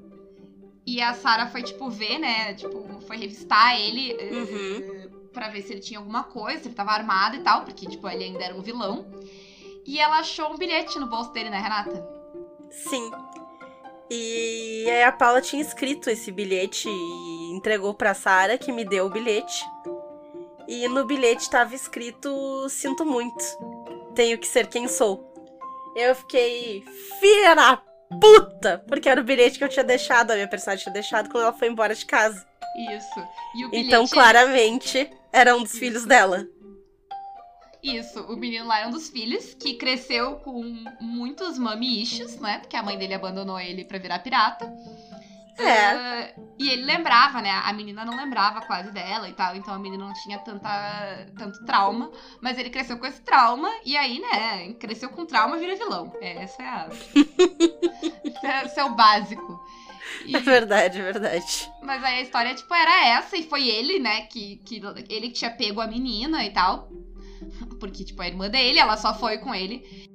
E 0.84 1.00
a 1.00 1.14
Sarah 1.14 1.46
foi, 1.46 1.62
tipo, 1.62 1.88
ver, 1.88 2.18
né? 2.18 2.52
Tipo, 2.54 3.00
foi 3.06 3.16
revistar 3.16 3.80
ele 3.80 4.10
eh, 4.18 4.34
Uhum. 4.34 5.28
pra 5.32 5.48
ver 5.50 5.62
se 5.62 5.72
ele 5.72 5.80
tinha 5.80 6.00
alguma 6.00 6.24
coisa, 6.24 6.58
se 6.60 6.66
ele 6.66 6.74
tava 6.74 6.90
armado 6.90 7.36
e 7.36 7.44
tal, 7.44 7.64
porque, 7.64 7.86
tipo, 7.86 8.08
ele 8.08 8.24
ainda 8.24 8.42
era 8.42 8.56
um 8.56 8.60
vilão. 8.60 9.06
E 9.86 10.00
ela 10.00 10.18
achou 10.18 10.52
um 10.52 10.58
bilhete 10.58 10.98
no 10.98 11.06
bolso 11.06 11.30
dele, 11.32 11.48
né, 11.48 11.60
Renata? 11.60 12.04
Sim. 12.72 13.08
E 14.10 14.84
aí 14.90 15.04
a 15.04 15.12
Paula 15.12 15.40
tinha 15.40 15.62
escrito 15.62 16.10
esse 16.10 16.32
bilhete 16.32 16.88
e 16.88 17.52
entregou 17.54 17.94
pra 17.94 18.14
Sara, 18.14 18.58
que 18.58 18.72
me 18.72 18.84
deu 18.84 19.06
o 19.06 19.10
bilhete. 19.10 19.64
E 20.66 20.88
no 20.88 21.04
bilhete 21.06 21.48
tava 21.48 21.72
escrito: 21.72 22.68
Sinto 22.68 23.06
muito. 23.06 23.44
Tenho 24.12 24.36
que 24.38 24.46
ser 24.48 24.66
quem 24.66 24.88
sou. 24.88 25.31
Eu 25.94 26.14
fiquei. 26.14 26.84
Filha 27.20 27.54
da 27.54 27.76
puta! 28.20 28.84
Porque 28.86 29.08
era 29.08 29.20
o 29.20 29.24
bilhete 29.24 29.58
que 29.58 29.64
eu 29.64 29.68
tinha 29.68 29.84
deixado, 29.84 30.30
a 30.30 30.34
minha 30.34 30.48
personagem 30.48 30.82
tinha 30.82 30.92
deixado 30.92 31.30
quando 31.30 31.44
ela 31.44 31.52
foi 31.52 31.68
embora 31.68 31.94
de 31.94 32.06
casa. 32.06 32.46
Isso. 32.76 33.28
E 33.56 33.64
o 33.64 33.70
bilhete. 33.70 33.86
Então, 33.86 34.06
claramente, 34.06 35.10
era 35.32 35.56
um 35.56 35.62
dos 35.62 35.72
filhos 35.72 36.04
dela. 36.04 36.46
Isso, 37.82 38.20
o 38.20 38.36
menino 38.36 38.66
lá 38.66 38.78
era 38.78 38.88
um 38.88 38.92
dos 38.92 39.08
filhos 39.10 39.54
que 39.54 39.74
cresceu 39.74 40.36
com 40.36 40.62
muitos 41.00 41.58
mommy 41.58 42.00
issues, 42.02 42.38
né? 42.38 42.58
Porque 42.60 42.76
a 42.76 42.82
mãe 42.82 42.96
dele 42.96 43.14
abandonou 43.14 43.58
ele 43.58 43.84
pra 43.84 43.98
virar 43.98 44.20
pirata. 44.20 44.72
É. 45.58 45.86
Ah, 45.90 46.32
e 46.58 46.68
ele 46.70 46.84
lembrava, 46.84 47.42
né? 47.42 47.50
A 47.50 47.72
menina 47.72 48.04
não 48.04 48.16
lembrava 48.16 48.60
quase 48.62 48.90
dela 48.90 49.28
e 49.28 49.32
tal, 49.32 49.54
então 49.54 49.74
a 49.74 49.78
menina 49.78 50.04
não 50.04 50.12
tinha 50.14 50.38
tanta, 50.38 51.26
tanto 51.36 51.64
trauma. 51.64 52.10
Mas 52.40 52.58
ele 52.58 52.70
cresceu 52.70 52.98
com 52.98 53.06
esse 53.06 53.20
trauma 53.20 53.68
e 53.84 53.96
aí, 53.96 54.18
né? 54.20 54.72
Cresceu 54.74 55.10
com 55.10 55.26
trauma 55.26 55.58
vira 55.58 55.76
vilão. 55.76 56.12
É, 56.20 56.42
essa 56.44 56.62
é 56.62 56.66
a. 56.66 56.88
esse 58.24 58.46
é- 58.46 58.64
esse 58.64 58.80
é 58.80 58.84
o 58.84 58.94
básico. 58.94 59.60
E- 60.24 60.36
É 60.36 60.40
verdade, 60.40 61.00
é 61.00 61.02
verdade. 61.02 61.70
mas 61.82 62.02
aí 62.02 62.18
a 62.18 62.22
história, 62.22 62.54
tipo, 62.54 62.72
era 62.74 63.06
essa, 63.08 63.36
e 63.36 63.42
foi 63.48 63.68
ele, 63.68 63.98
né, 63.98 64.22
que, 64.22 64.56
que 64.64 64.80
ele 65.08 65.28
que 65.28 65.34
tinha 65.34 65.50
pego 65.50 65.80
a 65.80 65.86
menina 65.86 66.44
e 66.44 66.50
tal. 66.50 66.88
Porque, 67.80 68.04
tipo, 68.04 68.22
a 68.22 68.26
irmã 68.28 68.48
dele, 68.48 68.78
ela 68.78 68.96
só 68.96 69.12
foi 69.14 69.38
com 69.38 69.54
ele. 69.54 70.08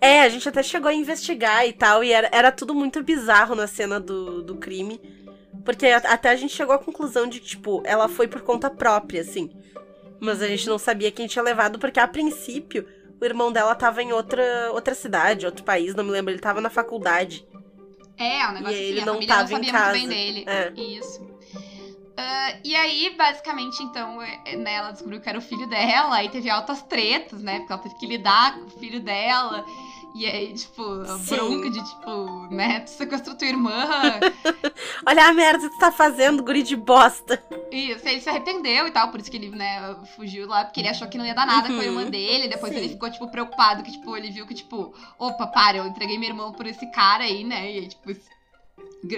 É, 0.00 0.22
a 0.22 0.28
gente 0.28 0.48
até 0.48 0.62
chegou 0.62 0.88
a 0.88 0.94
investigar 0.94 1.66
e 1.66 1.72
tal, 1.72 2.04
e 2.04 2.12
era, 2.12 2.28
era 2.32 2.52
tudo 2.52 2.74
muito 2.74 3.02
bizarro 3.02 3.54
na 3.54 3.66
cena 3.66 3.98
do, 3.98 4.42
do 4.42 4.56
crime. 4.56 5.00
Porque 5.64 5.86
até 5.86 6.30
a 6.30 6.36
gente 6.36 6.54
chegou 6.54 6.74
à 6.74 6.78
conclusão 6.78 7.26
de 7.26 7.40
que, 7.40 7.46
tipo, 7.46 7.82
ela 7.86 8.08
foi 8.08 8.28
por 8.28 8.42
conta 8.42 8.68
própria, 8.68 9.22
assim. 9.22 9.50
Mas 10.20 10.42
a 10.42 10.46
gente 10.46 10.68
não 10.68 10.78
sabia 10.78 11.10
quem 11.10 11.26
tinha 11.26 11.42
levado, 11.42 11.78
porque 11.78 12.00
a 12.00 12.08
princípio 12.08 12.86
o 13.20 13.24
irmão 13.24 13.52
dela 13.52 13.74
tava 13.74 14.02
em 14.02 14.12
outra, 14.12 14.70
outra 14.72 14.94
cidade, 14.94 15.46
outro 15.46 15.64
país, 15.64 15.94
não 15.94 16.04
me 16.04 16.10
lembro, 16.10 16.32
ele 16.32 16.40
tava 16.40 16.60
na 16.60 16.68
faculdade. 16.68 17.46
É, 18.16 18.46
o 18.46 18.52
negócio 18.52 18.76
E 18.76 18.80
assim, 18.80 18.84
ele 18.84 19.04
não 19.04 19.14
família 19.14 19.34
não 19.34 19.46
tava 19.46 19.52
em 19.52 19.64
sabia 19.64 19.72
muito 19.72 19.92
bem 19.92 20.02
casa. 20.02 20.08
dele. 20.08 20.44
É. 20.46 20.72
Isso. 20.98 21.33
Ah, 22.16 22.54
e 22.62 22.74
aí, 22.76 23.14
basicamente, 23.16 23.82
então, 23.82 24.22
é, 24.22 24.56
né, 24.56 24.74
ela 24.74 24.92
descobriu 24.92 25.20
que 25.20 25.28
era 25.28 25.38
o 25.38 25.42
filho 25.42 25.66
dela, 25.66 26.14
aí 26.16 26.28
teve 26.28 26.48
altas 26.48 26.80
tretas, 26.82 27.42
né? 27.42 27.58
Porque 27.58 27.72
ela 27.72 27.82
teve 27.82 27.94
que 27.96 28.06
lidar 28.06 28.54
com 28.54 28.66
o 28.66 28.70
filho 28.70 29.00
dela. 29.00 29.64
E 30.14 30.24
aí, 30.26 30.54
tipo, 30.54 30.82
a 31.02 31.18
Sim. 31.18 31.34
bronca 31.34 31.70
de, 31.70 31.84
tipo, 31.84 32.46
né, 32.54 32.80
tu 32.80 32.90
sequestrou 32.90 33.36
tua 33.36 33.48
irmã. 33.48 33.74
Olha 35.04 35.26
a 35.26 35.32
merda 35.32 35.68
que 35.68 35.74
tu 35.74 35.78
tá 35.80 35.90
fazendo, 35.90 36.40
guri 36.44 36.62
de 36.62 36.76
bosta. 36.76 37.42
Isso, 37.72 38.06
ele 38.06 38.20
se 38.20 38.28
arrependeu 38.28 38.86
e 38.86 38.92
tal, 38.92 39.10
por 39.10 39.18
isso 39.20 39.28
que 39.28 39.36
ele, 39.36 39.50
né, 39.50 39.96
fugiu 40.14 40.46
lá, 40.46 40.64
porque 40.64 40.78
ele 40.80 40.88
achou 40.88 41.08
que 41.08 41.18
não 41.18 41.26
ia 41.26 41.34
dar 41.34 41.44
nada 41.46 41.66
com 41.66 41.74
a 41.74 41.78
Uhum. 41.78 41.82
irmã 41.82 42.04
dele. 42.04 42.46
Depois 42.46 42.72
Sim. 42.72 42.78
ele 42.78 42.90
ficou, 42.90 43.10
tipo, 43.10 43.28
preocupado, 43.28 43.82
que, 43.82 43.90
tipo, 43.90 44.16
ele 44.16 44.30
viu 44.30 44.46
que, 44.46 44.54
tipo, 44.54 44.94
opa, 45.18 45.48
para, 45.48 45.78
eu 45.78 45.86
entreguei 45.86 46.16
minha 46.16 46.30
irmã 46.30 46.52
por 46.52 46.64
esse 46.64 46.86
cara 46.92 47.24
aí, 47.24 47.42
né? 47.42 47.72
E 47.72 47.78
aí, 47.80 47.88
tipo, 47.88 48.14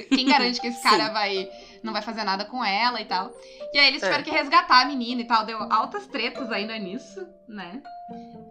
quem 0.09 0.27
garante 0.27 0.61
que 0.61 0.69
esse 0.69 0.81
cara 0.83 1.11
vai 1.11 1.47
não 1.87 1.93
vai 1.93 2.03
fazer 2.03 2.25
nada 2.25 2.45
com 2.45 2.63
ela 2.65 3.01
e 3.01 3.05
tal. 3.07 3.33
E 3.73 3.79
aí 3.79 3.87
eles 3.89 4.03
É. 4.03 4.07
tiveram 4.07 4.25
que 4.25 4.31
resgatar 4.31 4.83
a 4.83 4.85
menina 4.85 5.23
e 5.23 5.25
tal. 5.27 5.47
Deu 5.47 5.57
altas 5.73 6.07
tretas 6.07 6.51
ainda 6.53 6.77
nisso, 6.79 7.27
né? 7.49 7.81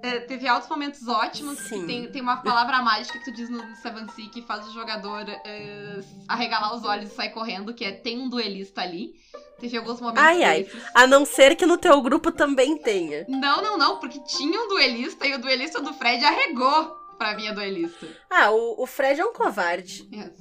É, 0.01 0.19
teve 0.21 0.47
altos 0.47 0.69
momentos 0.69 1.07
ótimos. 1.07 1.57
Sim. 1.59 1.85
Tem, 1.85 2.11
tem 2.11 2.21
uma 2.21 2.37
palavra 2.37 2.81
mágica 2.81 3.17
que 3.19 3.25
tu 3.25 3.33
diz 3.33 3.49
no 3.49 3.59
Seven 3.75 4.07
Sea 4.09 4.29
que 4.29 4.41
faz 4.41 4.65
o 4.67 4.73
jogador 4.73 5.25
é, 5.29 5.99
arregalar 6.27 6.75
os 6.75 6.83
olhos 6.83 7.11
e 7.11 7.15
sair 7.15 7.29
correndo, 7.29 7.73
que 7.73 7.83
é 7.85 7.91
tem 7.91 8.19
um 8.19 8.29
duelista 8.29 8.81
ali. 8.81 9.11
Teve 9.59 9.77
alguns 9.77 10.01
momentos 10.01 10.21
Ai, 10.23 10.43
ai. 10.43 10.67
A 10.93 11.07
não 11.07 11.25
ser 11.25 11.55
que 11.55 11.65
no 11.65 11.77
teu 11.77 12.01
grupo 12.01 12.31
também 12.31 12.77
tenha. 12.77 13.25
Não, 13.29 13.61
não, 13.61 13.77
não, 13.77 13.99
porque 13.99 14.19
tinha 14.25 14.59
um 14.61 14.67
duelista 14.67 15.25
e 15.25 15.33
o 15.33 15.39
duelista 15.39 15.81
do 15.81 15.93
Fred 15.93 16.23
arregou 16.25 16.93
pra 17.17 17.33
minha 17.35 17.53
duelista. 17.53 18.05
Ah, 18.29 18.51
o, 18.51 18.83
o 18.83 18.85
Fred 18.85 19.19
é 19.21 19.25
um 19.25 19.31
covarde. 19.33 20.07
Yes. 20.13 20.33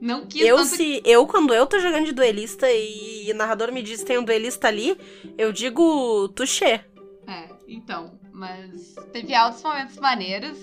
Não 0.00 0.26
quis 0.26 0.46
Eu, 0.46 0.56
tanto 0.56 0.68
se. 0.68 1.02
Eu, 1.04 1.26
quando 1.26 1.52
eu 1.52 1.66
tô 1.66 1.78
jogando 1.78 2.06
de 2.06 2.12
duelista 2.12 2.66
e 2.70 3.30
o 3.30 3.36
narrador 3.36 3.70
me 3.70 3.82
diz 3.82 4.00
que 4.00 4.06
tem 4.06 4.18
um 4.18 4.24
duelista 4.24 4.68
ali, 4.68 4.96
eu 5.36 5.52
digo 5.52 6.28
touché. 6.28 6.84
É, 7.26 7.48
então, 7.68 8.18
mas 8.32 8.94
teve 9.12 9.34
altos 9.34 9.62
momentos 9.62 9.96
maneiros 9.96 10.58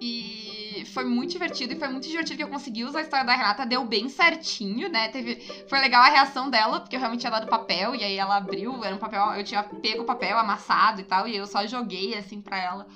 e 0.00 0.84
foi 0.92 1.04
muito 1.04 1.32
divertido 1.32 1.74
e 1.74 1.78
foi 1.78 1.88
muito 1.88 2.08
divertido 2.08 2.36
que 2.36 2.42
eu 2.42 2.48
consegui 2.48 2.84
usar 2.84 3.00
a 3.00 3.02
história 3.02 3.26
da 3.26 3.34
Renata, 3.34 3.66
deu 3.66 3.84
bem 3.84 4.08
certinho, 4.08 4.88
né? 4.88 5.08
Teve, 5.08 5.36
foi 5.68 5.80
legal 5.80 6.02
a 6.02 6.08
reação 6.08 6.48
dela, 6.50 6.80
porque 6.80 6.96
eu 6.96 7.00
realmente 7.00 7.20
tinha 7.20 7.30
dado 7.30 7.46
papel 7.48 7.94
e 7.94 8.04
aí 8.04 8.16
ela 8.16 8.36
abriu, 8.36 8.82
era 8.84 8.94
um 8.94 8.98
papel, 8.98 9.22
eu 9.34 9.44
tinha 9.44 9.62
pego 9.62 10.02
o 10.02 10.06
papel 10.06 10.38
amassado 10.38 11.00
e 11.00 11.04
tal, 11.04 11.26
e 11.26 11.36
eu 11.36 11.46
só 11.46 11.66
joguei 11.66 12.14
assim 12.14 12.40
pra 12.40 12.58
ela. 12.62 12.86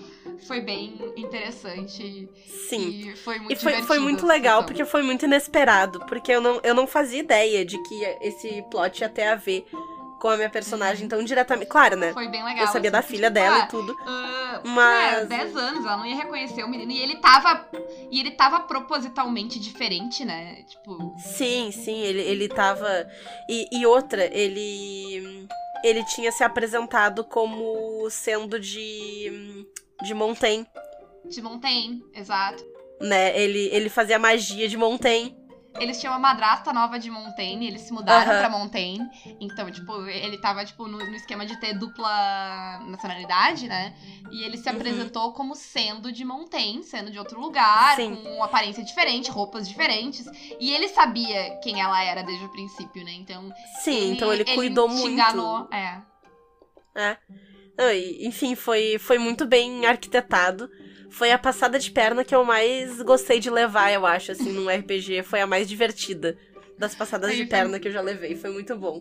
Foi 0.46 0.60
bem 0.60 1.12
interessante 1.16 2.28
Sim. 2.68 2.88
e 2.88 3.16
foi 3.16 3.38
muito 3.38 3.52
E 3.52 3.56
foi, 3.56 3.82
foi 3.82 3.98
muito 3.98 4.26
legal, 4.26 4.60
sessão. 4.60 4.66
porque 4.66 4.84
foi 4.84 5.02
muito 5.02 5.24
inesperado. 5.24 6.00
Porque 6.06 6.32
eu 6.32 6.40
não, 6.40 6.60
eu 6.62 6.74
não 6.74 6.86
fazia 6.86 7.20
ideia 7.20 7.64
de 7.64 7.80
que 7.82 8.02
esse 8.20 8.62
plot 8.70 9.00
ia 9.00 9.08
ter 9.08 9.24
a 9.24 9.34
ver 9.34 9.66
com 10.22 10.28
a 10.28 10.36
minha 10.36 10.48
personagem 10.48 11.08
tão 11.08 11.24
diretamente. 11.24 11.66
Claro, 11.66 11.96
né? 11.96 12.12
foi 12.12 12.28
bem 12.28 12.44
legal. 12.44 12.64
Eu 12.64 12.72
sabia 12.72 12.90
assim, 12.90 13.00
da 13.00 13.02
filha 13.02 13.26
tipo, 13.26 13.34
dela 13.34 13.56
ah, 13.56 13.64
e 13.64 13.68
tudo. 13.68 13.96
Ah, 14.06 14.60
Mas- 14.62 15.28
né, 15.28 15.38
10 15.38 15.56
anos, 15.56 15.84
ela 15.84 15.96
não 15.96 16.06
ia 16.06 16.14
reconhecer 16.14 16.62
o 16.62 16.68
menino. 16.68 16.92
E 16.92 17.02
ele 17.02 17.16
tava. 17.16 17.68
E 18.08 18.20
ele 18.20 18.30
tava 18.30 18.60
propositalmente 18.60 19.58
diferente, 19.58 20.24
né? 20.24 20.62
Tipo. 20.62 21.12
Sim, 21.18 21.72
sim, 21.72 22.02
ele, 22.02 22.20
ele 22.20 22.48
tava. 22.48 22.86
E, 23.48 23.66
e 23.72 23.84
outra, 23.84 24.24
ele. 24.32 25.48
Ele 25.82 26.04
tinha 26.04 26.30
se 26.30 26.44
apresentado 26.44 27.24
como 27.24 28.08
sendo 28.08 28.60
de. 28.60 29.66
de 30.04 30.14
Montaigne, 30.14 30.68
De 31.24 31.42
Montaigne, 31.42 32.00
exato. 32.14 32.64
né? 33.00 33.36
Ele, 33.36 33.68
ele 33.72 33.88
fazia 33.88 34.20
magia 34.20 34.68
de 34.68 34.76
Montaigne. 34.76 35.36
Eles 35.80 35.98
tinham 35.98 36.12
uma 36.12 36.18
madrasta 36.18 36.72
nova 36.72 36.98
de 36.98 37.10
Montaigne, 37.10 37.66
eles 37.66 37.82
se 37.82 37.92
mudaram 37.92 38.30
Aham. 38.32 38.38
pra 38.38 38.48
Montaigne. 38.50 39.08
Então, 39.40 39.70
tipo, 39.70 40.04
ele 40.06 40.38
tava, 40.38 40.64
tipo, 40.64 40.86
no, 40.86 40.98
no 40.98 41.14
esquema 41.14 41.44
de 41.46 41.56
ter 41.56 41.74
dupla 41.74 42.80
nacionalidade, 42.86 43.66
né? 43.68 43.94
E 44.30 44.44
ele 44.44 44.56
se 44.56 44.68
Uhum. 44.68 44.76
apresentou 44.76 45.32
como 45.32 45.54
sendo 45.54 46.12
de 46.12 46.24
Montaigne, 46.24 46.82
sendo 46.84 47.10
de 47.10 47.18
outro 47.18 47.40
lugar, 47.40 47.96
Sim. 47.96 48.16
com 48.16 48.36
uma 48.36 48.44
aparência 48.46 48.84
diferente, 48.84 49.30
roupas 49.30 49.68
diferentes. 49.68 50.26
E 50.60 50.70
ele 50.72 50.88
sabia 50.88 51.58
quem 51.62 51.80
ela 51.80 52.02
era 52.02 52.22
desde 52.22 52.44
o 52.44 52.48
princípio, 52.50 53.04
né? 53.04 53.12
Então. 53.12 53.52
Sim, 53.80 54.12
então 54.12 54.32
ele 54.32 54.44
cuidou 54.44 54.88
te 54.88 54.94
muito. 54.94 55.08
enganou, 55.10 55.68
é. 55.72 56.02
E, 57.94 58.26
enfim, 58.28 58.54
foi, 58.54 58.98
foi 58.98 59.18
muito 59.18 59.46
bem 59.46 59.86
arquitetado. 59.86 60.70
Foi 61.12 61.30
a 61.30 61.38
passada 61.38 61.78
de 61.78 61.90
perna 61.90 62.24
que 62.24 62.34
eu 62.34 62.42
mais 62.42 63.00
gostei 63.02 63.38
de 63.38 63.50
levar, 63.50 63.92
eu 63.92 64.06
acho, 64.06 64.32
assim, 64.32 64.50
num 64.50 64.68
RPG. 64.68 65.22
Foi 65.22 65.40
a 65.40 65.46
mais 65.46 65.68
divertida 65.68 66.36
das 66.78 66.94
passadas 66.94 67.36
de 67.36 67.44
perna 67.44 67.78
que 67.78 67.88
eu 67.88 67.92
já 67.92 68.00
levei. 68.00 68.34
Foi 68.34 68.50
muito 68.50 68.74
bom. 68.76 69.00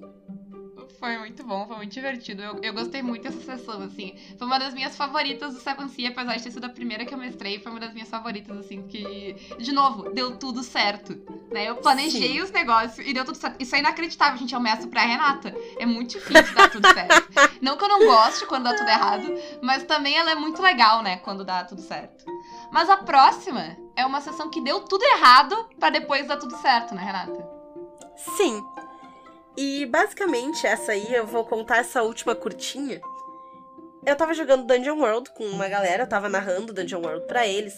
Foi 1.01 1.17
muito 1.17 1.43
bom, 1.43 1.65
foi 1.65 1.77
muito 1.77 1.91
divertido. 1.91 2.43
Eu, 2.43 2.59
eu 2.61 2.73
gostei 2.75 3.01
muito 3.01 3.23
dessa 3.23 3.41
sessão, 3.41 3.81
assim. 3.81 4.15
Foi 4.37 4.45
uma 4.45 4.59
das 4.59 4.71
minhas 4.71 4.95
favoritas 4.95 5.55
do 5.55 5.59
Seven 5.59 5.89
Sea, 5.89 6.09
apesar 6.09 6.35
de 6.35 6.43
ter 6.43 6.51
sido 6.51 6.63
a 6.63 6.69
primeira 6.69 7.03
que 7.03 7.11
eu 7.11 7.17
mestrei, 7.17 7.59
foi 7.59 7.71
uma 7.71 7.79
das 7.79 7.91
minhas 7.91 8.07
favoritas, 8.07 8.55
assim, 8.55 8.83
que. 8.87 9.35
De 9.57 9.71
novo, 9.71 10.11
deu 10.11 10.37
tudo 10.37 10.61
certo. 10.61 11.19
Né? 11.51 11.67
Eu 11.67 11.77
planejei 11.77 12.33
Sim. 12.33 12.41
os 12.41 12.51
negócios 12.51 13.05
e 13.05 13.13
deu 13.13 13.25
tudo 13.25 13.35
certo. 13.35 13.59
Isso 13.59 13.75
é 13.75 13.79
inacreditável, 13.79 14.37
gente. 14.37 14.53
Eu 14.53 14.59
mestro 14.59 14.89
pra 14.89 15.01
Renata. 15.01 15.55
É 15.79 15.87
muito 15.87 16.19
difícil 16.19 16.53
dar 16.53 16.69
tudo 16.69 16.87
certo. 16.93 17.33
Não 17.59 17.75
que 17.77 17.83
eu 17.83 17.89
não 17.89 18.05
goste 18.05 18.45
quando 18.45 18.65
dá 18.65 18.75
tudo 18.75 18.87
errado, 18.87 19.33
mas 19.59 19.83
também 19.83 20.15
ela 20.15 20.29
é 20.29 20.35
muito 20.35 20.61
legal, 20.61 21.01
né, 21.01 21.17
quando 21.17 21.43
dá 21.43 21.63
tudo 21.63 21.81
certo. 21.81 22.23
Mas 22.71 22.91
a 22.91 22.97
próxima 22.97 23.75
é 23.95 24.05
uma 24.05 24.21
sessão 24.21 24.51
que 24.51 24.61
deu 24.61 24.81
tudo 24.81 25.03
errado 25.03 25.67
pra 25.79 25.89
depois 25.89 26.27
dar 26.27 26.37
tudo 26.37 26.55
certo, 26.57 26.93
né, 26.93 27.03
Renata? 27.03 27.43
Sim. 28.37 28.63
E 29.57 29.85
basicamente, 29.85 30.65
essa 30.65 30.93
aí, 30.93 31.13
eu 31.13 31.25
vou 31.25 31.45
contar 31.45 31.77
essa 31.77 32.01
última 32.03 32.33
curtinha. 32.33 33.01
Eu 34.05 34.15
tava 34.15 34.33
jogando 34.33 34.65
Dungeon 34.65 34.97
World 34.97 35.29
com 35.31 35.45
uma 35.45 35.67
galera, 35.67 36.03
eu 36.03 36.09
tava 36.09 36.29
narrando 36.29 36.73
Dungeon 36.73 37.01
World 37.01 37.27
pra 37.27 37.45
eles. 37.45 37.75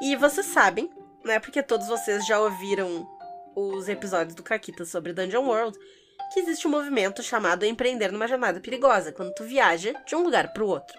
E 0.00 0.16
vocês 0.16 0.46
sabem, 0.46 0.90
né? 1.24 1.38
Porque 1.38 1.62
todos 1.62 1.88
vocês 1.88 2.24
já 2.26 2.40
ouviram 2.40 3.06
os 3.54 3.88
episódios 3.88 4.34
do 4.34 4.42
Caquita 4.42 4.84
sobre 4.84 5.12
Dungeon 5.12 5.44
World, 5.44 5.76
que 6.32 6.40
existe 6.40 6.66
um 6.66 6.70
movimento 6.70 7.22
chamado 7.22 7.66
empreender 7.66 8.12
numa 8.12 8.28
jornada 8.28 8.60
perigosa, 8.60 9.12
quando 9.12 9.34
tu 9.34 9.44
viaja 9.44 9.92
de 10.06 10.14
um 10.14 10.22
lugar 10.22 10.52
pro 10.52 10.68
outro. 10.68 10.96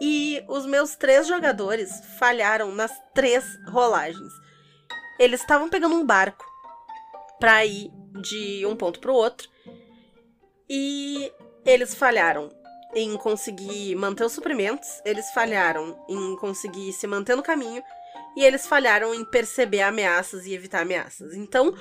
E 0.00 0.42
os 0.48 0.64
meus 0.64 0.96
três 0.96 1.26
jogadores 1.26 1.90
falharam 2.18 2.72
nas 2.72 2.92
três 3.14 3.44
rolagens. 3.68 4.32
Eles 5.18 5.40
estavam 5.40 5.68
pegando 5.68 5.96
um 5.96 6.06
barco 6.06 6.47
pra 7.38 7.64
ir 7.64 7.90
de 8.20 8.64
um 8.66 8.76
ponto 8.76 9.00
pro 9.00 9.14
outro. 9.14 9.48
E 10.68 11.32
eles 11.64 11.94
falharam 11.94 12.50
em 12.94 13.16
conseguir 13.16 13.94
manter 13.94 14.24
os 14.24 14.32
suprimentos, 14.32 15.00
eles 15.04 15.30
falharam 15.30 15.98
em 16.08 16.36
conseguir 16.36 16.92
se 16.92 17.06
manter 17.06 17.36
no 17.36 17.42
caminho 17.42 17.82
e 18.36 18.44
eles 18.44 18.66
falharam 18.66 19.14
em 19.14 19.24
perceber 19.24 19.82
ameaças 19.82 20.46
e 20.46 20.54
evitar 20.54 20.82
ameaças. 20.82 21.34
Então, 21.34 21.74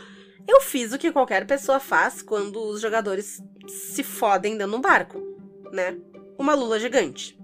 eu 0.48 0.62
fiz 0.62 0.94
o 0.94 0.98
que 0.98 1.12
qualquer 1.12 1.46
pessoa 1.46 1.80
faz 1.80 2.22
quando 2.22 2.60
os 2.62 2.82
jogadores 2.82 3.42
se 3.68 4.04
fodem 4.04 4.58
de 4.58 4.66
um 4.66 4.82
barco, 4.82 5.22
né? 5.72 5.98
Uma 6.38 6.54
lula 6.54 6.80
gigante. 6.80 7.38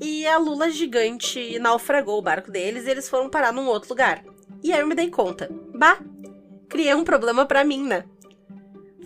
E 0.00 0.26
a 0.26 0.38
lula 0.38 0.70
gigante 0.70 1.58
naufragou 1.58 2.18
o 2.18 2.22
barco 2.22 2.50
deles 2.50 2.86
e 2.86 2.90
eles 2.90 3.08
foram 3.08 3.28
parar 3.28 3.52
num 3.52 3.66
outro 3.66 3.90
lugar. 3.90 4.24
E 4.62 4.72
aí 4.72 4.80
eu 4.80 4.86
me 4.86 4.94
dei 4.94 5.10
conta. 5.10 5.48
Bah, 5.74 5.98
criei 6.68 6.94
um 6.94 7.04
problema 7.04 7.46
pra 7.46 7.64
mim, 7.64 7.82
né? 7.86 8.04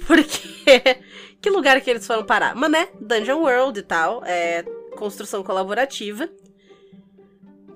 Porque 0.07 0.43
que 1.41 1.51
lugar 1.51 1.81
que 1.81 1.91
eles 1.91 2.07
foram 2.07 2.25
parar? 2.25 2.55
Mas 2.55 2.71
né, 2.71 2.89
Dungeon 3.01 3.41
World 3.41 3.79
e 3.79 3.83
tal, 3.83 4.23
é 4.25 4.65
construção 4.97 5.43
colaborativa. 5.43 6.29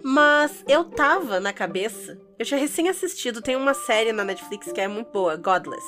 Mas 0.03 0.65
eu 0.69 0.85
tava 0.85 1.41
na 1.41 1.53
cabeça, 1.53 2.19
eu 2.39 2.47
tinha 2.47 2.61
recém 2.61 2.89
assistido, 2.89 3.43
tem 3.43 3.57
uma 3.57 3.75
série 3.75 4.13
na 4.13 4.23
Netflix 4.23 4.71
que 4.71 4.81
é 4.81 4.87
muito 4.87 5.11
boa, 5.11 5.37
Godless. 5.37 5.85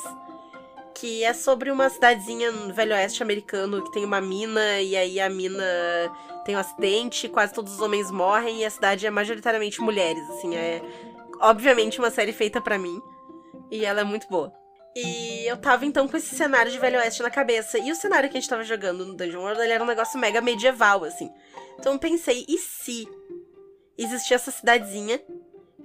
Que 0.93 1.23
é 1.23 1.33
sobre 1.33 1.71
uma 1.71 1.89
cidadezinha 1.89 2.51
no 2.51 2.75
Velho 2.75 2.93
Oeste 2.93 3.23
americano 3.23 3.85
que 3.85 3.93
tem 3.93 4.05
uma 4.05 4.21
mina 4.21 4.81
e 4.81 4.97
aí 4.97 5.21
a 5.21 5.31
mina 5.31 5.63
tem 6.45 6.57
um 6.57 6.59
acidente, 6.59 7.29
quase 7.29 7.55
todos 7.55 7.75
os 7.75 7.81
homens 7.81 8.11
morrem 8.11 8.63
e 8.63 8.65
a 8.65 8.71
cidade 8.71 9.07
é 9.07 9.11
majoritariamente 9.11 9.81
mulheres, 9.81 10.29
assim, 10.31 10.57
é 10.57 10.83
obviamente 11.41 12.01
uma 12.01 12.11
série 12.11 12.33
feita 12.33 12.61
pra 12.61 12.77
mim 12.77 13.01
e 13.71 13.85
ela 13.85 14.01
é 14.01 14.05
muito 14.05 14.29
boa. 14.29 14.53
E 14.97 15.47
eu 15.47 15.57
tava 15.57 15.87
então 15.87 16.09
com 16.09 16.17
esse 16.17 16.35
cenário 16.35 16.73
de 16.73 16.79
Velho 16.79 16.99
Oeste 16.99 17.23
na 17.23 17.31
cabeça. 17.31 17.79
E 17.79 17.93
o 17.93 17.95
cenário 17.95 18.29
que 18.29 18.37
a 18.37 18.41
gente 18.41 18.51
tava 18.51 18.65
jogando 18.65 19.05
no 19.05 19.15
Dungeon 19.15 19.41
World, 19.41 19.61
ele 19.61 19.73
era 19.73 19.85
um 19.85 19.87
negócio 19.87 20.19
mega 20.19 20.41
medieval, 20.41 21.05
assim. 21.05 21.31
Então 21.79 21.93
eu 21.93 21.99
pensei, 21.99 22.45
e 22.49 22.59
se 22.59 23.07
existia 23.97 24.37
essa 24.37 24.51
cidadezinha 24.51 25.21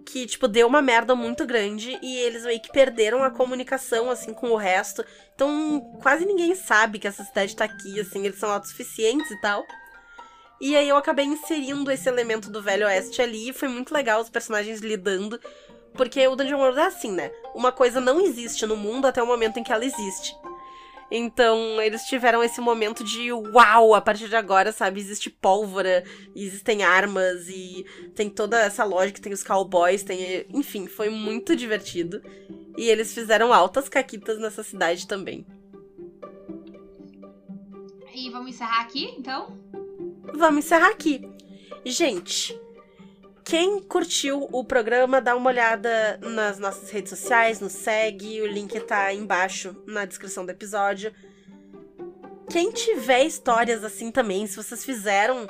que, 0.05 0.25
tipo, 0.25 0.47
deu 0.47 0.67
uma 0.67 0.81
merda 0.81 1.15
muito 1.15 1.45
grande 1.45 1.97
e 2.01 2.17
eles 2.17 2.43
meio 2.43 2.61
que 2.61 2.71
perderam 2.71 3.23
a 3.23 3.31
comunicação, 3.31 4.09
assim, 4.09 4.34
com 4.34 4.51
o 4.51 4.57
resto. 4.57 5.05
Então 5.36 5.79
quase 6.01 6.25
ninguém 6.25 6.55
sabe 6.55 6.99
que 6.99 7.07
essa 7.07 7.23
cidade 7.23 7.55
tá 7.55 7.65
aqui, 7.65 7.99
assim, 7.99 8.25
eles 8.25 8.39
são 8.39 8.49
autossuficientes 8.49 9.29
e 9.31 9.41
tal. 9.41 9.63
E 10.59 10.75
aí 10.75 10.88
eu 10.88 10.97
acabei 10.97 11.25
inserindo 11.25 11.91
esse 11.91 12.07
elemento 12.07 12.49
do 12.49 12.61
Velho 12.61 12.86
Oeste 12.86 13.21
ali 13.21 13.49
e 13.49 13.53
foi 13.53 13.67
muito 13.67 13.93
legal 13.93 14.21
os 14.21 14.29
personagens 14.29 14.79
lidando 14.79 15.39
Porque 15.95 16.27
o 16.27 16.35
Dungeon 16.35 16.59
World 16.59 16.79
é 16.79 16.85
assim, 16.85 17.11
né? 17.11 17.31
Uma 17.53 17.71
coisa 17.71 18.01
não 18.01 18.19
existe 18.19 18.65
no 18.65 18.75
mundo 18.75 19.05
até 19.05 19.21
o 19.21 19.27
momento 19.27 19.57
em 19.57 19.63
que 19.63 19.71
ela 19.71 19.85
existe. 19.85 20.35
Então, 21.15 21.79
eles 21.79 22.05
tiveram 22.05 22.43
esse 22.43 22.59
momento 22.59 23.03
de 23.03 23.31
uau, 23.31 23.93
a 23.93 24.01
partir 24.01 24.27
de 24.27 24.35
agora, 24.35 24.71
sabe? 24.71 24.99
Existe 24.99 25.29
pólvora, 25.29 26.03
existem 26.35 26.81
armas 26.81 27.47
e 27.47 27.85
tem 28.15 28.29
toda 28.29 28.59
essa 28.59 28.83
lógica, 28.83 29.21
tem 29.21 29.31
os 29.31 29.43
cowboys, 29.43 30.01
tem. 30.01 30.43
Enfim, 30.49 30.87
foi 30.87 31.09
muito 31.11 31.55
divertido. 31.55 32.19
E 32.75 32.89
eles 32.89 33.13
fizeram 33.13 33.53
altas 33.53 33.87
caquitas 33.87 34.39
nessa 34.39 34.63
cidade 34.63 35.07
também. 35.07 35.45
E 38.15 38.29
vamos 38.31 38.49
encerrar 38.49 38.81
aqui, 38.81 39.13
então? 39.15 39.55
Vamos 40.33 40.65
encerrar 40.65 40.89
aqui. 40.89 41.29
Gente, 41.85 42.59
quem 43.45 43.81
curtiu 43.81 44.47
o 44.51 44.63
programa, 44.63 45.19
dá 45.19 45.35
uma 45.35 45.49
olhada 45.49 46.17
nas 46.21 46.59
nossas 46.59 46.89
redes 46.89 47.09
sociais, 47.09 47.59
nos 47.59 47.73
segue, 47.73 48.41
o 48.41 48.47
link 48.47 48.79
tá 48.81 49.13
embaixo 49.13 49.75
na 49.85 50.05
descrição 50.05 50.45
do 50.45 50.51
episódio. 50.51 51.13
Quem 52.49 52.71
tiver 52.71 53.25
histórias 53.25 53.83
assim 53.83 54.11
também, 54.11 54.47
se 54.47 54.55
vocês 54.55 54.85
fizeram 54.85 55.45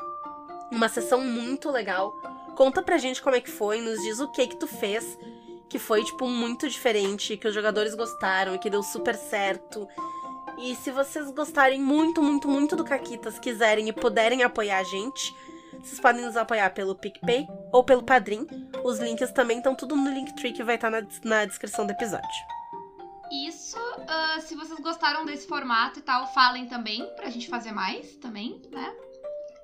uma 0.72 0.90
sessão 0.90 1.22
muito 1.22 1.70
legal, 1.70 2.12
conta 2.56 2.82
pra 2.82 2.98
gente 2.98 3.22
como 3.22 3.36
é 3.36 3.42
que 3.42 3.50
foi, 3.50 3.80
nos 3.80 4.02
diz 4.02 4.20
o 4.20 4.32
que 4.32 4.48
que 4.48 4.58
tu 4.58 4.66
fez, 4.66 5.18
que 5.70 5.78
foi 5.78 6.04
tipo 6.04 6.28
muito 6.28 6.68
diferente, 6.68 7.38
que 7.38 7.48
os 7.48 7.54
jogadores 7.54 7.94
gostaram 7.94 8.56
e 8.56 8.60
que 8.60 8.70
deu 8.70 8.82
super 8.82 9.16
certo. 9.16 9.88
E 10.58 10.76
se 10.76 10.92
vocês 10.92 11.30
gostarem 11.32 11.80
muito, 11.80 12.24
muito, 12.24 12.48
muito 12.48 12.76
do 12.76 12.84
Caquitas, 12.84 13.38
quiserem 13.38 13.90
e 13.90 13.94
puderem 13.94 14.42
apoiar 14.42 14.80
a 14.80 14.84
gente, 14.84 15.36
vocês 15.80 16.00
podem 16.00 16.24
nos 16.24 16.38
apoiar 16.38 16.70
pelo 16.72 16.96
PicPay 16.96 17.46
ou 17.74 17.84
pelo 17.84 18.04
Padrim. 18.04 18.48
Os 18.84 19.00
links 19.00 19.32
também 19.32 19.58
estão 19.58 19.76
tudo 19.76 19.96
no 19.96 20.10
Linktree 20.10 20.54
que 20.54 20.64
vai 20.64 20.76
estar 20.76 20.90
na, 20.90 21.02
na 21.24 21.44
descrição 21.44 21.86
do 21.86 21.92
episódio. 21.92 22.30
Isso, 23.32 23.78
uh, 23.78 24.40
se 24.42 24.56
vocês 24.56 24.80
gostaram 24.80 25.26
desse 25.26 25.48
formato 25.48 25.98
e 25.98 26.02
tal, 26.04 26.32
falem 26.34 26.68
também 26.68 27.04
pra 27.16 27.32
gente 27.32 27.50
fazer 27.50 27.72
mais 27.72 28.16
também, 28.18 28.62
né? 28.72 28.94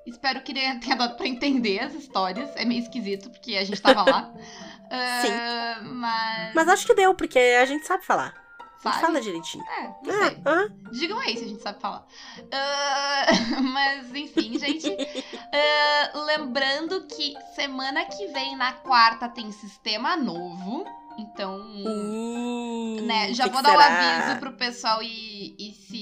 Espero 0.04 0.42
que 0.42 0.52
tenha 0.52 0.74
dado 0.96 1.16
pra 1.16 1.28
entender 1.28 1.78
as 1.78 1.94
histórias. 1.94 2.50
É 2.56 2.64
meio 2.64 2.82
esquisito, 2.82 3.30
porque 3.30 3.54
a 3.54 3.64
gente 3.64 3.80
tava 3.80 4.02
lá. 4.02 4.32
Uh, 4.34 5.22
Sim. 5.22 5.88
Mas. 5.94 6.54
Mas 6.54 6.68
acho 6.68 6.86
que 6.86 6.94
deu, 6.94 7.14
porque 7.14 7.38
a 7.38 7.64
gente 7.64 7.86
sabe 7.86 8.04
falar. 8.04 8.34
Sabe? 8.82 9.00
fala 9.00 9.20
direitinho. 9.20 9.62
É, 9.64 9.82
não 10.02 10.12
sei. 10.12 10.38
Ah, 10.44 10.50
ah, 10.50 10.90
Digam 10.90 11.18
aí 11.18 11.36
se 11.36 11.44
a 11.44 11.48
gente 11.48 11.62
sabe 11.62 11.80
falar. 11.80 12.06
Ah, 12.50 13.26
mas, 13.62 14.14
enfim, 14.14 14.58
gente. 14.58 14.88
ah, 15.52 16.18
lembrando 16.24 17.02
que 17.02 17.34
semana 17.54 18.06
que 18.06 18.26
vem, 18.28 18.56
na 18.56 18.72
quarta, 18.72 19.28
tem 19.28 19.52
sistema 19.52 20.16
novo. 20.16 20.86
Então, 21.18 21.60
uh, 21.60 23.02
né, 23.02 23.34
já 23.34 23.46
vou 23.46 23.62
dar 23.62 23.76
o 23.76 23.82
será? 23.82 24.16
aviso 24.16 24.40
pro 24.40 24.52
pessoal 24.52 25.02
e, 25.02 25.54
e 25.58 25.72
se. 25.72 25.99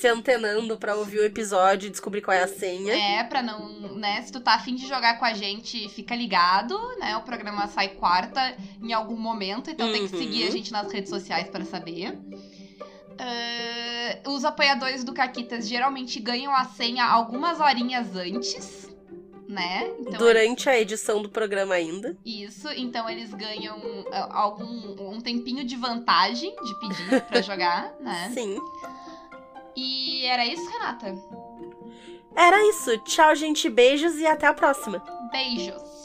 Se 0.00 0.06
antenando 0.06 0.76
pra 0.76 0.94
ouvir 0.94 1.18
o 1.18 1.24
episódio 1.24 1.86
e 1.88 1.90
descobrir 1.90 2.20
qual 2.22 2.36
é 2.36 2.42
a 2.42 2.48
senha. 2.48 2.94
É, 2.94 3.24
pra 3.24 3.42
não. 3.42 3.68
né? 3.96 4.22
Se 4.22 4.30
tu 4.30 4.38
tá 4.40 4.54
afim 4.54 4.74
de 4.76 4.86
jogar 4.86 5.18
com 5.18 5.24
a 5.24 5.32
gente, 5.34 5.88
fica 5.88 6.14
ligado, 6.14 6.78
né? 6.98 7.16
O 7.16 7.22
programa 7.22 7.66
sai 7.66 7.88
quarta 7.88 8.56
em 8.82 8.92
algum 8.92 9.16
momento, 9.16 9.70
então 9.70 9.90
tem 9.90 10.06
que 10.06 10.14
Uhum. 10.14 10.20
seguir 10.22 10.46
a 10.46 10.50
gente 10.50 10.70
nas 10.70 10.92
redes 10.92 11.10
sociais 11.10 11.48
pra 11.48 11.64
saber. 11.64 12.16
Ah, 13.18 14.18
os 14.30 14.44
apoiadores 14.44 15.02
do 15.02 15.12
Caquitas 15.12 15.66
geralmente 15.68 16.20
ganham 16.20 16.54
a 16.54 16.64
senha 16.64 17.04
algumas 17.04 17.58
horinhas 17.60 18.14
antes, 18.14 18.88
né? 19.48 19.90
Então, 19.98 20.18
Durante 20.18 20.68
a 20.68 20.78
edição 20.78 21.20
do 21.20 21.28
programa 21.28 21.74
ainda. 21.74 22.16
Isso, 22.24 22.68
então 22.76 23.08
eles 23.10 23.34
ganham 23.34 23.76
ah, 24.12 24.28
algum 24.42 25.12
um 25.12 25.20
tempinho 25.20 25.64
de 25.64 25.74
vantagem 25.74 26.54
de 26.62 26.74
pedir 26.80 27.22
pra 27.22 27.40
jogar, 27.42 27.92
né? 28.00 28.30
Sim. 28.32 28.58
E 29.78 30.26
era 30.26 30.44
isso, 30.44 30.68
Renata? 30.68 31.14
Era 32.34 32.68
isso. 32.68 32.98
Tchau, 32.98 33.34
gente. 33.36 33.70
Beijos 33.70 34.16
e 34.16 34.26
até 34.26 34.46
a 34.46 34.52
próxima. 34.52 35.00
Beijos! 35.30 35.97